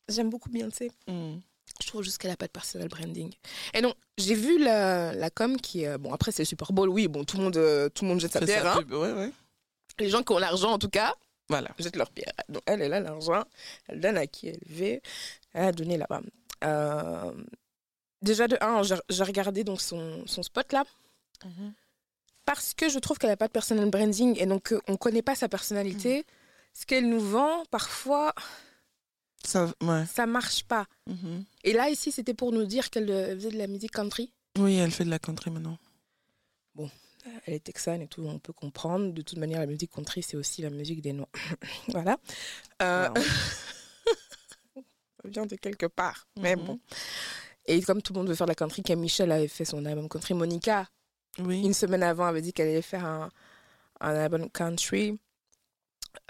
j'aime 0.08 0.30
beaucoup 0.30 0.50
Beyoncé. 0.50 0.90
Mhm. 1.06 1.40
Je 1.82 1.86
trouve 1.86 2.02
juste 2.02 2.18
qu'elle 2.18 2.30
n'a 2.30 2.36
pas 2.36 2.46
de 2.46 2.52
personal 2.52 2.88
branding. 2.88 3.32
Et 3.72 3.80
donc, 3.82 3.94
j'ai 4.16 4.34
vu 4.34 4.58
la, 4.58 5.12
la 5.14 5.30
com 5.30 5.60
qui 5.60 5.84
est... 5.84 5.98
Bon, 5.98 6.12
après, 6.12 6.32
c'est 6.32 6.42
le 6.42 6.46
Super 6.46 6.72
Bowl, 6.72 6.88
oui, 6.88 7.08
bon, 7.08 7.24
tout 7.24 7.36
le 7.36 7.44
monde, 7.44 7.56
euh, 7.56 7.88
tout 7.88 8.04
le 8.04 8.10
monde 8.10 8.20
jette 8.20 8.32
sa 8.32 8.40
pierre. 8.40 8.66
hein. 8.66 8.78
pub, 8.82 8.92
ouais, 8.92 9.12
ouais. 9.12 9.30
Les 9.98 10.08
gens 10.08 10.22
qui 10.22 10.32
ont 10.32 10.38
l'argent, 10.38 10.72
en 10.72 10.78
tout 10.78 10.88
cas, 10.88 11.14
Voilà. 11.48 11.70
jettent 11.78 11.96
leur 11.96 12.10
pierre. 12.10 12.32
Donc, 12.48 12.62
elle, 12.66 12.82
elle 12.82 12.92
a 12.92 13.00
l'argent, 13.00 13.44
elle 13.88 14.00
donne 14.00 14.16
à 14.18 14.26
qui 14.26 14.48
elle 14.48 14.60
veut, 14.66 15.00
elle 15.54 15.64
a 15.64 15.72
donné 15.72 15.96
là-bas. 15.96 16.20
Euh, 16.64 17.32
déjà, 18.22 18.48
de 18.48 18.56
un, 18.60 18.82
j'ai 18.82 19.22
regardé 19.22 19.64
donc 19.64 19.80
son, 19.80 20.26
son 20.26 20.42
spot 20.42 20.72
là, 20.72 20.84
parce 22.44 22.74
que 22.74 22.88
je 22.88 22.98
trouve 22.98 23.18
qu'elle 23.18 23.30
n'a 23.30 23.36
pas 23.36 23.46
de 23.46 23.52
personal 23.52 23.88
branding 23.90 24.36
et 24.40 24.46
donc 24.46 24.72
euh, 24.72 24.80
on 24.88 24.92
ne 24.92 24.96
connaît 24.96 25.22
pas 25.22 25.34
sa 25.34 25.48
personnalité. 25.48 26.24
Ce 26.74 26.86
qu'elle 26.86 27.08
nous 27.08 27.20
vend, 27.20 27.64
parfois, 27.70 28.32
Ça, 29.44 29.72
ouais. 29.82 30.04
ça 30.06 30.26
marche 30.26 30.64
pas. 30.64 30.86
Mhm. 31.06 31.44
Et 31.64 31.72
là, 31.72 31.88
ici, 31.90 32.12
c'était 32.12 32.34
pour 32.34 32.52
nous 32.52 32.64
dire 32.66 32.90
qu'elle 32.90 33.10
euh, 33.10 33.34
faisait 33.34 33.50
de 33.50 33.58
la 33.58 33.66
musique 33.66 33.92
country. 33.92 34.32
Oui, 34.58 34.76
elle 34.76 34.90
fait 34.90 35.04
de 35.04 35.10
la 35.10 35.18
country 35.18 35.50
maintenant. 35.50 35.78
Elle 37.46 37.54
est 37.54 37.64
texane 37.64 38.02
et 38.02 38.06
tout, 38.08 38.22
on 38.26 38.38
peut 38.38 38.52
comprendre. 38.52 39.12
De 39.12 39.22
toute 39.22 39.38
manière, 39.38 39.60
la 39.60 39.66
musique 39.66 39.90
country, 39.92 40.22
c'est 40.22 40.36
aussi 40.36 40.62
la 40.62 40.70
musique 40.70 41.00
des 41.02 41.12
Noirs. 41.12 41.28
voilà. 41.88 42.16
Euh, 42.82 43.08
ça 45.22 45.28
vient 45.28 45.46
de 45.46 45.56
quelque 45.56 45.86
part. 45.86 46.26
Mais 46.38 46.56
Mhm. 46.56 46.64
bon. 46.64 46.80
Et 47.66 47.82
comme 47.82 48.00
tout 48.02 48.12
le 48.12 48.18
monde 48.20 48.28
veut 48.28 48.34
faire 48.34 48.46
de 48.46 48.52
la 48.52 48.54
country, 48.54 48.82
Camille 48.82 49.02
Michel 49.02 49.30
avait 49.32 49.48
fait 49.48 49.64
son 49.64 49.84
album 49.84 50.08
country. 50.08 50.34
Monica, 50.34 50.88
Oui. 51.38 51.62
une 51.62 51.74
semaine 51.74 52.02
avant, 52.02 52.24
avait 52.26 52.40
dit 52.42 52.52
qu'elle 52.52 52.68
allait 52.68 52.82
faire 52.82 53.04
un, 53.04 53.30
un 54.00 54.14
album 54.14 54.48
country. 54.50 55.18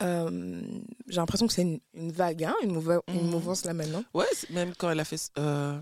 Euh, 0.00 0.60
J'ai 1.06 1.16
l'impression 1.16 1.46
que 1.46 1.52
c'est 1.52 1.62
une, 1.62 1.80
une 1.94 2.10
vague, 2.12 2.44
hein, 2.44 2.54
une, 2.62 2.72
mouva- 2.76 3.00
une 3.08 3.24
Mhm. 3.24 3.30
mouvance 3.30 3.64
là 3.64 3.72
maintenant. 3.72 4.02
Ouais, 4.14 4.26
même 4.50 4.74
quand 4.74 4.90
elle 4.90 5.00
a 5.00 5.04
fait 5.04 5.30
euh, 5.38 5.80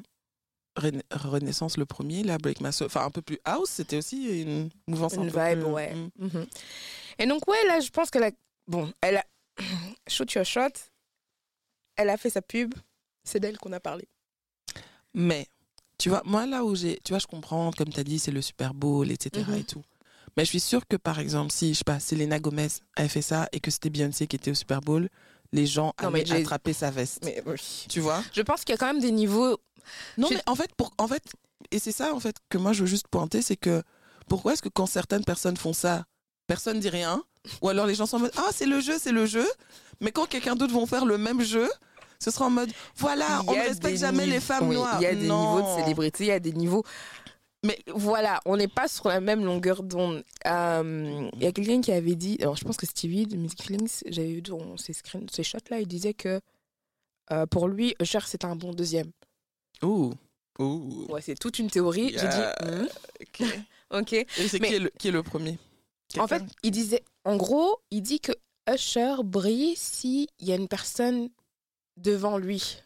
Rena- 0.77 1.03
Renaissance 1.11 1.77
le 1.79 1.87
premier, 1.87 2.23
la 2.23 2.39
Break 2.39 2.61
My 2.61 2.73
Soul, 2.73 2.87
enfin 2.87 3.05
un 3.05 3.11
peu 3.11 3.23
plus 3.23 3.39
house, 3.45 3.71
c'était 3.71 3.97
aussi 3.97 4.43
une 4.43 4.69
mouvance 4.87 5.15
un 5.15 5.23
Une 5.23 5.33
peu 5.33 5.49
vibe, 5.49 5.61
plus, 5.63 5.71
ouais. 5.73 5.95
mm. 5.95 6.11
Mhm. 6.19 6.47
Et 7.19 7.27
donc, 7.27 7.49
ouais, 7.49 7.65
là, 7.67 7.81
je 7.81 7.89
pense 7.91 8.11
qu'elle 8.11 8.25
a. 8.25 8.31
Bon, 8.69 8.93
elle 9.01 9.17
a. 9.17 9.25
Shoot 10.09 10.33
your 10.35 10.45
shot. 10.45 10.69
Elle 11.97 12.11
a 12.11 12.17
fait 12.19 12.31
sa 12.31 12.43
pub. 12.43 12.75
C'est 13.25 13.41
d'elle 13.41 13.57
qu'on 13.59 13.73
a 13.73 13.81
parlé. 13.81 14.07
Mais, 15.15 15.47
tu 15.99 16.11
vois, 16.11 16.23
moi 16.25 16.47
là 16.47 16.63
où 16.65 16.75
j'ai, 16.77 17.01
tu 17.05 17.13
vois, 17.13 17.19
je 17.19 17.27
comprends, 17.27 17.71
comme 17.73 17.89
tu 17.89 17.99
as 18.01 18.05
dit, 18.05 18.19
c'est 18.19 18.31
le 18.31 18.43
Super 18.43 18.75
Bowl, 18.75 19.11
etc. 19.11 19.45
Mhm. 19.49 19.55
et 19.57 19.65
tout. 19.65 19.83
Mais 20.37 20.45
je 20.45 20.51
suis 20.51 20.61
sûre 20.61 20.87
que 20.87 20.97
par 20.97 21.19
exemple, 21.19 21.51
si, 21.53 21.73
je 21.73 21.79
sais 21.79 21.85
pas, 21.85 21.99
Selena 21.99 22.39
Gomez 22.39 22.69
avait 22.97 23.09
fait 23.09 23.23
ça 23.23 23.49
et 23.53 23.61
que 23.61 23.71
c'était 23.71 23.89
Beyoncé 23.89 24.27
qui 24.27 24.37
était 24.37 24.51
au 24.51 24.55
Super 24.55 24.83
Bowl, 24.83 25.09
les 25.53 25.65
gens 25.67 25.95
Non, 26.03 26.09
allaient 26.13 26.31
attraper 26.33 26.75
sa 26.75 26.91
veste. 26.91 27.25
Mais 27.25 27.43
oui. 27.47 27.87
Tu 27.89 28.01
vois? 28.01 28.23
Je 28.35 28.43
pense 28.43 28.63
qu'il 28.65 28.75
y 28.75 28.77
a 28.77 28.79
quand 28.79 28.93
même 28.93 29.01
des 29.01 29.13
niveaux. 29.13 29.59
Non, 30.19 30.29
mais 30.31 30.41
en 30.47 30.55
fait, 30.55 30.71
pour, 30.77 30.93
en 30.99 31.09
fait, 31.09 31.23
et 31.71 31.79
c'est 31.79 31.93
ça 31.93 32.15
en 32.15 32.21
fait 32.21 32.37
que 32.49 32.59
moi 32.59 32.73
je 32.73 32.81
veux 32.81 32.87
juste 32.87 33.09
pointer, 33.09 33.43
c'est 33.43 33.57
que 33.57 33.83
pourquoi 34.29 34.53
est-ce 34.53 34.63
que 34.63 34.69
quand 34.69 34.87
certaines 34.87 35.25
personnes 35.25 35.57
font 35.57 35.73
ça, 35.73 36.05
personne 36.47 36.81
dit 36.81 36.89
rien? 36.91 37.23
Ou 37.63 37.69
alors 37.69 37.87
les 37.87 37.95
gens 37.95 38.07
sont 38.07 38.17
en 38.17 38.21
mode 38.21 38.33
ah 38.37 38.51
c'est 38.53 38.67
le 38.67 38.81
jeu, 38.81 38.99
c'est 39.01 39.13
le 39.13 39.27
jeu. 39.27 39.47
Mais 40.01 40.11
quand 40.13 40.27
quelqu'un 40.27 40.57
d'autre 40.57 40.75
vont 40.75 40.87
faire 40.87 41.07
le 41.07 41.17
même 41.17 41.43
jeu, 41.43 41.69
ce 42.19 42.31
sera 42.31 42.47
en 42.47 42.51
mode 42.51 42.71
voilà, 42.97 43.43
on 43.47 43.53
ne 43.53 43.61
respecte 43.61 43.99
jamais 43.99 44.27
les 44.27 44.41
femmes 44.41 44.69
oui, 44.69 44.77
noires. 44.77 44.99
Il 45.01 45.05
y 45.05 45.07
a 45.07 45.15
des 45.15 45.27
Non. 45.27 45.57
niveaux 45.57 45.77
de 45.77 45.81
célébrité, 45.83 46.25
il 46.25 46.29
y 46.29 46.33
a 46.33 46.41
des 46.41 46.53
niveaux. 46.53 46.85
Mais 47.65 47.79
voilà, 47.95 48.41
on 48.47 48.57
n'est 48.57 48.69
pas 48.69 48.87
sur 48.87 49.09
la 49.09 49.21
même 49.21 49.45
longueur 49.45 49.83
d'onde. 49.83 50.23
Euh, 50.47 51.29
Il 51.35 51.43
y 51.43 51.47
a 51.47 51.53
quelqu'un 51.53 51.81
qui 51.81 51.91
avait 51.91 52.15
dit, 52.15 52.37
alors 52.41 52.57
je 52.57 52.65
pense 52.65 52.77
que 52.77 52.87
Stevie 52.87 53.27
de 53.27 53.37
Music 53.37 53.63
Feelings, 53.63 54.03
j'avais 54.07 54.35
vu 54.35 54.43
dans 54.43 54.77
ses, 54.77 54.93
screens, 54.93 55.27
ses 55.33 55.43
shots 55.43 55.59
là, 55.71 55.81
il 55.81 55.89
disait 55.89 56.15
que 56.15 56.41
euh, 57.33 57.47
pour 57.47 57.67
lui, 57.67 57.97
Usher 58.01 58.21
c'était 58.27 58.45
un 58.45 58.55
bon 58.57 58.73
deuxième. 58.73 59.11
Ouh. 59.83 60.13
Ouh. 60.59 61.07
Ouais, 61.11 61.21
c'est 61.21 61.35
toute 61.39 61.59
une 61.59 61.71
théorie. 61.71 62.09
J'ai 62.11 62.25
Yeah. 62.25 62.55
dit, 62.63 62.71
hmm, 62.71 62.87
Ok. 63.21 63.43
ok. 63.91 64.13
Et 64.13 64.27
c'est 64.49 64.59
Mais- 64.61 64.69
qui, 64.69 64.75
est 64.75 64.79
le, 64.79 64.91
qui 64.99 65.09
est 65.09 65.13
le 65.13 65.23
premier? 65.23 65.59
En 66.19 66.27
fait, 66.29 66.43
il 66.63 66.71
disait, 66.71 67.03
en 67.25 67.37
gros, 67.37 67.81
il 67.91 68.01
dit 68.01 68.21
que 68.21 68.33
Usher 68.73 69.17
brille 69.25 69.75
si 69.77 70.29
il 70.39 70.49
y 70.49 70.53
a 70.53 70.57
une 70.57 70.69
personne 70.69 71.29
devant 71.97 72.39
lui, 72.39 72.79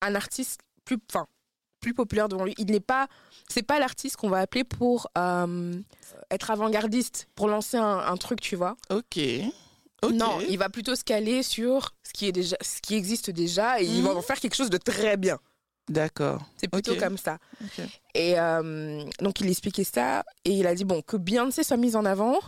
un 0.00 0.14
artiste 0.14 0.60
plus, 0.84 0.98
enfin, 1.12 1.26
plus 1.80 1.94
populaire 1.94 2.28
devant 2.28 2.44
lui. 2.44 2.54
Il 2.58 2.66
n'est 2.66 2.80
pas, 2.80 3.08
c'est 3.48 3.62
pas 3.62 3.78
l'artiste 3.80 4.16
qu'on 4.16 4.28
va 4.28 4.38
appeler 4.38 4.64
pour 4.64 5.08
euh, 5.18 5.74
être 6.30 6.50
avant-gardiste, 6.50 7.26
pour 7.34 7.48
lancer 7.48 7.76
un, 7.78 7.98
un 7.98 8.16
truc, 8.16 8.40
tu 8.40 8.54
vois. 8.54 8.76
Ok. 8.90 9.18
Ok. 10.02 10.12
Non, 10.12 10.40
il 10.40 10.58
va 10.58 10.68
plutôt 10.68 10.94
se 10.96 11.04
caler 11.04 11.42
sur 11.42 11.94
ce 12.02 12.12
qui 12.12 12.26
est 12.26 12.32
déjà, 12.32 12.56
ce 12.60 12.80
qui 12.80 12.94
existe 12.94 13.30
déjà, 13.30 13.80
et 13.80 13.84
il 13.86 14.02
va 14.02 14.10
Mhm. 14.10 14.16
en 14.18 14.22
faire 14.22 14.38
quelque 14.40 14.54
chose 14.56 14.70
de 14.70 14.76
très 14.78 15.16
bien. 15.16 15.38
D'accord. 15.88 16.42
C'est 16.56 16.68
plutôt 16.68 16.96
comme 16.96 17.18
ça. 17.18 17.38
Et 18.14 18.38
euh, 18.38 19.04
donc, 19.20 19.40
il 19.40 19.48
expliquait 19.48 19.84
ça. 19.84 20.24
Et 20.44 20.52
il 20.52 20.66
a 20.66 20.74
dit, 20.74 20.84
bon, 20.84 21.02
que 21.02 21.16
Beyoncé 21.16 21.64
soit 21.64 21.76
mise 21.76 21.96
en 21.96 22.04
avant 22.04 22.38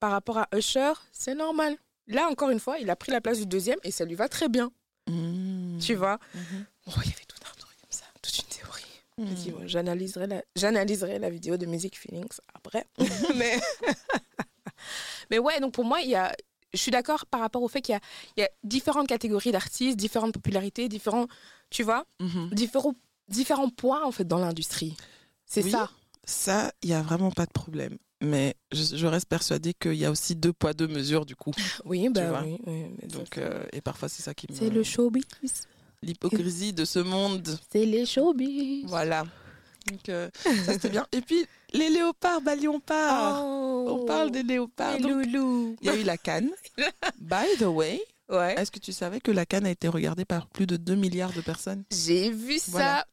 par 0.00 0.12
rapport 0.12 0.38
à 0.38 0.48
Usher, 0.56 0.92
c'est 1.12 1.34
normal. 1.34 1.76
Là, 2.08 2.28
encore 2.28 2.50
une 2.50 2.60
fois, 2.60 2.78
il 2.78 2.90
a 2.90 2.96
pris 2.96 3.12
la 3.12 3.20
place 3.20 3.38
du 3.38 3.46
deuxième 3.46 3.78
et 3.84 3.90
ça 3.90 4.04
lui 4.04 4.14
va 4.14 4.28
très 4.28 4.48
bien. 4.48 4.72
Mmh. 5.08 5.78
Tu 5.78 5.94
vois. 5.94 6.18
Bon, 6.34 6.92
il 7.04 7.10
y 7.10 7.14
avait 7.14 7.24
tout 7.26 7.38
un 7.40 7.54
truc 7.58 7.76
comme 7.80 7.90
ça, 7.90 8.04
toute 8.20 8.36
une 8.38 8.44
théorie. 8.44 8.82
Mmh. 9.18 9.34
dit, 9.34 9.52
ouais, 9.52 9.68
j'analyserai 9.68 10.26
la, 10.26 10.42
j'analyserai 10.56 11.18
la 11.18 11.30
vidéo 11.30 11.56
de 11.56 11.66
Music 11.66 11.98
Feelings 11.98 12.38
après. 12.54 12.86
mais, 13.36 13.58
mais 15.30 15.38
ouais, 15.38 15.60
donc 15.60 15.72
pour 15.72 15.84
moi, 15.84 16.00
il 16.00 16.10
y 16.10 16.16
a, 16.16 16.34
je 16.72 16.78
suis 16.78 16.90
d'accord 16.90 17.26
par 17.26 17.40
rapport 17.40 17.62
au 17.62 17.68
fait 17.68 17.82
qu'il 17.82 17.98
y 18.36 18.42
a 18.42 18.50
différentes 18.64 19.08
catégories 19.08 19.52
d'artistes, 19.52 19.96
différentes 19.96 20.32
popularités, 20.32 20.88
différents, 20.88 21.26
tu 21.72 21.82
vois, 21.82 22.04
Mhm. 22.20 22.50
différents, 22.52 22.94
différents 23.28 23.68
points 23.70 24.04
en 24.04 24.12
fait 24.12 24.24
dans 24.24 24.38
l'industrie. 24.38 24.96
C'est 25.46 25.64
Oui. 25.64 25.70
ça. 25.70 25.90
Ça, 26.24 26.72
il 26.82 26.90
y 26.90 26.94
a 26.94 27.02
vraiment 27.02 27.30
pas 27.32 27.46
de 27.46 27.50
problème. 27.52 27.98
Mais 28.24 28.54
je, 28.70 28.96
je 28.96 29.06
reste 29.08 29.26
persuadée 29.26 29.74
qu'il 29.74 29.94
y 29.94 30.04
a 30.04 30.10
aussi 30.12 30.36
deux 30.36 30.52
poids, 30.52 30.72
deux 30.74 30.86
mesures, 30.86 31.26
du 31.26 31.34
coup. 31.34 31.50
Oui, 31.84 32.08
bah 32.08 32.42
oui. 32.44 32.56
oui, 32.66 32.84
mais 33.02 33.08
ça, 33.10 33.18
Donc, 33.18 33.38
euh, 33.38 33.64
et 33.72 33.80
parfois, 33.80 34.08
c'est 34.08 34.22
ça 34.22 34.32
qui 34.32 34.46
me. 34.48 34.56
c'est 34.56 34.70
le 34.70 34.84
showbiz. 34.84 35.24
L'hypocrisie 36.02 36.72
de 36.72 36.84
ce 36.84 37.00
monde. 37.00 37.58
C'est 37.70 37.84
les 37.84 38.06
showbiz. 38.06 38.84
Voilà. 38.86 39.24
Donc, 39.90 40.08
euh, 40.08 40.30
ça, 40.64 40.72
c'était 40.74 40.90
bien. 40.90 41.06
Et 41.10 41.20
puis, 41.20 41.44
les 41.72 41.90
léopards, 41.90 42.40
bah, 42.40 42.54
léopards. 42.54 43.44
On 43.44 44.04
parle 44.04 44.30
des 44.30 44.44
léopards. 44.44 44.98
Les 44.98 45.08
loulous. 45.08 45.76
Il 45.80 45.86
y 45.88 45.90
a 45.90 45.96
eu 45.96 46.04
la 46.04 46.16
canne. 46.16 46.50
By 47.18 47.46
the 47.58 47.62
way, 47.62 48.00
Ouais. 48.32 48.54
est-ce 48.58 48.70
que 48.70 48.78
tu 48.78 48.92
savais 48.92 49.20
que 49.20 49.30
la 49.30 49.46
canne 49.46 49.66
a 49.66 49.70
été 49.70 49.86
regardée 49.88 50.24
par 50.24 50.46
plus 50.48 50.66
de 50.66 50.76
2 50.76 50.94
milliards 50.94 51.32
de 51.32 51.40
personnes? 51.42 51.84
J'ai 51.92 52.30
vu 52.30 52.58
Voilà. 52.68 53.00
ça. 53.00 53.06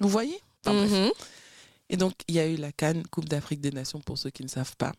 Vous 0.00 0.08
voyez? 0.08 0.38
Enfin. 0.66 0.84
Mhm. 0.86 1.10
Et 1.90 1.96
donc, 1.96 2.12
il 2.28 2.34
y 2.34 2.38
a 2.38 2.46
eu 2.46 2.56
la 2.56 2.70
Cannes 2.70 3.02
Coupe 3.10 3.28
d'Afrique 3.28 3.60
des 3.62 3.70
Nations, 3.70 4.00
pour 4.00 4.18
ceux 4.18 4.28
qui 4.30 4.42
ne 4.44 4.48
savent 4.48 4.76
pas. 4.76 4.92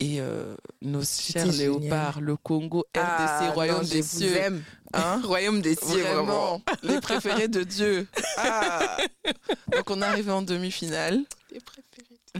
Et 0.00 0.20
euh, 0.20 0.56
nos 0.80 1.04
chers 1.04 1.52
génial. 1.52 1.80
léopards, 1.80 2.20
le 2.20 2.36
Congo, 2.36 2.80
RDC, 2.96 2.98
Ah, 2.98 3.50
Royaume 3.54 3.82
non, 3.82 3.88
des 3.88 4.02
cieux. 4.02 4.36
aime. 4.36 4.64
Hein? 4.92 5.20
Royaume 5.24 5.60
des 5.62 5.76
cieux, 5.76 6.02
vraiment. 6.02 6.24
Vraiment, 6.24 6.62
les 6.82 7.00
préférés 7.00 7.46
de 7.46 7.62
Dieu. 7.62 8.08
Ah. 8.38 8.96
Donc, 9.72 9.88
on 9.90 10.02
est 10.02 10.04
arrivé 10.04 10.32
en 10.32 10.42
demi-finale. 10.42 11.22
Les 11.52 11.60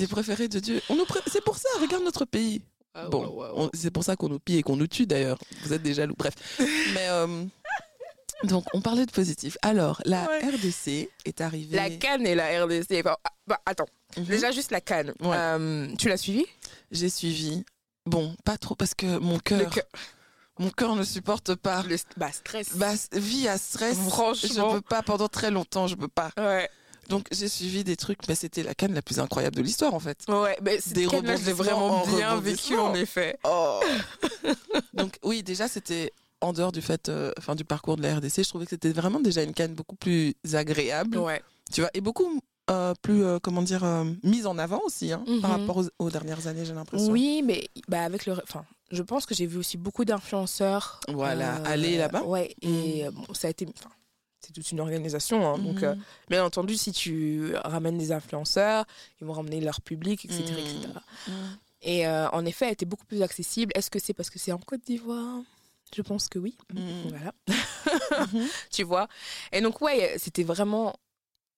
préférés. 0.08 0.48
De 0.48 0.58
Dieu. 0.58 0.80
Pré- 1.06 1.20
C'est 1.30 1.44
pour 1.44 1.56
ça, 1.58 1.68
regarde 1.80 2.02
notre 2.02 2.24
pays. 2.24 2.62
Ah, 2.94 3.08
Bon, 3.08 3.70
c'est 3.74 3.90
pour 3.90 4.04
ça 4.04 4.16
qu'on 4.16 4.28
nous 4.28 4.38
pille 4.38 4.58
et 4.58 4.62
qu'on 4.62 4.76
nous 4.76 4.86
tue 4.86 5.06
d'ailleurs. 5.06 5.38
Vous 5.64 5.72
êtes 5.72 5.82
des 5.82 5.94
jaloux. 5.94 6.14
Bref. 6.16 6.34
Mais 6.58 7.08
euh, 7.08 7.44
donc, 8.44 8.64
on 8.74 8.80
parlait 8.80 9.06
de 9.06 9.10
positif. 9.12 9.56
Alors, 9.62 10.02
la 10.04 10.26
Ouais. 10.28 10.40
RDC 10.40 11.08
est 11.24 11.40
arrivée. 11.40 11.76
La 11.76 11.90
canne 11.90 12.26
et 12.26 12.34
la 12.34 12.64
RDC. 12.64 13.00
Enfin, 13.00 13.16
ah, 13.24 13.30
bah, 13.46 13.60
attends, 13.66 13.86
Mhm. 14.18 14.24
déjà 14.24 14.50
juste 14.50 14.70
la 14.72 14.80
canne. 14.80 15.14
Ouais. 15.20 15.36
Euh, 15.36 15.88
tu 15.98 16.08
l'as 16.08 16.16
suivi 16.18 16.44
J'ai 16.90 17.08
suivi. 17.08 17.64
Bon, 18.04 18.34
pas 18.44 18.58
trop 18.58 18.74
parce 18.74 18.94
que 18.94 19.18
mon 19.18 19.38
cœur, 19.38 19.70
mon 20.58 20.70
cœur 20.70 20.96
ne 20.96 21.04
supporte 21.04 21.54
pas. 21.54 21.82
Le 21.84 21.96
bah, 22.16 22.30
stress. 22.32 22.76
Bah, 22.76 22.92
vie 23.12 23.48
à 23.48 23.56
stress. 23.56 23.96
Franchement. 23.96 24.70
Je 24.70 24.74
peux 24.76 24.80
pas 24.82 25.02
pendant 25.02 25.28
très 25.28 25.50
longtemps, 25.50 25.86
je 25.86 25.94
peux 25.94 26.08
pas. 26.08 26.30
ouais. 26.36 26.68
Donc 27.08 27.26
j'ai 27.32 27.48
suivi 27.48 27.84
des 27.84 27.96
trucs, 27.96 28.26
mais 28.28 28.34
c'était 28.34 28.62
la 28.62 28.74
canne 28.74 28.94
la 28.94 29.02
plus 29.02 29.18
incroyable 29.18 29.56
de 29.56 29.62
l'histoire 29.62 29.92
en 29.94 30.00
fait. 30.00 30.24
Ouais, 30.28 30.56
mais 30.62 30.78
Des 30.92 31.06
rebondissements 31.06 31.54
vraiment 31.54 32.02
en 32.02 32.06
bien 32.06 32.40
vécu 32.40 32.76
en 32.76 32.94
effet. 32.94 33.38
Oh. 33.44 33.80
Donc 34.94 35.18
oui, 35.22 35.42
déjà 35.42 35.68
c'était 35.68 36.12
en 36.40 36.52
dehors 36.52 36.72
du 36.72 36.82
fait, 36.82 37.08
euh, 37.08 37.32
enfin 37.38 37.54
du 37.54 37.64
parcours 37.64 37.96
de 37.96 38.02
la 38.02 38.16
RDC, 38.16 38.42
je 38.44 38.48
trouvais 38.48 38.64
que 38.64 38.70
c'était 38.70 38.92
vraiment 38.92 39.20
déjà 39.20 39.42
une 39.42 39.54
canne 39.54 39.74
beaucoup 39.74 39.94
plus 39.96 40.34
agréable, 40.54 41.18
Ouais. 41.18 41.42
tu 41.72 41.80
vois, 41.82 41.90
et 41.94 42.00
beaucoup 42.00 42.40
euh, 42.70 42.94
plus, 43.02 43.24
euh, 43.24 43.38
comment 43.40 43.62
dire, 43.62 43.84
euh, 43.84 44.04
mise 44.22 44.46
en 44.46 44.56
avant 44.58 44.80
aussi, 44.86 45.12
hein, 45.12 45.24
par 45.40 45.50
Mhm. 45.50 45.60
rapport 45.60 45.76
aux, 45.78 45.88
aux 45.98 46.10
dernières 46.10 46.46
années, 46.46 46.64
j'ai 46.64 46.72
l'impression. 46.74 47.12
Oui, 47.12 47.42
mais 47.44 47.68
bah, 47.88 48.02
avec 48.02 48.24
le. 48.24 48.34
Enfin, 48.34 48.64
je 48.92 49.02
pense 49.02 49.26
que 49.26 49.34
j'ai 49.34 49.46
vu 49.46 49.58
aussi 49.58 49.76
beaucoup 49.76 50.04
d'influenceurs. 50.04 51.00
Voilà, 51.08 51.56
euh, 51.56 51.64
aller 51.64 51.96
là-bas. 51.98 52.22
Ouais, 52.22 52.54
et 52.62 53.04
euh, 53.06 53.10
bon, 53.10 53.24
ça 53.34 53.48
a 53.48 53.50
été. 53.50 53.66
enfin, 53.76 53.90
c'est 54.54 54.60
toute 54.60 54.70
une 54.72 54.80
organisation. 54.80 55.46
hein, 55.46 55.58
Donc, 55.58 55.78
Mhm. 55.82 55.84
euh, 55.84 55.94
bien 56.28 56.44
entendu, 56.44 56.76
si 56.76 56.92
tu 56.92 57.54
ramènes 57.64 57.98
des 57.98 58.12
influenceurs, 58.12 58.84
ils 59.20 59.26
vont 59.26 59.32
ramener 59.32 59.60
leur 59.60 59.80
public, 59.80 60.24
etc. 60.24 60.42
Mhm. 60.52 60.58
etc. 60.58 60.92
Mhm. 61.28 61.34
Et 61.82 62.06
euh, 62.06 62.28
en 62.30 62.44
effet, 62.44 62.66
elle 62.66 62.72
était 62.72 62.86
beaucoup 62.86 63.06
plus 63.06 63.22
accessible. 63.22 63.72
Est-ce 63.74 63.90
que 63.90 63.98
c'est 63.98 64.14
parce 64.14 64.30
que 64.30 64.38
c'est 64.38 64.52
en 64.52 64.58
Côte 64.58 64.82
d'Ivoire? 64.86 65.40
Je 65.94 66.02
pense 66.02 66.28
que 66.28 66.38
oui. 66.38 66.56
Mhm. 66.74 67.08
Voilà. 67.08 67.32
Mhm. 68.32 68.46
tu 68.70 68.82
vois? 68.84 69.08
Et 69.52 69.60
donc, 69.60 69.80
ouais, 69.80 70.14
c'était 70.18 70.42
vraiment 70.44 70.94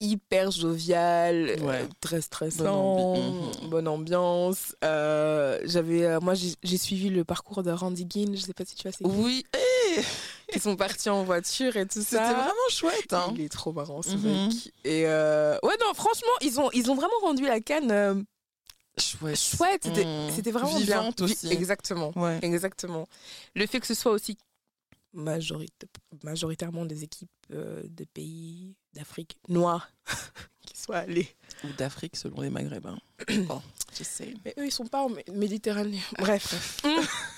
hyper 0.01 0.51
jovial, 0.51 1.57
Ouais. 1.61 1.83
euh, 1.83 1.87
très 2.01 2.21
stressant, 2.21 2.95
Bonne 2.97 3.23
ambi- 3.23 3.63
Mhm. 3.63 3.69
bonne 3.71 3.89
ambiance. 3.89 4.75
Euh, 4.85 5.61
j'avais, 5.65 6.19
moi, 6.21 6.35
j'ai 6.35 6.77
suivi 6.79 7.11
le 7.11 7.25
parcours 7.25 7.63
de 7.63 7.71
Randy 7.71 8.07
Ginn. 8.09 8.35
Je 8.37 8.41
sais 8.43 8.55
pas 8.55 8.65
si 8.65 8.75
tu 8.75 8.87
as 8.89 8.93
ces 8.93 9.05
Oui, 9.05 9.45
eh, 9.55 10.01
qui 10.53 10.61
sont 10.61 10.77
partis 10.77 11.09
en 11.11 11.25
voiture 11.25 11.77
et 11.77 11.87
tout 11.87 12.01
c'était 12.03 12.17
ça. 12.17 12.33
vraiment 12.35 12.53
chouette. 12.71 13.13
Hein. 13.13 13.33
Il 13.35 13.41
est 13.43 13.49
trop 13.49 13.73
marrant 13.73 14.03
ce 14.03 14.11
Mhm. 14.11 14.47
mec. 14.49 14.73
Et 14.85 15.07
euh, 15.07 15.57
ouais, 15.63 15.75
non, 15.81 15.93
franchement, 15.95 16.33
ils 16.41 16.61
ont, 16.61 16.71
ils 16.73 16.91
ont 16.91 16.95
vraiment 16.95 17.19
rendu 17.23 17.45
la 17.45 17.61
canne 17.61 17.91
euh, 17.91 18.15
Chouette. 18.99 19.37
chouette. 19.39 19.83
C'était, 19.85 20.05
Mhm. 20.05 20.31
c'était 20.35 20.51
vraiment 20.53 20.77
Vivante 20.79 21.17
bien. 21.17 21.25
Aussi. 21.27 21.49
Exactement. 21.49 22.13
Ouais. 22.17 22.39
Exactement. 22.43 23.07
Le 23.55 23.67
fait 23.67 23.81
que 23.81 23.87
ce 23.87 23.95
soit 23.95 24.13
aussi 24.13 24.37
majorita- 25.17 25.87
majoritairement 26.23 26.85
des 26.85 27.05
équipes 27.05 27.31
euh, 27.53 27.83
de 27.85 28.05
pays 28.05 28.75
d'Afrique 28.93 29.37
noire 29.49 29.89
qui 30.67 30.79
soient 30.81 30.99
allées. 30.99 31.29
Ou 31.65 31.69
d'Afrique 31.79 32.17
selon 32.17 32.41
les 32.41 32.51
Maghrébins. 32.51 32.99
bon, 33.49 33.63
je 33.97 34.05
sais. 34.05 34.35
Mais 34.45 34.55
eux, 34.59 34.67
ils 34.67 34.73
sont 34.73 34.87
pas 34.87 35.03
en 35.03 35.11
Mé- 35.11 35.29
Méditerranée. 35.33 36.01
Bref. 36.19 36.81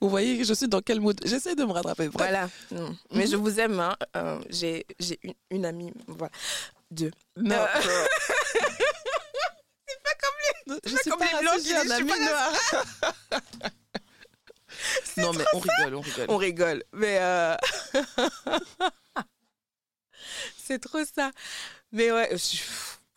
Vous 0.00 0.08
voyez, 0.10 0.44
je 0.44 0.52
suis 0.54 0.68
dans 0.68 0.80
quel 0.82 1.00
mood? 1.00 1.18
J'essaie 1.24 1.54
de 1.54 1.64
me 1.64 1.72
rattraper. 1.72 2.08
Bref. 2.08 2.28
voilà. 2.28 2.48
Mm. 2.70 2.94
Mais 3.12 3.26
je 3.26 3.36
vous 3.36 3.58
aime. 3.60 3.80
Hein. 3.80 3.96
Euh, 4.16 4.38
j'ai, 4.50 4.84
j'ai 4.98 5.18
une, 5.22 5.34
une 5.50 5.64
amie. 5.64 5.92
Voilà. 6.06 6.32
Deux. 6.90 7.10
Non. 7.36 7.56
Euh. 7.56 7.66
c'est 9.86 10.02
pas 10.02 10.14
comme 10.20 10.38
les. 10.66 10.80
Je 10.84 10.96
suis 10.96 11.10
comme 11.10 11.18
pas 11.18 11.26
les 11.32 11.40
Blancs 11.40 11.56
qui 11.56 11.62
disent, 11.62 11.82
je 11.82 11.94
suis 11.94 12.04
pas 12.04 12.18
noir. 12.18 12.52
non 15.16 15.32
mais 15.32 15.44
on 15.54 15.58
rigole, 15.58 15.94
on 15.94 16.00
rigole. 16.00 16.26
On 16.28 16.36
rigole. 16.36 16.84
Mais. 16.92 17.18
euh, 17.20 17.56
C'est 20.58 20.78
trop 20.80 21.04
ça. 21.04 21.30
Mais 21.92 22.10
ouais. 22.12 22.28
je- 22.36 22.62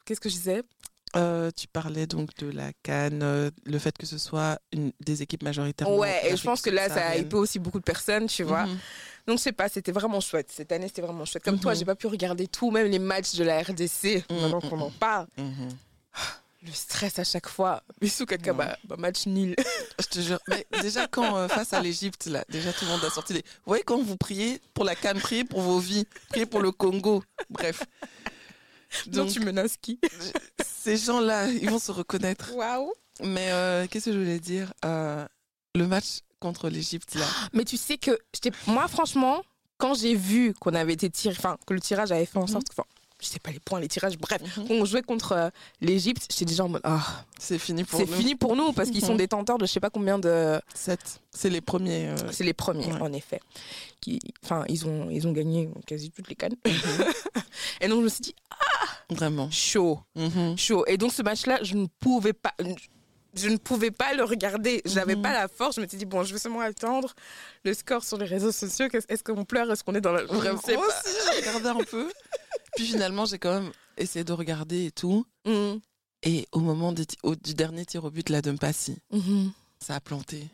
Qu'est-ce 0.05 0.19
que 0.21 0.29
je 0.29 0.35
disais? 0.35 0.63
Euh, 1.15 1.49
tu 1.55 1.67
parlais 1.67 2.05
donc 2.05 2.35
de 2.37 2.51
la 2.51 2.71
Cannes, 2.83 3.21
euh, 3.23 3.49
le 3.65 3.79
fait 3.79 3.97
que 3.97 4.05
ce 4.05 4.17
soit 4.17 4.59
une, 4.71 4.91
des 4.99 5.21
équipes 5.23 5.43
majoritairement. 5.43 5.97
Ouais, 5.97 6.21
et 6.31 6.37
je 6.37 6.43
pense 6.43 6.61
que 6.61 6.69
là, 6.69 6.87
ça 6.89 7.07
a 7.07 7.15
hypé 7.17 7.35
aussi 7.35 7.57
beaucoup 7.59 7.79
de 7.79 7.83
personnes, 7.83 8.27
tu 8.27 8.43
vois. 8.43 8.65
Mhm. 8.67 8.77
Donc, 9.27 9.37
je 9.39 9.43
sais 9.43 9.51
pas, 9.51 9.69
c'était 9.69 9.91
vraiment 9.91 10.19
chouette. 10.21 10.51
Cette 10.51 10.71
année, 10.71 10.87
c'était 10.87 11.01
vraiment 11.01 11.25
chouette. 11.25 11.43
Comme 11.43 11.59
toi, 11.59 11.73
Mhm. 11.73 11.79
j'ai 11.79 11.85
pas 11.85 11.95
pu 11.95 12.07
regarder 12.07 12.47
tout, 12.47 12.69
même 12.71 12.87
les 12.87 12.99
matchs 12.99 13.35
de 13.35 13.43
la 13.43 13.59
RDC, 13.61 14.23
Mhm, 14.29 14.39
maintenant 14.41 14.61
qu'on 14.61 14.79
en 14.81 14.91
parle. 14.91 15.27
Mhm. 15.37 15.69
Le 16.61 16.71
stress 16.73 17.17
à 17.19 17.23
chaque 17.23 17.47
fois. 17.47 17.81
Bisous, 18.01 18.25
caca, 18.25 18.51
Ouais. 18.51 18.57
bah, 18.57 18.77
bah, 18.83 18.95
match 18.99 19.25
nul. 19.27 19.55
Je 19.97 20.05
te 20.07 20.19
jure. 20.19 20.39
Mais 20.49 20.67
déjà, 20.81 21.07
quand 21.07 21.37
euh, 21.37 21.47
face 21.47 21.71
à 21.71 21.79
l'Égypte, 21.79 22.25
là, 22.25 22.43
déjà 22.49 22.73
tout 22.73 22.83
le 22.83 22.91
monde 22.91 23.03
a 23.05 23.09
sorti. 23.09 23.33
Vous 23.33 23.39
voyez, 23.65 23.83
quand 23.83 23.97
vous 24.01 24.17
priez 24.17 24.59
pour 24.73 24.83
la 24.83 24.93
Cannes, 24.93 25.19
priez 25.21 25.45
pour 25.45 25.61
vos 25.61 25.79
vies, 25.79 26.05
priez 26.27 26.45
pour 26.45 26.59
le 26.59 26.73
Congo. 26.73 27.23
Bref. 27.49 27.83
Donc, 29.07 29.29
tu 29.29 29.39
menaces 29.39 29.77
qui 29.77 29.99
ces 30.79 30.97
gens-là, 30.97 31.47
ils 31.47 31.69
vont 31.69 31.79
se 31.79 31.91
reconnaître. 31.91 32.53
Waouh. 32.55 32.93
Mais 33.21 33.51
euh, 33.51 33.85
qu'est-ce 33.87 34.05
que 34.05 34.13
je 34.13 34.19
voulais 34.19 34.39
dire 34.39 34.73
Euh, 34.85 35.25
le 35.75 35.87
match 35.87 36.21
contre 36.39 36.69
l'Égypte 36.69 37.15
là. 37.15 37.25
Mais 37.53 37.65
tu 37.65 37.77
sais 37.77 37.97
que 37.97 38.17
moi, 38.67 38.87
franchement, 38.87 39.43
quand 39.77 39.93
j'ai 39.93 40.15
vu 40.15 40.53
qu'on 40.53 40.73
avait 40.73 40.93
été 40.93 41.09
tiré, 41.09 41.35
enfin, 41.37 41.57
que 41.67 41.73
le 41.73 41.81
tirage 41.81 42.11
avait 42.11 42.25
fait 42.25 42.37
en 42.37 42.47
sorte 42.47 42.69
que, 42.69 42.81
je 43.21 43.27
sais 43.27 43.39
pas 43.39 43.51
les 43.51 43.59
points, 43.59 43.79
les 43.79 43.87
tirages, 43.87 44.17
bref, 44.17 44.41
Mhm. 44.57 44.67
qu'on 44.67 44.85
jouait 44.85 45.01
contre 45.01 45.31
euh, 45.33 45.49
l'Égypte, 45.81 46.27
j'étais 46.31 46.45
déjà 46.45 46.63
en 46.65 46.69
mode, 46.69 46.81
ah, 46.83 47.25
C'est 47.37 47.57
fini 47.59 47.83
pour 47.83 47.99
c'est 47.99 48.05
nous. 48.05 48.13
fini 48.15 48.35
pour 48.35 48.55
nous 48.55 48.71
parce 48.73 48.89
qu'ils 48.89 49.03
sont 49.03 49.11
Mhm. 49.13 49.17
détenteurs 49.17 49.57
de 49.57 49.65
je 49.65 49.71
sais 49.71 49.79
pas 49.79 49.89
combien 49.89 50.17
de. 50.19 50.59
Sept. 50.73 51.19
C'est 51.31 51.49
les 51.49 51.61
premiers. 51.61 52.09
euh, 52.09 52.15
C'est 52.31 52.43
les 52.43 52.53
premiers, 52.53 52.91
Ouais. 52.93 53.01
en 53.01 53.11
effet. 53.13 53.39
Qui, 54.01 54.19
enfin, 54.43 54.63
ils 54.69 54.85
ont, 54.87 55.09
ils 55.09 55.27
ont 55.27 55.31
gagné 55.33 55.69
quasi 55.85 56.09
toutes 56.11 56.29
les 56.29 56.35
cannes. 56.35 56.55
Mhm. 56.65 56.71
Et 57.81 57.87
donc, 57.87 57.99
je 57.99 58.03
me 58.05 58.09
suis 58.09 58.21
dit, 58.21 58.35
Vraiment. 59.09 59.49
chaud, 59.51 59.99
Mhm. 60.15 60.57
chaud. 60.57 60.85
Et 60.87 60.97
donc, 60.97 61.11
ce 61.13 61.21
match-là, 61.21 61.59
je 61.63 61.75
ne 61.75 61.87
pouvais 61.99 62.33
pas. 62.33 62.53
Je 63.35 63.47
ne 63.47 63.57
pouvais 63.57 63.91
pas 63.91 64.13
le 64.15 64.23
regarder. 64.23 64.81
J'avais 64.85 65.15
Mhm. 65.15 65.21
pas 65.21 65.33
la 65.33 65.47
force. 65.47 65.75
Je 65.75 65.81
me 65.81 65.87
suis 65.87 65.97
dit, 65.99 66.05
bon, 66.05 66.23
je 66.23 66.33
vais 66.33 66.39
seulement 66.39 66.61
attendre 66.61 67.13
le 67.63 67.73
score 67.75 68.03
sur 68.03 68.17
les 68.17 68.25
réseaux 68.25 68.51
sociaux. 68.51 68.87
Est-ce 69.07 69.23
qu'on 69.23 69.45
pleure? 69.45 69.71
Est-ce 69.71 69.83
qu'on 69.83 69.93
est 69.93 70.01
dans 70.01 70.13
la. 70.13 70.23
Vraiment. 70.23 70.59
Moi 70.67 70.87
aussi, 70.87 71.15
j'ai 71.33 71.39
regardé 71.39 71.67
un 71.69 71.83
peu. 71.83 72.11
Puis 72.75 72.85
finalement, 72.87 73.25
j'ai 73.25 73.39
quand 73.39 73.59
même 73.61 73.71
essayé 73.97 74.23
de 74.23 74.33
regarder 74.33 74.85
et 74.85 74.91
tout. 74.91 75.25
Mhm. 75.45 75.79
Et 76.23 76.47
au 76.51 76.59
moment 76.59 76.91
des 76.91 77.05
ti- 77.05 77.17
au- 77.23 77.35
du 77.35 77.53
dernier 77.53 77.85
tir 77.85 78.03
au 78.03 78.11
but, 78.11 78.29
là, 78.29 78.41
de 78.41 78.51
Mpassi, 78.51 78.97
Mhm. 79.11 79.51
ça 79.79 79.95
a 79.95 79.99
planté. 79.99 80.47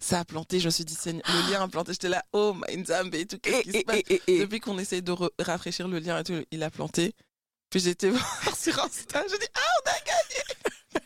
Ça 0.00 0.20
a 0.20 0.24
planté. 0.24 0.60
Je 0.60 0.66
me 0.66 0.70
suis 0.70 0.84
dit, 0.84 0.96
le 1.06 1.50
lien 1.50 1.62
a 1.62 1.68
planté. 1.68 1.92
J'étais 1.92 2.10
là, 2.10 2.22
oh, 2.32 2.54
my 2.54 2.76
Nzambe 2.76 3.14
et 3.14 3.24
tout. 3.26 3.38
Qu'est-ce 3.38 3.62
qui 3.62 3.72
se 3.78 3.84
passe? 3.84 4.02
et, 4.26 4.38
Depuis 4.40 4.60
qu'on 4.60 4.78
essaye 4.78 5.00
de 5.02 5.14
rafraîchir 5.38 5.88
le 5.88 5.98
lien 5.98 6.18
et 6.18 6.24
tout, 6.24 6.44
il 6.50 6.62
a 6.62 6.70
planté. 6.70 7.14
Puis 7.70 7.80
j'étais 7.80 8.10
voir 8.50 8.56
sur 8.56 8.78
Insta, 8.84 9.22
je 9.30 9.36
dis 9.36 9.46
ah 9.54 9.60
on 9.84 9.90
a 9.90 9.94
gagné. 10.04 11.02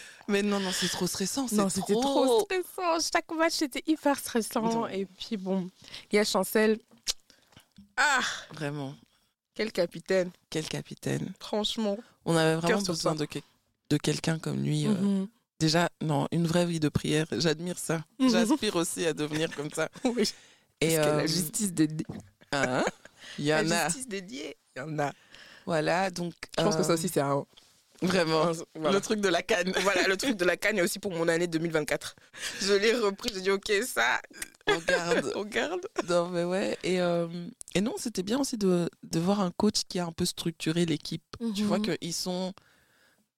Mais 0.28 0.42
non 0.42 0.60
non 0.60 0.70
c'est 0.72 0.88
trop 0.88 1.06
stressant, 1.06 1.46
Non, 1.52 1.68
c'était 1.68 1.92
trop 1.92 2.40
stressant. 2.44 2.98
Chaque 3.12 3.30
match, 3.32 3.54
c'était 3.54 3.82
hyper 3.86 4.18
stressant. 4.18 4.62
Non. 4.62 4.86
Et 4.88 5.04
puis, 5.06 5.36
bon, 5.36 5.68
il 6.10 6.16
y 6.16 6.18
a 6.18 6.24
Chancel. 6.24 6.78
Ah, 7.96 8.20
Vraiment, 8.54 8.94
quel 9.54 9.72
capitaine, 9.72 10.30
quel 10.50 10.66
capitaine. 10.68 11.32
franchement. 11.40 11.98
On 12.24 12.36
avait 12.36 12.56
vraiment 12.56 12.80
besoin 12.82 13.14
de, 13.14 13.24
que- 13.24 13.38
de 13.90 13.96
quelqu'un 13.96 14.38
comme 14.38 14.62
lui. 14.62 14.86
euh. 14.86 14.90
Mhm. 14.90 15.28
Déjà 15.58 15.90
non 16.00 16.26
une 16.32 16.46
vraie 16.46 16.64
vie 16.64 16.80
de 16.80 16.88
prière, 16.88 17.26
j'admire 17.32 17.78
ça. 17.78 18.02
Mhm. 18.18 18.30
J'aspire 18.30 18.76
aussi 18.76 19.04
à 19.06 19.12
devenir 19.12 19.54
comme 19.54 19.70
ça. 19.70 19.88
Oui. 20.04 20.32
Et 20.80 20.96
Parce 20.96 21.06
que 21.08 21.12
la 21.16 21.22
euh, 21.22 21.26
justice 21.26 21.72
dédiée. 21.74 22.06
hein, 22.52 22.84
il 23.38 23.44
y 23.44 23.52
en 23.54 23.62
la 23.62 23.84
a. 23.84 23.88
justice 23.88 24.08
dédiée, 24.08 24.56
il 24.74 24.78
y 24.78 24.82
en 24.82 24.98
a. 24.98 25.12
Voilà 25.66 26.10
donc. 26.10 26.32
Je 26.58 26.64
pense 26.64 26.76
que 26.76 26.82
ça 26.82 26.90
euh, 26.90 26.94
aussi, 26.94 27.08
c'est 27.10 27.20
un. 27.20 27.44
Vraiment. 28.02 28.50
Voilà. 28.74 28.92
Le 28.96 29.00
truc 29.02 29.20
de 29.20 29.28
la 29.28 29.42
canne. 29.42 29.74
Voilà, 29.82 30.08
le 30.08 30.16
truc 30.16 30.34
de 30.38 30.44
la 30.46 30.56
canne 30.56 30.78
est 30.78 30.82
aussi 30.82 30.98
pour 30.98 31.12
mon 31.12 31.28
année 31.28 31.46
2024. 31.46 32.16
Je 32.62 32.72
l'ai 32.72 32.94
repris, 32.94 33.30
j'ai 33.34 33.42
dit, 33.42 33.50
ok, 33.50 33.70
ça, 33.86 34.22
On 34.76 34.80
garde. 34.86 35.32
on 35.36 35.44
garde. 35.44 35.86
Non, 36.08 36.28
mais 36.28 36.44
ouais. 36.44 36.78
Et, 36.82 37.00
euh, 37.00 37.28
et 37.74 37.80
non, 37.80 37.94
c'était 37.98 38.22
bien 38.22 38.38
aussi 38.40 38.56
de, 38.56 38.88
de 39.02 39.18
voir 39.20 39.40
un 39.40 39.50
coach 39.50 39.82
qui 39.88 39.98
a 39.98 40.06
un 40.06 40.12
peu 40.12 40.24
structuré 40.24 40.86
l'équipe. 40.86 41.24
Tu 41.54 41.62
vois 41.64 41.78
Mhm. 41.78 41.96
qu'ils 41.98 42.14
sont. 42.14 42.52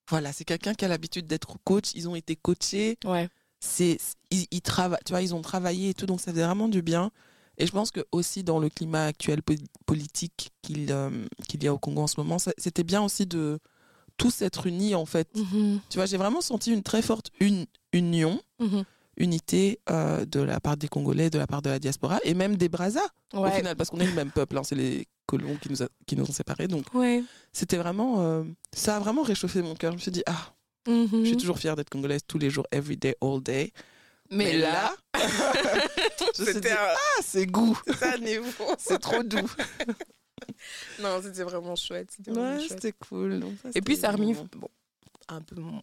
Voilà, 0.09 0.33
c'est 0.33 0.45
quelqu'un 0.45 0.74
qui 0.74 0.85
a 0.85 0.89
l'habitude 0.89 1.26
d'être 1.26 1.57
coach. 1.64 1.93
Ils 1.95 2.09
ont 2.09 2.14
été 2.14 2.37
coachés. 2.37 2.99
Ouais. 3.05 3.28
C'est, 3.61 3.99
ils, 4.30 4.47
ils 4.51 4.61
travaillent, 4.61 4.99
tu 5.07 5.12
vois, 5.12 5.22
ils 5.22 5.35
ont 5.35 5.43
travaillé 5.43 5.91
et 5.91 5.95
tout. 5.95 6.07
Donc, 6.07 6.20
ça 6.20 6.33
faisait 6.33 6.45
vraiment 6.45 6.68
du 6.68 6.83
bien. 6.83 7.11
Et 7.59 7.66
je 7.66 7.72
pense 7.72 7.91
que 7.91 8.01
aussi 8.12 8.43
dans 8.43 8.59
le 8.59 8.68
climat 8.68 9.05
actuel 9.07 9.43
po- 9.43 9.55
politique 9.87 10.51
qu'il 10.62 10.91
euh, 10.91 11.11
qu'il 11.49 11.62
y 11.62 11.68
a 11.68 11.72
au 11.74 11.78
Congo 11.78 12.01
en 12.03 12.07
ce 12.07 12.18
moment, 12.18 12.39
c'était 12.39 12.83
bien 12.83 13.03
aussi 13.03 13.26
de 13.26 13.59
tous 14.16 14.43
être 14.43 14.66
unis, 14.66 14.95
en 14.95 15.07
fait. 15.07 15.28
Mhm. 15.37 15.80
Tu 15.91 15.99
vois, 15.99 16.07
j'ai 16.07 16.16
vraiment 16.16 16.41
senti 16.41 16.72
une 16.72 16.83
très 16.83 17.03
forte 17.03 17.30
une, 17.41 17.66
union, 17.93 18.41
Mhm. 18.59 18.85
Unité 19.16 19.78
euh, 19.90 20.24
de 20.24 20.40
la 20.40 20.58
part 20.60 20.76
des 20.76 20.88
Congolais, 20.88 21.28
de 21.30 21.38
la 21.38 21.46
part 21.46 21.62
de 21.62 21.70
la 21.70 21.78
diaspora 21.78 22.18
et 22.24 22.34
même 22.34 22.56
des 22.56 22.68
Brazas 22.68 23.06
au 23.34 23.50
final, 23.50 23.76
parce 23.76 23.90
qu'on 23.90 24.00
est 24.00 24.06
le 24.06 24.12
même 24.12 24.30
peuple, 24.30 24.56
hein, 24.58 24.62
c'est 24.64 24.74
les 24.74 25.06
colons 25.26 25.56
qui 25.56 25.70
nous, 25.70 25.82
a- 25.82 25.88
qui 26.06 26.16
nous 26.16 26.24
ont 26.24 26.32
séparés. 26.32 26.68
Donc, 26.68 26.84
Ouais. 26.94 27.22
c'était 27.52 27.76
vraiment. 27.76 28.20
euh, 28.22 28.44
ça 28.74 28.96
a 28.96 29.00
vraiment 29.00 29.22
réchauffé 29.22 29.62
mon 29.62 29.74
cœur. 29.74 29.92
Je 29.92 29.96
me 29.96 30.00
suis 30.00 30.10
dit, 30.10 30.22
ah, 30.26 30.54
je 30.86 30.92
Mhm. 30.92 31.26
suis 31.26 31.36
toujours 31.36 31.58
fière 31.58 31.76
d'être 31.76 31.90
congolaise 31.90 32.22
tous 32.26 32.38
les 32.38 32.50
jours, 32.50 32.66
every 32.72 32.96
day, 32.96 33.14
all 33.22 33.40
day. 33.42 33.72
Mais, 34.30 34.56
là, 34.56 34.94
je 35.14 35.20
me 35.20 36.32
suis 36.34 36.44
dit, 36.44 36.52
c'était 36.52 36.72
un... 36.72 36.76
ah, 36.78 37.20
c'est 37.22 37.46
goût. 37.46 37.78
c'est 38.78 38.98
trop 38.98 39.22
doux. 39.22 39.50
Non, 41.00 41.20
c'était 41.22 41.42
vraiment 41.44 41.76
chouette. 41.76 42.10
C'était 42.16 42.30
Ouais, 42.32 42.58
cool. 43.08 43.40
Donc 43.40 43.54
ça, 43.62 43.68
Et 43.74 43.80
puis, 43.80 43.96
ça 43.96 44.08
a 44.08 44.12
remis, 44.12 44.34
bon, 44.34 44.68
un 45.28 45.40
peu 45.40 45.56
moins, 45.60 45.82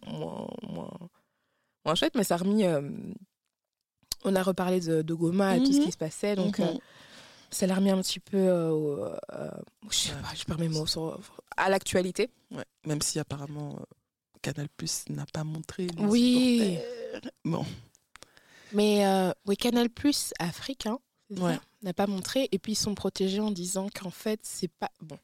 moins, 0.67 0.89
moins 1.85 1.95
chouette, 1.95 2.15
mais 2.15 2.23
ça 2.23 2.35
a 2.35 2.37
remis. 2.37 2.65
euh, 2.65 2.81
on 4.25 4.35
a 4.35 4.43
reparlé 4.43 4.81
de, 4.81 5.01
de 5.01 5.13
Goma 5.13 5.55
et 5.55 5.59
tout 5.63 5.71
ce 5.71 5.77
Mhm. 5.79 5.85
qui 5.85 5.91
se 5.93 5.97
passait, 5.97 6.35
donc 6.35 6.59
Mhm. 6.59 6.65
euh, 6.67 6.73
ça 7.51 7.65
l'a 7.67 7.75
remis 7.75 7.89
un 7.89 8.01
petit 8.01 8.19
peu, 8.19 8.37
euh, 8.37 9.15
je 9.89 9.95
sais 9.97 10.11
pas, 10.13 10.33
je 10.35 10.43
perds 10.43 10.59
mes 10.59 10.67
mots, 10.69 10.85
sur- 10.85 11.19
à 11.55 11.69
l'actualité. 11.69 12.29
Ouais, 12.51 12.65
même 12.85 13.01
si 13.01 13.17
apparemment 13.17 13.79
Canal 14.41 14.67
Plus 14.75 15.05
n'a 15.09 15.25
pas 15.25 15.43
montré. 15.45 15.87
les 15.87 16.03
Oui. 16.05 16.77
supporters. 17.11 17.31
Bon, 17.45 17.65
Mais 18.73 19.05
euh, 19.05 19.31
oui, 19.47 19.55
Canal 19.57 19.89
Plus 19.89 20.31
Afrique, 20.37 20.85
hein, 20.85 20.99
Ouais. 21.31 21.57
n'a 21.81 21.93
pas 21.93 22.05
montré, 22.07 22.47
et 22.51 22.59
puis 22.59 22.73
ils 22.73 22.75
sont 22.75 22.93
protégés 22.95 23.39
en 23.39 23.51
disant 23.51 23.87
qu'en 23.89 24.11
fait, 24.11 24.39
c'est 24.43 24.67
pas. 24.67 24.91
Bon. 25.01 25.17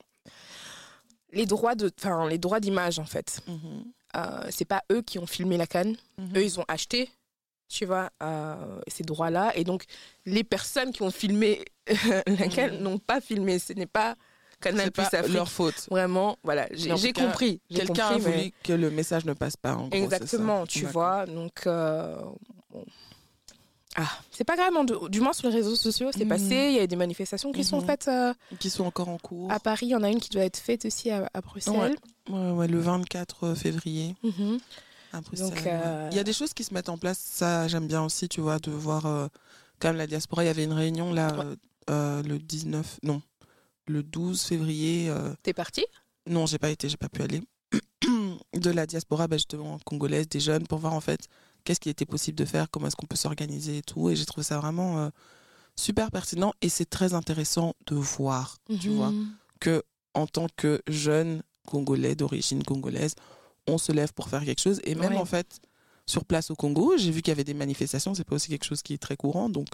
Les 1.31 1.45
droits 1.45 1.75
de, 1.75 1.91
enfin, 1.99 2.27
les 2.29 2.37
droits 2.37 2.59
d'image, 2.59 2.97
en 2.97 3.05
fait. 3.05 3.41
Mhm. 3.47 3.85
Euh, 4.15 4.47
c'est 4.49 4.65
pas 4.65 4.83
eux 4.91 5.01
qui 5.01 5.19
ont 5.19 5.25
filmé 5.27 5.57
la 5.57 5.67
canne. 5.67 5.95
Mhm. 6.17 6.37
Eux, 6.37 6.43
ils 6.43 6.59
ont 6.59 6.65
acheté, 6.67 7.09
tu 7.67 7.85
vois, 7.85 8.09
euh, 8.23 8.79
ces 8.87 9.03
droits-là. 9.03 9.51
Et 9.55 9.63
donc, 9.63 9.83
les 10.25 10.43
personnes 10.43 10.91
qui 10.93 11.01
ont 11.01 11.11
filmé 11.11 11.65
la 12.27 12.47
canne 12.47 12.75
Mhm. 12.77 12.81
n'ont 12.83 12.97
pas 12.99 13.19
filmé. 13.21 13.59
Ce 13.59 13.73
n'est 13.73 13.85
pas 13.85 14.15
Canal 14.61 14.89
Plus 14.91 15.03
pas 15.03 15.17
Afrique. 15.19 15.33
leur 15.35 15.49
faute. 15.51 15.87
Vraiment, 15.91 16.37
voilà, 16.43 16.67
j'ai 16.71 17.11
compris. 17.11 17.59
Quelqu'un 17.69 18.07
a 18.07 18.13
mais- 18.13 18.19
voulu 18.19 18.51
que 18.63 18.73
le 18.73 18.89
message 18.89 19.25
ne 19.25 19.33
passe 19.33 19.57
pas. 19.57 19.75
En 19.75 19.89
gros. 19.89 19.97
Exactement, 20.03 20.65
tu 20.65 20.85
vois. 20.85 21.25
Donc, 21.25 21.67
euh, 21.67 22.15
bon. 22.71 22.85
Ah, 23.97 24.09
c'est 24.29 24.43
pas 24.43 24.55
grave, 24.57 24.73
du 25.09 25.21
moins 25.21 25.31
sur 25.33 25.47
les 25.49 25.55
réseaux 25.55 25.75
sociaux, 25.75 26.09
c'est 26.11 26.23
Mhm. 26.25 26.29
passé. 26.29 26.55
Il 26.71 26.75
y 26.75 26.79
a 26.79 26.87
des 26.87 26.95
manifestations 26.97 27.51
qui 27.53 27.63
sont 27.63 27.79
Mhm. 27.79 27.85
faites 27.85 28.07
euh, 28.09 28.33
Qui 28.59 28.69
sont 28.69 28.83
encore 28.83 29.07
en 29.09 29.17
cours. 29.17 29.49
à 29.51 29.59
Paris. 29.59 29.85
Il 29.87 29.89
y 29.89 29.95
en 29.95 30.03
a 30.03 30.09
une 30.09 30.19
qui 30.19 30.29
doit 30.29 30.43
être 30.43 30.57
faite 30.57 30.83
aussi 30.85 31.09
à, 31.11 31.29
à 31.33 31.41
Bruxelles. 31.41 31.95
Ouais, 32.29 32.51
ouais, 32.51 32.67
le 32.67 32.79
24 32.79 33.53
février 33.55 34.15
Mhm. 34.23 34.57
à 35.13 35.21
Bruxelles. 35.21 35.47
Donc, 35.49 35.57
ouais. 35.57 35.71
euh, 35.71 36.09
Il 36.11 36.17
y 36.17 36.19
a 36.19 36.23
des 36.25 36.33
choses 36.33 36.53
qui 36.53 36.63
se 36.65 36.73
mettent 36.73 36.89
en 36.89 36.97
place. 36.97 37.19
Ça, 37.19 37.67
j'aime 37.69 37.87
bien 37.87 38.03
aussi, 38.03 38.27
tu 38.27 38.41
vois, 38.41 38.59
de 38.59 38.71
voir 38.71 39.05
euh, 39.05 39.27
quand 39.79 39.87
même 39.89 39.97
la 39.97 40.07
diaspora. 40.07 40.43
Il 40.43 40.47
y 40.47 40.49
avait 40.49 40.65
une 40.65 40.73
réunion 40.73 41.13
là, 41.13 41.37
Ouais. 41.37 41.45
euh, 41.45 41.55
euh, 41.89 42.23
le 42.23 42.37
19, 42.39 42.99
non, 43.03 43.21
le 43.87 44.03
12 44.03 44.41
février. 44.41 45.09
euh, 45.09 45.33
T'es 45.43 45.53
parti? 45.53 45.85
Non, 46.27 46.45
j'ai 46.47 46.57
pas 46.57 46.69
été, 46.71 46.89
j'ai 46.89 46.97
pas 46.97 47.07
pu 47.09 47.21
aller. 47.21 47.41
de 48.53 48.69
la 48.71 48.85
diaspora, 48.85 49.27
ben, 49.27 49.37
justement, 49.37 49.77
congolaise, 49.85 50.27
des 50.27 50.39
jeunes, 50.39 50.67
pour 50.67 50.79
voir 50.79 50.93
en 50.93 51.01
fait 51.01 51.27
qu'est-ce 51.65 51.81
qui 51.81 51.89
était 51.89 52.05
possible 52.05 52.37
de 52.37 52.45
faire, 52.45 52.69
comment 52.71 52.87
est-ce 52.87 52.95
qu'on 52.95 53.05
peut 53.07 53.17
s'organiser 53.17 53.79
et 53.79 53.81
tout. 53.81 54.09
Et 54.09 54.15
j'ai 54.15 54.25
trouvé 54.25 54.43
ça 54.45 54.57
vraiment 54.59 54.99
euh, 54.99 55.09
super 55.75 56.11
pertinent 56.11 56.53
et 56.61 56.69
c'est 56.69 56.85
très 56.89 57.13
intéressant 57.13 57.73
de 57.87 57.95
voir, 57.95 58.57
tu 58.79 58.89
vois, 58.89 59.09
Mhm. 59.11 59.27
que 59.59 59.83
en 60.13 60.27
tant 60.27 60.47
que 60.55 60.81
jeune 60.87 61.43
congolais 61.67 62.15
d'origine 62.15 62.63
congolaise, 62.63 63.15
on 63.67 63.77
se 63.77 63.91
lève 63.91 64.13
pour 64.13 64.29
faire 64.29 64.45
quelque 64.45 64.61
chose. 64.61 64.79
Et 64.85 64.95
même 64.95 65.13
Ouais. 65.13 65.17
en 65.19 65.25
fait, 65.25 65.59
sur 66.05 66.23
place 66.23 66.51
au 66.51 66.55
Congo, 66.55 66.95
j'ai 66.97 67.11
vu 67.11 67.21
qu'il 67.21 67.31
y 67.31 67.33
avait 67.33 67.43
des 67.43 67.53
manifestations, 67.55 68.13
c'est 68.13 68.23
pas 68.23 68.35
aussi 68.35 68.49
quelque 68.49 68.63
chose 68.65 68.81
qui 68.83 68.93
est 68.93 68.97
très 69.01 69.17
courant. 69.17 69.49
Donc 69.49 69.67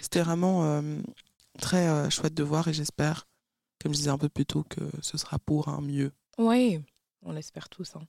c'était 0.00 0.20
vraiment 0.22 0.64
euh, 0.64 1.00
très 1.58 1.86
euh, 1.88 2.10
chouette 2.10 2.34
de 2.34 2.42
voir 2.42 2.66
et 2.68 2.72
j'espère, 2.74 3.26
comme 3.80 3.92
je 3.92 3.98
disais 3.98 4.10
un 4.10 4.18
peu 4.18 4.28
plus 4.28 4.44
tôt, 4.44 4.64
que 4.68 4.80
ce 5.00 5.16
sera 5.16 5.38
pour 5.38 5.68
un 5.68 5.80
mieux. 5.80 6.10
Oui, 6.36 6.80
on 7.22 7.32
l'espère 7.32 7.68
tous. 7.68 7.94
hein. 7.96 8.02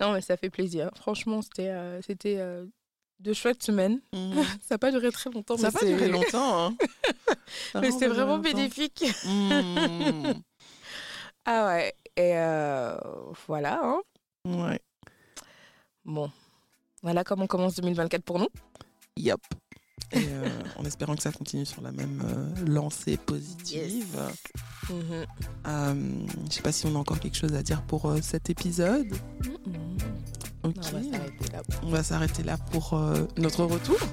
Non, 0.00 0.12
mais 0.14 0.20
ça 0.22 0.36
fait 0.36 0.50
plaisir. 0.50 0.90
Franchement, 0.96 1.42
c'était 1.42 1.68
euh, 1.68 2.00
c'était 2.02 2.36
euh, 2.38 2.64
de 3.20 3.32
chouettes 3.34 3.62
semaines. 3.62 4.00
Ça 4.62 4.74
n'a 4.74 4.78
pas 4.78 4.90
duré 4.90 5.10
très 5.12 5.30
longtemps, 5.30 5.56
Ça 5.58 5.68
va 5.70 5.78
c'est- 5.78 5.86
durer 5.86 6.08
longtemps. 6.08 6.66
Hein. 6.68 6.76
Mais 7.80 7.90
c'est 7.90 8.08
vraiment 8.08 8.36
longtemps. 8.36 8.42
bénéfique. 8.50 9.04
Mmh. 9.26 10.32
Ah 11.46 11.66
ouais. 11.68 11.94
Et 12.16 12.36
euh, 12.36 12.96
voilà. 13.46 13.80
hein. 13.82 14.00
Ouais. 14.46 14.78
Bon. 16.04 16.30
Voilà 17.02 17.24
comment 17.24 17.46
commence 17.46 17.76
2024 17.76 18.22
pour 18.22 18.38
nous. 18.38 18.48
Et 19.16 19.32
euh, 20.16 20.48
en 20.76 20.84
espérant 20.84 21.14
que 21.16 21.22
ça 21.22 21.32
continue 21.32 21.64
sur 21.64 21.80
la 21.82 21.92
même 21.92 22.22
euh, 22.24 22.66
lancée 22.66 23.16
positive. 23.16 24.18
Euh, 24.90 25.94
je 26.48 26.52
sais 26.54 26.62
pas 26.62 26.72
si 26.72 26.84
on 26.86 26.94
a 26.94 26.98
encore 26.98 27.20
quelque 27.20 27.36
chose 27.36 27.54
à 27.54 27.62
dire 27.62 27.82
pour 27.82 28.12
cet 28.22 28.50
épisode. 28.50 29.06
On 30.62 30.68
va 30.70 30.82
s'arrêter 30.82 31.52
là. 31.52 31.62
On 31.82 31.88
va 31.90 32.02
s'arrêter 32.02 32.42
là 32.42 32.56
pour 32.70 32.94
euh, 32.94 33.26
notre 33.38 33.64
retour. 33.64 33.96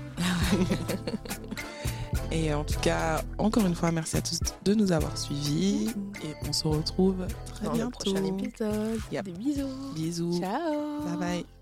Et 2.32 2.54
en 2.54 2.64
tout 2.64 2.80
cas, 2.82 3.22
encore 3.38 3.66
une 3.66 3.76
fois, 3.76 3.92
merci 3.92 4.18
à 4.18 4.22
tous 4.22 4.40
de 4.66 4.74
nous 4.74 4.92
avoir 4.92 5.18
suivis. 5.18 5.90
Et 6.24 6.34
on 6.48 6.54
se 6.54 6.68
retrouve 6.68 7.26
très 7.46 7.66
Dans 7.66 7.72
le 7.72 7.78
bientôt. 7.78 8.00
prochain 8.00 8.24
épisode. 8.26 9.00
Yep. 9.12 9.26
Des 9.26 9.32
bisous. 9.32 9.94
Bisous. 9.96 10.40
Ciao. 10.40 11.04
Bye 11.06 11.18
bye. 11.18 11.57